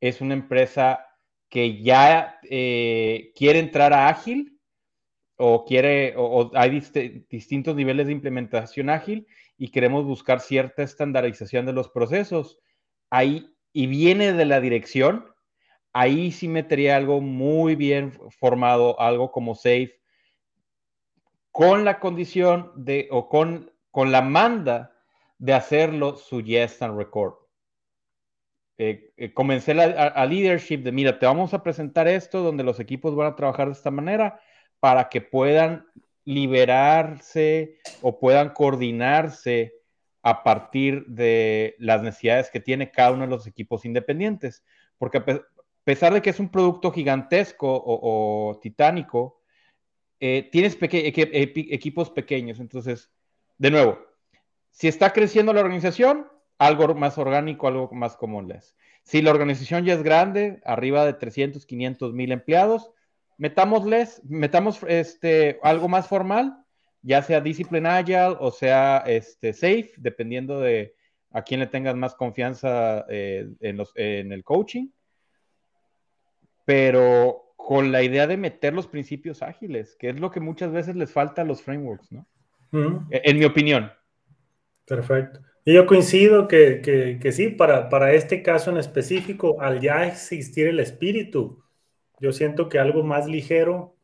es 0.00 0.20
una 0.20 0.34
empresa 0.34 1.06
que 1.48 1.80
ya 1.82 2.38
eh, 2.42 3.32
quiere 3.36 3.58
entrar 3.58 3.92
a 3.92 4.08
ágil 4.08 4.60
o 5.36 5.64
quiere 5.64 6.14
o, 6.16 6.50
hay 6.54 6.82
distintos 7.28 7.76
niveles 7.76 8.06
de 8.06 8.12
implementación 8.12 8.90
ágil 8.90 9.26
y 9.58 9.70
queremos 9.70 10.04
buscar 10.04 10.40
cierta 10.40 10.82
estandarización 10.82 11.66
de 11.66 11.72
los 11.72 11.88
procesos. 11.88 12.58
Ahí 13.10 13.56
y 13.72 13.86
viene 13.86 14.32
de 14.32 14.46
la 14.46 14.60
dirección, 14.60 15.26
ahí 15.92 16.32
sí 16.32 16.48
metería 16.48 16.96
algo 16.96 17.20
muy 17.20 17.74
bien 17.74 18.12
formado, 18.38 18.98
algo 18.98 19.30
como 19.30 19.54
Safe, 19.54 20.00
con 21.52 21.84
la 21.84 22.00
condición 22.00 22.72
de 22.74 23.08
o 23.10 23.28
con, 23.28 23.70
con 23.90 24.12
la 24.12 24.22
manda 24.22 24.96
de 25.38 25.52
hacerlo 25.52 26.16
su 26.16 26.40
yes 26.40 26.80
and 26.80 26.96
record. 26.96 27.34
Eh, 28.78 29.12
eh, 29.16 29.32
comencé 29.32 29.72
a, 29.72 30.26
leadership 30.26 30.78
de, 30.78 30.92
mira, 30.92 31.18
te 31.18 31.24
vamos 31.24 31.54
a 31.54 31.62
presentar 31.62 32.08
esto 32.08 32.42
donde 32.42 32.64
los 32.64 32.78
equipos 32.78 33.14
van 33.14 33.32
a 33.32 33.36
trabajar 33.36 33.68
de 33.68 33.72
esta 33.72 33.90
manera 33.90 34.40
para 34.80 35.08
que 35.08 35.22
puedan 35.22 35.86
liberarse 36.24 37.78
o 38.02 38.18
puedan 38.18 38.50
coordinarse 38.50 39.75
a 40.26 40.42
partir 40.42 41.06
de 41.06 41.76
las 41.78 42.02
necesidades 42.02 42.50
que 42.50 42.58
tiene 42.58 42.90
cada 42.90 43.12
uno 43.12 43.22
de 43.22 43.30
los 43.30 43.46
equipos 43.46 43.84
independientes. 43.84 44.64
Porque 44.98 45.18
a 45.18 45.24
pesar 45.84 46.12
de 46.12 46.20
que 46.20 46.30
es 46.30 46.40
un 46.40 46.48
producto 46.48 46.90
gigantesco 46.90 47.80
o, 47.86 48.58
titánico, 48.60 49.40
eh, 50.18 50.48
tienes 50.50 50.76
equipos 50.80 52.10
pequeños. 52.10 52.58
Entonces, 52.58 53.08
de 53.56 53.70
nuevo, 53.70 54.00
si 54.72 54.88
está 54.88 55.12
creciendo 55.12 55.52
la 55.52 55.60
organización, 55.60 56.26
algo 56.58 56.92
más 56.96 57.18
orgánico, 57.18 57.68
algo 57.68 57.88
más 57.92 58.16
común 58.16 58.48
les. 58.48 58.74
Si 59.04 59.22
la 59.22 59.30
organización 59.30 59.84
ya 59.84 59.94
es 59.94 60.02
grande, 60.02 60.60
arriba 60.64 61.06
de 61.06 61.12
300, 61.12 61.64
500 61.66 62.14
mil 62.14 62.32
empleados, 62.32 62.90
metámosles, 63.38 64.22
metamos 64.24 64.82
este, 64.88 65.60
algo 65.62 65.86
más 65.86 66.08
formal, 66.08 66.65
ya 67.06 67.22
sea 67.22 67.40
Discipline 67.40 67.86
Agile 67.86 68.36
o 68.40 68.50
sea 68.50 69.04
este, 69.06 69.52
Safe, 69.52 69.92
dependiendo 69.96 70.60
de 70.60 70.94
a 71.30 71.42
quién 71.42 71.60
le 71.60 71.68
tengas 71.68 71.94
más 71.94 72.16
confianza 72.16 73.06
eh, 73.08 73.48
en, 73.60 73.76
los, 73.76 73.92
en 73.94 74.32
el 74.32 74.42
coaching. 74.42 74.88
Pero 76.64 77.54
con 77.54 77.92
la 77.92 78.02
idea 78.02 78.26
de 78.26 78.36
meter 78.36 78.74
los 78.74 78.88
principios 78.88 79.42
ágiles, 79.42 79.94
que 79.96 80.08
es 80.08 80.18
lo 80.18 80.32
que 80.32 80.40
muchas 80.40 80.72
veces 80.72 80.96
les 80.96 81.12
falta 81.12 81.42
a 81.42 81.44
los 81.44 81.62
frameworks, 81.62 82.10
¿no? 82.10 82.26
En 83.10 83.38
mi 83.38 83.44
opinión. 83.44 83.92
Perfecto. 84.84 85.40
Y 85.64 85.74
yo 85.74 85.86
coincido 85.86 86.48
que, 86.48 87.20
sí, 87.32 87.48
para, 87.50 87.88
para, 87.88 88.12
este 88.14 88.42
caso 88.42 88.70
en 88.70 88.78
específico, 88.78 89.60
al 89.60 89.80
ya 89.80 90.06
existir 90.06 90.66
el 90.66 90.80
espíritu, 90.80 91.62
yo 92.20 92.32
siento 92.32 92.68
que 92.68 92.78
algo 92.78 93.04
más 93.04 93.26
ligero 93.26 93.95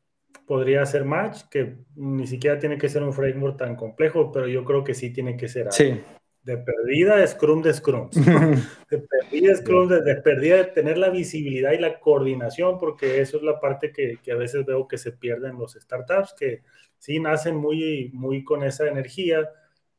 podría 0.52 0.84
ser 0.84 1.06
Match, 1.06 1.44
que 1.50 1.78
ni 1.96 2.26
siquiera 2.26 2.58
tiene 2.58 2.76
que 2.76 2.90
ser 2.90 3.02
un 3.02 3.14
framework 3.14 3.56
tan 3.56 3.74
complejo, 3.74 4.30
pero 4.30 4.46
yo 4.46 4.66
creo 4.66 4.84
que 4.84 4.92
sí 4.92 5.10
tiene 5.10 5.34
que 5.34 5.48
ser 5.48 5.72
sí. 5.72 5.98
de 6.42 6.58
perdida 6.58 7.26
Scrum 7.26 7.62
de 7.62 7.72
Scrum. 7.72 8.10
de 8.10 8.98
perdida 9.08 9.56
Scrum, 9.56 9.88
de, 9.88 10.14
perdida 10.16 10.56
de 10.58 10.64
tener 10.64 10.98
la 10.98 11.08
visibilidad 11.08 11.72
y 11.72 11.78
la 11.78 11.98
coordinación, 11.98 12.78
porque 12.78 13.22
eso 13.22 13.38
es 13.38 13.42
la 13.42 13.58
parte 13.60 13.92
que, 13.92 14.18
que, 14.22 14.30
a 14.30 14.36
veces 14.36 14.66
veo 14.66 14.86
que 14.86 14.98
se 14.98 15.12
pierden 15.12 15.58
los 15.58 15.72
startups, 15.72 16.34
que 16.38 16.60
sí 16.98 17.18
nacen 17.18 17.56
muy, 17.56 18.10
muy 18.12 18.44
con 18.44 18.62
esa 18.62 18.86
energía, 18.86 19.48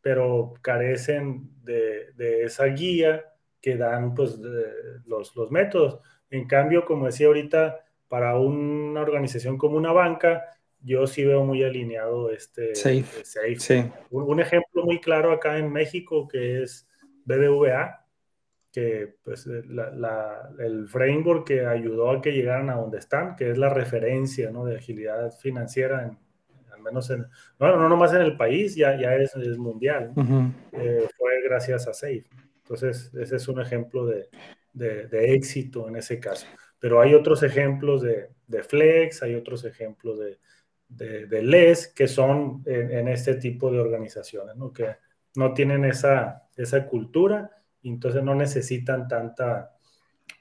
pero 0.02 0.54
carecen 0.62 1.50
de, 1.64 2.14
de 2.14 2.44
esa 2.44 2.66
guía 2.66 3.26
que 3.60 3.76
dan 3.76 4.14
pues, 4.14 4.38
los, 5.08 5.36
los 5.36 5.50
métodos. 5.50 6.00
En 6.30 6.46
cambio, 6.46 6.86
como 6.86 7.08
decía 7.08 7.26
ahorita, 7.26 7.83
para 8.14 8.38
una 8.38 9.02
organización 9.02 9.58
como 9.58 9.76
una 9.76 9.92
banca, 9.92 10.44
yo 10.80 11.08
sí 11.08 11.26
veo 11.26 11.44
muy 11.44 11.64
alineado 11.64 12.30
este 12.30 12.76
Safe. 12.76 13.92
Un, 14.12 14.40
ejemplo 14.40 14.86
muy 14.86 15.02
claro 15.02 15.32
acá 15.32 15.58
en 15.58 15.74
México 15.74 16.28
que 16.28 16.62
es 16.62 16.88
BBVA, 17.26 18.06
que 18.72 19.16
pues 19.24 19.48
el 19.48 20.88
framework 20.88 21.48
que 21.48 21.66
ayudó 21.66 22.12
a 22.12 22.22
que 22.22 22.34
llegaran 22.34 22.70
a 22.70 22.76
donde 22.76 23.00
están, 23.00 23.36
que 23.36 23.50
es 23.50 23.58
la 23.58 23.70
referencia 23.70 24.52
¿no? 24.52 24.64
de 24.64 24.76
agilidad 24.76 25.32
financiera, 25.32 26.16
al 26.72 26.82
menos 26.84 27.10
en, 27.10 27.26
no, 27.58 27.78
no 27.78 27.90
nomás 27.90 28.14
en 28.14 28.22
el 28.22 28.38
país, 28.38 28.76
ya, 28.76 28.96
ya 28.96 29.16
es, 29.16 29.36
mundial, 29.58 30.14
eh, 30.72 31.08
fue 31.18 31.42
gracias 31.44 31.88
a 31.88 31.94
Safe. 31.96 32.28
Entonces, 32.58 33.12
ese 33.16 33.38
es 33.38 33.48
un 33.48 33.60
ejemplo 33.60 34.06
de, 34.06 34.30
de 34.72 35.34
éxito 35.34 35.88
en 35.88 35.96
ese 35.96 36.20
caso. 36.20 36.46
Pero 36.84 37.00
hay 37.00 37.14
otros 37.14 37.44
ejemplos 37.44 38.02
de, 38.02 38.28
Flex, 38.62 39.24
hay 39.24 39.36
otros 39.36 39.64
ejemplos 39.64 40.20
de, 40.20 40.38
de, 40.90 41.42
LES 41.42 41.88
que 41.88 42.10
son 42.10 42.62
en, 42.66 43.08
este 43.08 43.36
tipo 43.36 43.72
de 43.72 43.80
organizaciones, 43.80 44.58
¿no? 44.58 44.74
que 44.74 44.88
no 45.36 45.54
tienen 45.54 45.86
esa, 45.86 46.44
esa 46.58 46.86
cultura 46.86 47.50
y 47.82 47.88
entonces 47.88 48.22
no 48.22 48.36
necesitan 48.36 49.08
tanta, 49.08 49.78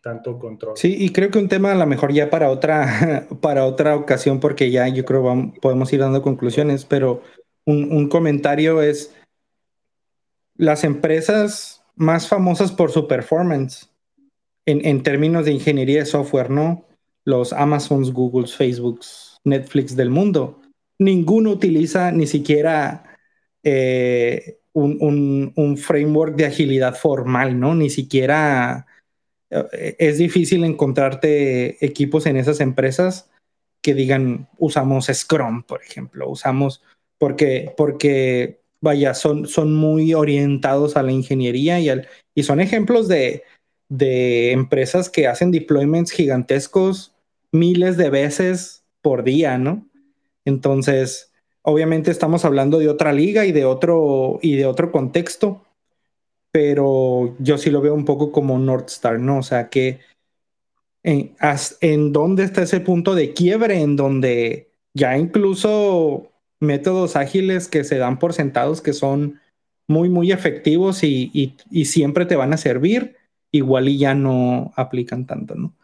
tanto 0.03 0.36
control. 0.36 0.76
Sí, 0.76 0.97
y 0.99 1.12
creo 1.12 1.30
que 1.30 1.38
un 1.38 1.49
tema 1.49 1.70
a 1.70 1.76
lo 1.76 1.86
mejor 1.86 2.12
ya 2.12 2.28
para 2.28 2.51
otra, 2.51 3.28
para 3.40 3.64
otra 3.64 3.95
ocasión, 3.95 4.40
porque 4.40 4.68
ya 4.72 4.88
yo 4.88 5.05
creo 5.05 5.22
vamos, 5.22 5.57
podemos 5.61 5.93
ir 5.93 6.01
dando 6.01 6.22
conclusiones, 6.22 6.84
pero 6.84 7.22
un, 7.64 7.93
un 7.93 8.09
comentario 8.09 8.82
es 8.82 9.14
las 10.57 10.82
empresas 10.82 11.84
más 11.95 12.26
famosas 12.26 12.72
por 12.72 12.90
su 12.90 13.07
performance 13.07 13.91
en, 14.67 15.03
términos 15.03 15.45
de 15.45 15.53
ingeniería 15.53 16.01
de 16.01 16.07
software, 16.07 16.51
¿no? 16.51 16.87
Los 17.25 17.53
Amazons, 17.53 18.13
Googles, 18.13 18.55
Facebooks, 18.55 19.39
Netflix 19.45 19.97
del 19.97 20.11
mundo. 20.11 20.61
Ninguno 20.99 21.51
utiliza 21.51 22.13
ni 22.13 22.27
siquiera 22.27 23.17
eh, 23.63 24.59
un, 24.73 25.77
framework 25.77 26.37
de 26.37 26.47
agilidad 26.47 26.95
formal, 26.95 27.59
¿no? 27.59 27.75
Ni 27.75 27.91
siquiera 27.91 28.87
eh, 29.51 29.97
es 29.99 30.19
difícil 30.19 30.65
encontrarte 30.65 31.85
equipos 31.85 32.27
en 32.27 32.37
esas 32.37 32.61
empresas 32.61 33.31
que 33.83 33.95
digan 33.95 34.49
usamos 34.59 35.11
Scrum, 35.13 35.65
por 35.65 35.83
ejemplo, 35.83 36.29
usamos 36.29 36.83
porque, 37.19 37.73
porque 37.77 38.61
vaya, 38.81 39.15
son, 39.15 39.47
son 39.47 39.75
muy 39.75 40.15
orientados 40.15 40.97
a 40.97 41.03
la 41.03 41.13
ingeniería 41.13 41.81
y, 41.81 41.89
al, 41.89 42.09
y 42.35 42.45
son 42.45 42.61
ejemplos 42.61 43.09
de, 43.09 43.43
de 43.93 44.53
empresas 44.53 45.11
que 45.11 45.26
hacen 45.26 45.51
deployments 45.51 46.12
gigantescos 46.12 47.12
miles 47.53 47.99
de 47.99 48.09
veces 48.09 48.84
por 49.03 49.22
día, 49.22 49.59
¿no? 49.59 49.86
Entonces, 50.47 51.30
obviamente 51.61 52.11
estamos 52.11 52.47
hablando 52.47 52.78
de 52.78 52.88
otra 52.88 53.12
liga 53.12 53.45
y 53.45 53.53
de 53.53 53.66
otro, 53.66 54.38
y 54.40 54.57
de 54.57 54.64
otro 54.64 54.90
contexto, 54.93 55.62
pero 56.51 57.36
yo 57.38 57.59
sí 57.59 57.68
lo 57.68 57.82
veo 57.82 57.93
un 57.93 58.07
poco 58.07 58.32
como 58.32 58.59
North 58.59 58.88
Star, 58.88 59.20
¿no? 59.20 59.40
O 59.40 59.43
sea, 59.43 59.68
que 59.68 60.01
en, 61.03 61.34
en 61.82 62.12
dónde 62.14 62.45
está 62.45 62.62
ese 62.62 62.80
punto 62.80 63.14
de 63.14 63.34
quiebre 63.34 63.82
en 63.82 63.97
donde 63.97 64.70
ya 64.95 65.18
incluso 65.18 66.32
métodos 66.61 67.14
ágiles 67.14 67.68
que 67.68 67.84
se 67.84 67.99
dan 67.99 68.18
por 68.18 68.32
sentados 68.32 68.80
que 68.80 68.95
son 68.95 69.38
muy, 69.86 70.09
muy 70.09 70.32
efectivos 70.32 71.05
y, 71.05 71.57
y 71.70 71.84
siempre 71.84 72.24
te 72.24 72.36
van 72.36 72.55
a 72.55 72.57
servir 72.57 73.20
igual 73.53 73.89
y 73.89 73.99
ya 73.99 74.15
no 74.15 74.73
aplican 74.75 75.27
tanto, 75.27 75.55
¿no? 75.55 75.77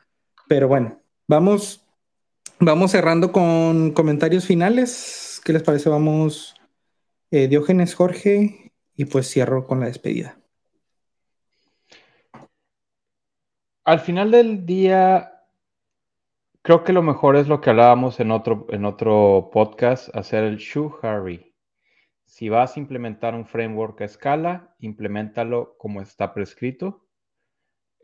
Pero 0.49 0.67
bueno, 0.67 1.01
vamos, 1.29 1.87
vamos 2.59 2.91
cerrando 2.91 3.31
con 3.31 3.93
comentarios 3.93 4.47
finales. 4.47 5.41
¿Qué 5.45 5.53
les 5.53 5.63
parece? 5.63 5.91
Vamos, 5.91 6.57
eh, 7.31 7.47
Diógenes, 7.47 7.95
Jorge, 7.95 8.73
y 8.97 9.05
pues 9.05 9.31
cierro 9.31 9.67
con 9.67 9.81
la 9.81 9.87
despedida. 9.87 10.39
Al 13.85 14.01
final 14.01 14.31
del 14.31 14.67
día, 14.67 15.45
creo 16.63 16.85
que 16.85 16.93
lo 16.93 17.03
mejor 17.03 17.37
es 17.37 17.49
lo 17.49 17.61
que 17.61 17.71
hablábamos 17.71 18.21
en 18.21 18.31
otro, 18.31 18.67
en 18.71 18.85
otro 18.85 19.51
podcast, 19.53 20.15
hacer 20.17 20.45
el 20.45 20.57
shoe 20.57 20.91
hurry. 21.03 21.55
Si 22.25 22.49
vas 22.51 22.77
a 22.77 22.81
implementar 22.81 23.35
un 23.35 23.47
framework 23.47 24.03
a 24.03 24.05
escala, 24.05 24.75
implementalo 24.79 25.77
como 25.79 26.03
está 26.03 26.35
prescrito 26.35 27.08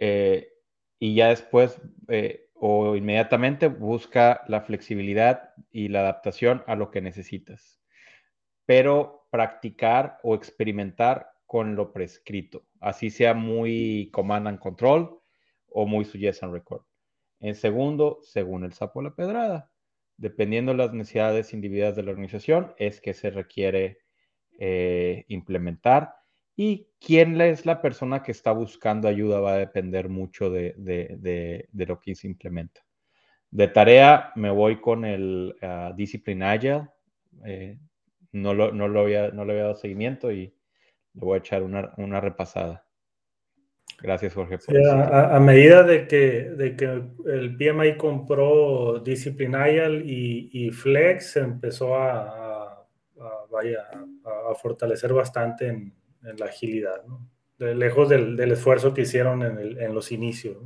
eh, 0.06 0.52
y 0.98 1.14
ya 1.14 1.28
después 1.28 1.80
eh, 2.08 2.50
o 2.52 2.94
inmediatamente 2.94 3.68
busca 3.68 4.42
la 4.48 4.60
flexibilidad 4.60 5.54
y 5.70 5.88
la 5.88 6.00
adaptación 6.00 6.62
a 6.66 6.76
lo 6.76 6.90
que 6.90 7.00
necesitas. 7.00 7.80
Pero 8.66 9.26
practicar 9.30 10.18
o 10.22 10.34
experimentar 10.34 11.30
con 11.46 11.74
lo 11.74 11.90
prescrito, 11.90 12.66
así 12.80 13.08
sea 13.08 13.32
muy 13.32 14.10
command 14.12 14.46
and 14.46 14.58
control 14.58 15.22
o 15.68 15.86
muy 15.86 16.04
suggestion 16.04 16.52
record. 16.52 16.82
En 17.40 17.54
segundo, 17.54 18.18
según 18.22 18.64
el 18.64 18.74
sapo 18.74 19.00
la 19.00 19.14
pedrada, 19.14 19.70
dependiendo 20.18 20.72
de 20.72 20.78
las 20.78 20.92
necesidades 20.92 21.54
individuales 21.54 21.96
de 21.96 22.02
la 22.02 22.10
organización, 22.10 22.74
es 22.76 23.00
que 23.00 23.14
se 23.14 23.30
requiere 23.30 24.00
eh, 24.58 25.24
implementar 25.28 26.14
y 26.56 26.88
quién 27.00 27.40
es 27.40 27.66
la 27.66 27.82
persona 27.82 28.22
que 28.22 28.32
está 28.32 28.52
buscando 28.52 29.08
ayuda 29.08 29.40
va 29.40 29.54
a 29.54 29.58
depender 29.58 30.08
mucho 30.08 30.50
de, 30.50 31.68
lo 31.72 32.00
que 32.00 32.14
se 32.14 32.26
implementa. 32.26 32.82
De 33.50 33.68
tarea 33.68 34.32
me 34.36 34.50
voy 34.50 34.80
con 34.80 35.04
el 35.04 35.54
uh, 35.62 35.94
Discipline 35.94 36.42
Agile. 36.42 36.88
Eh, 37.44 37.78
no, 38.32 38.54
lo, 38.54 38.72
no, 38.72 38.88
lo 38.88 39.00
había, 39.00 39.30
no 39.30 39.44
le 39.44 39.52
había 39.52 39.64
dado 39.64 39.76
seguimiento 39.76 40.30
y 40.30 40.54
le 41.14 41.20
voy 41.20 41.36
a 41.36 41.38
echar 41.38 41.62
una, 41.62 42.20
repasada. 42.20 42.84
Gracias, 44.00 44.34
Jorge. 44.34 44.58
a, 44.68 45.38
medida 45.38 45.84
de 45.84 46.06
que, 46.08 46.50
de 46.50 46.76
que 46.76 46.84
el 47.26 47.56
PMI 47.56 47.96
compró 47.96 48.98
Discipline 48.98 49.54
Agile 49.54 50.02
y, 50.04 50.70
Flex, 50.70 51.36
empezó 51.36 51.96
a, 51.96 52.86
vaya, 53.50 53.88
a 54.50 54.54
fortalecer 54.56 55.12
bastante 55.12 55.68
en, 55.68 55.94
en 56.24 56.36
la 56.38 56.46
agilidad, 56.46 57.02
de, 57.58 57.74
lejos 57.74 58.08
del, 58.08 58.40
esfuerzo 58.50 58.94
que 58.94 59.02
hicieron 59.02 59.42
en, 59.42 59.94
los 59.94 60.12
inicios. 60.12 60.56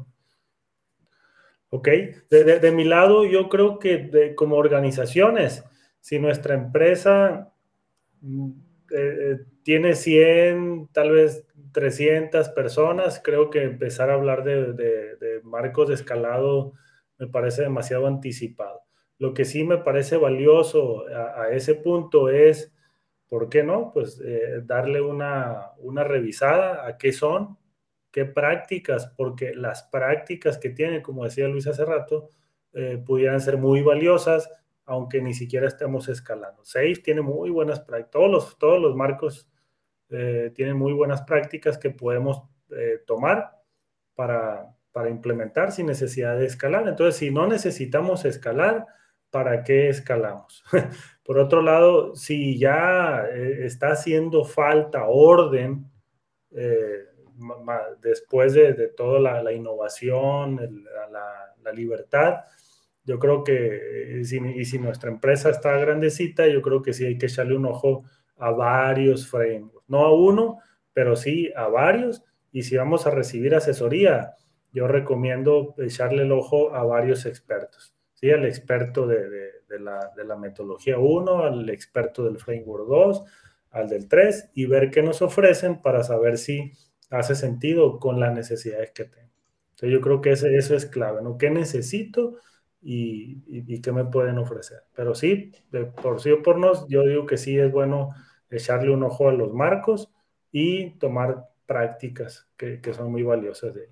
Ok, 1.71 1.89
de, 2.31 2.73
mi 2.73 2.85
lado 2.85 3.27
yo 3.27 3.49
creo 3.49 3.79
que 3.79 4.35
como 4.35 4.57
organizaciones, 4.57 5.65
si 6.01 6.19
nuestra 6.19 6.55
empresa 6.55 7.53
mm, 8.21 8.51
eh, 8.91 9.17
eh, 9.21 9.39
tiene 9.63 9.95
100, 9.95 10.89
tal 10.93 11.11
vez 11.11 11.47
300 11.73 12.49
personas, 12.51 13.21
creo 13.23 13.51
que 13.51 13.63
empezar 13.63 14.09
a 14.09 14.15
hablar 14.15 14.45
de, 14.45 15.41
marcos 15.45 15.89
de 15.89 15.95
escalado 15.95 16.73
me 17.19 17.27
parece 17.27 17.63
demasiado 17.63 18.07
anticipado. 18.07 18.81
Lo 19.19 19.35
que 19.35 19.45
sí 19.45 19.65
me 19.65 19.79
parece 19.79 20.17
valioso 20.17 21.05
a 21.09 21.51
ese 21.51 21.75
punto 21.75 22.29
es 22.29 22.73
¿por 23.29 23.49
qué 23.49 23.63
no? 23.63 23.93
Pues 23.93 24.21
eh, 24.25 24.63
darle 24.65 25.01
una, 25.01 25.73
revisada 26.05 26.87
a 26.87 26.97
qué 26.97 27.13
son, 27.13 27.59
qué 28.11 28.25
prácticas, 28.25 29.13
porque 29.17 29.55
las 29.55 29.85
prácticas 29.85 30.59
que 30.59 30.71
tienen, 30.71 31.03
como 31.03 31.25
decía 31.25 31.49
Luis 31.49 31.67
hace 31.67 31.85
rato, 31.85 32.31
eh, 32.73 33.03
pudieran 33.05 33.41
ser 33.41 33.59
muy 33.59 33.83
valiosas, 33.83 34.51
aunque 34.85 35.21
ni 35.21 35.35
siquiera 35.35 35.69
estemos 35.69 36.09
escalando. 36.09 36.65
Safe 36.65 36.97
tiene 37.05 37.21
muy 37.21 37.51
buenas 37.51 37.81
prácticas, 37.81 38.11
todos 38.11 38.31
los, 38.31 38.59
todos 38.59 38.81
los 38.81 38.97
marcos 38.97 39.51
eh, 40.11 40.51
tienen 40.55 40.77
muy 40.77 40.93
buenas 40.95 41.23
prácticas 41.23 41.79
que 41.79 41.91
podemos 41.91 42.43
tomar 43.07 43.51
para, 44.15 44.77
para 44.93 45.09
implementar 45.09 45.73
sin 45.73 45.87
necesidad 45.87 46.37
de 46.37 46.45
escalar. 46.45 46.87
Entonces, 46.87 47.17
si 47.17 47.31
no 47.31 47.47
necesitamos 47.47 48.27
escalar, 48.27 48.87
¿para 49.31 49.63
qué 49.63 49.89
escalamos? 49.89 50.65
Por 51.29 51.39
otro 51.39 51.61
lado, 51.61 52.17
si 52.17 52.59
ya 52.59 53.27
eh, 53.31 53.67
está 53.67 53.89
haciendo 53.89 54.47
falta 54.47 55.09
orden 55.09 55.85
eh, 56.53 57.05
después 58.01 58.55
de, 58.55 58.73
toda 58.97 59.43
la, 59.43 59.53
innovación, 59.53 60.87
la, 61.13 61.73
libertad, 61.75 62.45
yo 63.05 63.19
creo 63.19 63.45
que, 63.45 64.23
y 64.23 64.65
si 64.65 64.79
nuestra 64.79 65.11
empresa 65.11 65.51
está 65.51 65.77
grandecita, 65.77 66.47
yo 66.47 66.63
creo 66.63 66.81
que 66.81 66.95
sí 66.95 67.05
hay 67.05 67.19
que 67.19 67.27
echarle 67.27 67.57
un 67.57 67.67
ojo 67.67 68.05
a 68.39 68.51
varios 68.51 69.29
frameworks, 69.29 69.87
no 69.87 70.07
a 70.07 70.15
uno, 70.15 70.61
pero 70.95 71.15
sí 71.15 71.53
a 71.55 71.69
varios. 71.69 72.25
Y 72.53 72.63
si 72.63 72.79
vamos 72.79 73.07
a 73.07 73.11
recibir 73.11 73.55
asesoría, 73.55 74.33
yo 74.73 74.89
recomiendo 74.89 75.75
echarle 75.77 76.23
el 76.23 76.33
ojo 76.33 76.75
a 76.75 76.85
varios 76.85 77.27
expertos, 77.27 77.95
¿sí? 78.19 78.31
Al 78.31 78.45
experto 78.45 79.07
de, 79.07 79.53
la, 79.79 80.13
de 80.17 80.25
la 80.25 80.37
metodología 80.37 80.99
1, 80.99 81.45
al 81.45 81.71
experto 81.71 82.25
del 82.25 82.39
framework 82.39 82.87
2, 82.89 83.25
al 83.71 83.89
del 83.89 84.09
3 84.09 84.51
y 84.55 84.67
ver 84.67 84.91
qué 84.91 85.03
nos 85.03 85.23
ofrecen 85.23 85.81
para 85.81 86.03
saber 86.03 86.39
si 86.39 86.73
hace 87.11 87.35
sentido 87.35 87.99
con 87.99 88.19
las 88.19 88.35
necesidades 88.35 88.91
que 88.91 89.05
tengo. 89.05 89.29
Entonces 89.71 89.91
yo 89.91 90.01
creo 90.01 90.21
que 90.21 90.33
ese, 90.33 90.57
eso 90.57 90.75
es 90.75 90.87
clave, 90.87 91.23
¿no? 91.23 91.39
¿Qué 91.39 91.51
necesito 91.51 92.39
y, 92.83 93.43
y, 93.47 93.81
qué 93.81 93.93
me 93.93 94.05
pueden 94.05 94.39
ofrecer? 94.39 94.83
Pero 94.95 95.15
sí, 95.15 95.53
por 96.03 96.21
sí 96.21 96.33
o 96.33 96.43
por 96.43 96.59
no, 96.59 96.89
yo 96.89 97.05
digo 97.05 97.27
que 97.27 97.37
sí 97.37 97.59
es 97.59 97.71
bueno 97.71 98.11
echarle 98.51 98.91
un 98.91 99.05
ojo 99.05 99.29
a 99.29 99.33
los 99.33 99.53
marcos 99.53 100.11
y 100.51 100.99
tomar 100.99 101.49
prácticas 101.67 102.49
que, 102.57 102.81
que 102.81 102.95
son 102.95 103.13
muy 103.13 103.23
valiosas 103.23 103.75
de 103.75 103.91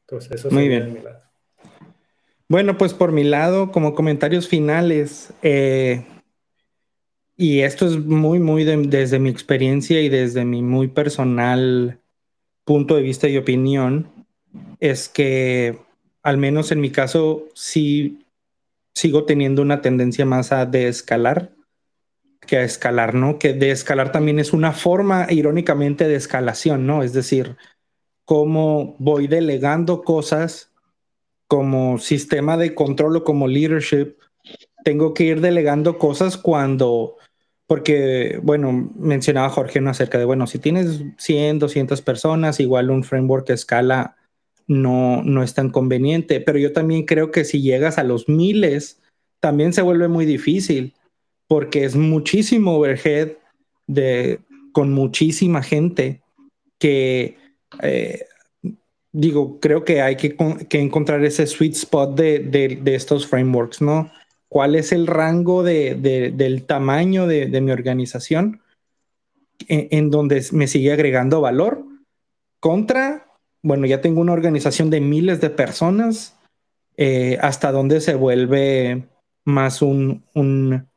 Entonces 0.00 0.32
eso 0.32 0.50
muy 0.50 0.68
bien. 0.68 0.92
mi 0.92 1.00
lado. 1.00 1.22
Bueno, 2.48 2.76
pues 2.76 2.92
por 2.92 3.12
mi 3.12 3.24
lado, 3.24 3.72
como 3.72 3.94
comentarios 3.94 4.48
finales, 4.48 5.32
eh, 5.42 6.04
y 7.36 7.60
esto 7.60 7.86
es 7.86 7.98
muy, 7.98 8.38
muy 8.38 8.64
desde 8.64 9.18
mi 9.18 9.30
experiencia 9.30 10.00
y 10.00 10.08
desde 10.08 10.44
mi 10.44 10.62
muy 10.62 10.88
personal 10.88 12.00
punto 12.64 12.96
de 12.96 13.02
vista 13.02 13.28
y 13.28 13.36
opinión, 13.38 14.08
es 14.78 15.08
que 15.08 15.78
al 16.22 16.38
menos 16.38 16.70
en 16.70 16.80
mi 16.80 16.90
caso 16.90 17.44
sí 17.54 18.24
sigo 18.94 19.24
teniendo 19.24 19.62
una 19.62 19.80
tendencia 19.80 20.24
más 20.24 20.52
a 20.52 20.66
desescalar 20.66 21.50
que 22.46 22.58
a 22.58 22.62
escalar, 22.62 23.14
¿no? 23.14 23.38
Que 23.38 23.54
de 23.54 23.70
escalar 23.70 24.12
también 24.12 24.38
es 24.38 24.52
una 24.52 24.72
forma, 24.72 25.26
irónicamente, 25.30 26.06
de 26.06 26.16
escalación, 26.16 26.86
¿no? 26.86 27.02
Es 27.02 27.14
decir, 27.14 27.56
cómo 28.26 28.96
voy 28.98 29.26
delegando 29.28 30.02
cosas 30.02 30.73
como 31.54 31.98
sistema 31.98 32.56
de 32.56 32.74
control 32.74 33.18
o 33.18 33.22
como 33.22 33.46
leadership, 33.46 34.16
tengo 34.82 35.14
que 35.14 35.22
ir 35.22 35.40
delegando 35.40 35.98
cosas 35.98 36.36
cuando 36.36 37.14
porque, 37.68 38.40
bueno, 38.42 38.90
mencionaba 38.98 39.50
Jorge 39.50 39.80
¿no? 39.80 39.90
acerca 39.90 40.18
de, 40.18 40.24
bueno, 40.24 40.48
si 40.48 40.58
tienes 40.58 41.04
100, 41.16 41.60
200 41.60 42.02
personas, 42.02 42.58
igual 42.58 42.90
un 42.90 43.04
framework 43.04 43.50
escala 43.50 44.16
no, 44.66 45.22
no 45.22 45.44
es 45.44 45.54
tan 45.54 45.70
conveniente, 45.70 46.40
pero 46.40 46.58
yo 46.58 46.72
también 46.72 47.04
creo 47.04 47.30
que 47.30 47.44
si 47.44 47.62
llegas 47.62 47.98
a 47.98 48.02
los 48.02 48.28
miles, 48.28 49.00
también 49.38 49.72
se 49.72 49.82
vuelve 49.82 50.08
muy 50.08 50.26
difícil, 50.26 50.92
porque 51.46 51.84
es 51.84 51.94
muchísimo 51.94 52.78
overhead 52.78 53.34
de, 53.86 54.40
con 54.72 54.92
muchísima 54.92 55.62
gente 55.62 56.20
que, 56.80 57.38
eh, 57.80 58.24
digo, 59.14 59.58
creo 59.60 59.84
que 59.84 60.02
hay 60.02 60.16
que, 60.16 60.36
que, 60.68 60.80
encontrar 60.80 61.24
ese 61.24 61.46
sweet 61.46 61.72
spot 61.72 62.14
de, 62.14 62.40
de, 62.40 62.78
de 62.82 62.94
estos 62.94 63.26
frameworks, 63.26 63.80
¿no? 63.80 64.10
cuál 64.54 64.76
es 64.76 64.92
el 64.92 65.08
rango 65.08 65.64
del 65.64 66.64
tamaño 66.64 67.26
de, 67.26 67.60
mi 67.60 67.72
organización 67.72 68.62
en, 69.66 70.10
donde 70.10 70.46
me 70.52 70.68
sigue 70.68 70.92
agregando 70.92 71.40
valor 71.40 71.84
contra, 72.60 73.26
bueno, 73.62 73.84
ya 73.84 74.00
tengo 74.00 74.20
una 74.20 74.32
organización 74.32 74.90
de 74.90 75.00
miles 75.00 75.40
de 75.40 75.50
personas, 75.50 76.38
eh, 76.96 77.36
hasta 77.40 77.72
donde 77.72 78.00
se 78.00 78.14
vuelve 78.14 79.08
más 79.44 79.82
un, 79.82 80.22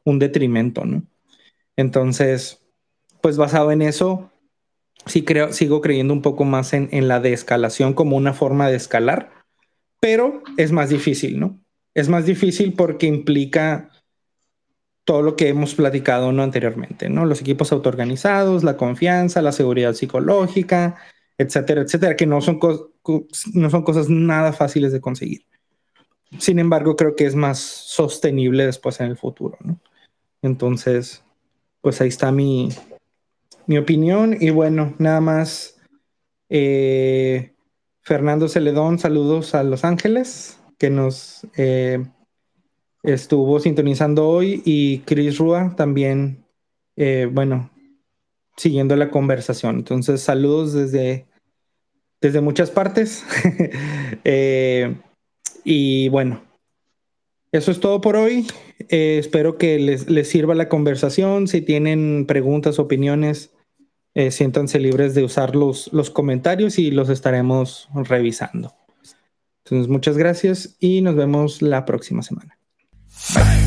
detrimento, 0.05 0.85
¿no? 0.85 1.01
Entonces, 1.75 2.61
pues 3.21 3.37
basado 3.37 3.71
en 3.71 3.81
eso, 3.81 4.29
sí 5.05 5.23
creo, 5.23 5.53
sigo 5.53 5.81
creyendo 5.81 6.13
un 6.13 6.21
poco 6.21 6.43
más 6.43 6.73
en, 6.73 6.89
en 6.91 7.07
la 7.07 7.19
descalación 7.19 7.93
como 7.93 8.17
una 8.17 8.33
forma 8.33 8.69
de 8.69 8.77
escalar, 8.77 9.31
pero 9.99 10.43
es 10.57 10.71
más 10.71 10.89
difícil, 10.89 11.39
¿no? 11.39 11.59
es 11.97 12.09
más 12.09 12.27
difícil 12.27 12.73
porque 12.73 13.07
implica 13.07 13.89
todo 15.03 15.23
lo 15.23 15.35
que 15.35 15.47
hemos 15.47 15.73
platicado 15.73 16.31
¿no? 16.31 16.43
anteriormente, 16.43 17.09
¿no? 17.09 17.25
Los 17.25 17.41
equipos 17.41 17.71
autoorganizados, 17.71 18.63
la 18.63 18.77
confianza, 18.77 19.41
la 19.41 19.51
seguridad 19.51 19.93
psicológica, 19.93 20.97
etcétera, 21.39 21.81
etcétera, 21.81 22.15
que 22.15 22.27
no 22.27 22.39
son, 22.39 22.59
no 23.53 23.69
son 23.71 23.81
cosas 23.81 24.09
nada 24.09 24.53
fáciles 24.53 24.91
de 24.91 25.01
conseguir. 25.01 25.47
Sin 26.37 26.59
embargo, 26.59 26.95
creo 26.95 27.15
que 27.15 27.25
es 27.25 27.33
más 27.33 27.57
sostenible 27.57 28.67
después 28.67 28.99
en 28.99 29.07
el 29.07 29.17
futuro, 29.17 29.57
¿no? 29.61 29.79
Entonces, 30.43 31.23
pues 31.81 31.99
ahí 31.99 32.09
está 32.09 32.31
mi, 32.31 32.69
mi 33.67 33.77
opinión. 33.77 34.35
Y 34.39 34.49
bueno, 34.49 34.95
nada 34.97 35.21
más, 35.21 35.79
eh, 36.49 37.53
Fernando 38.01 38.47
Celedón, 38.47 38.97
saludos 38.97 39.53
a 39.53 39.63
Los 39.63 39.83
Ángeles 39.83 40.59
que 40.79 40.89
nos 40.89 41.45
eh, 41.57 42.05
estuvo 43.03 43.59
sintonizando 43.59 44.27
hoy 44.27 44.61
y 44.65 44.99
Chris 44.99 45.37
Rua 45.37 45.73
también, 45.75 46.45
eh, 46.95 47.27
bueno, 47.31 47.69
siguiendo 48.55 48.95
la 48.95 49.11
conversación. 49.11 49.77
Entonces, 49.77 50.21
saludos 50.21 50.73
desde, 50.73 51.27
desde 52.21 52.41
muchas 52.41 52.71
partes. 52.71 53.23
Y 55.69 56.07
bueno, 56.07 56.45
eso 57.51 57.71
es 57.71 57.81
todo 57.81 57.99
por 57.99 58.15
hoy. 58.15 58.47
espero 58.87 59.57
que 59.57 59.77
les, 59.79 60.09
les, 60.09 60.29
sirva 60.29 60.55
la 60.55 60.69
conversación. 60.69 61.49
Si 61.49 61.59
tienen 61.59 62.25
preguntas, 62.25 62.79
opiniones, 62.79 63.51
siéntanse 64.31 64.79
libres 64.79 65.13
de 65.13 65.23
usar 65.23 65.55
los, 65.55 65.91
los 65.93 66.09
comentarios 66.09 66.79
y 66.79 66.91
los 66.91 67.09
estaremos 67.09 67.87
revisando. 67.93 68.73
Entonces, 69.63 69.89
muchas 69.89 70.17
gracias 70.17 70.75
y 70.79 71.01
nos 71.01 71.15
vemos 71.15 71.61
la 71.61 71.85
próxima 71.85 72.23
semana. 72.23 72.57
Bye. 73.35 73.66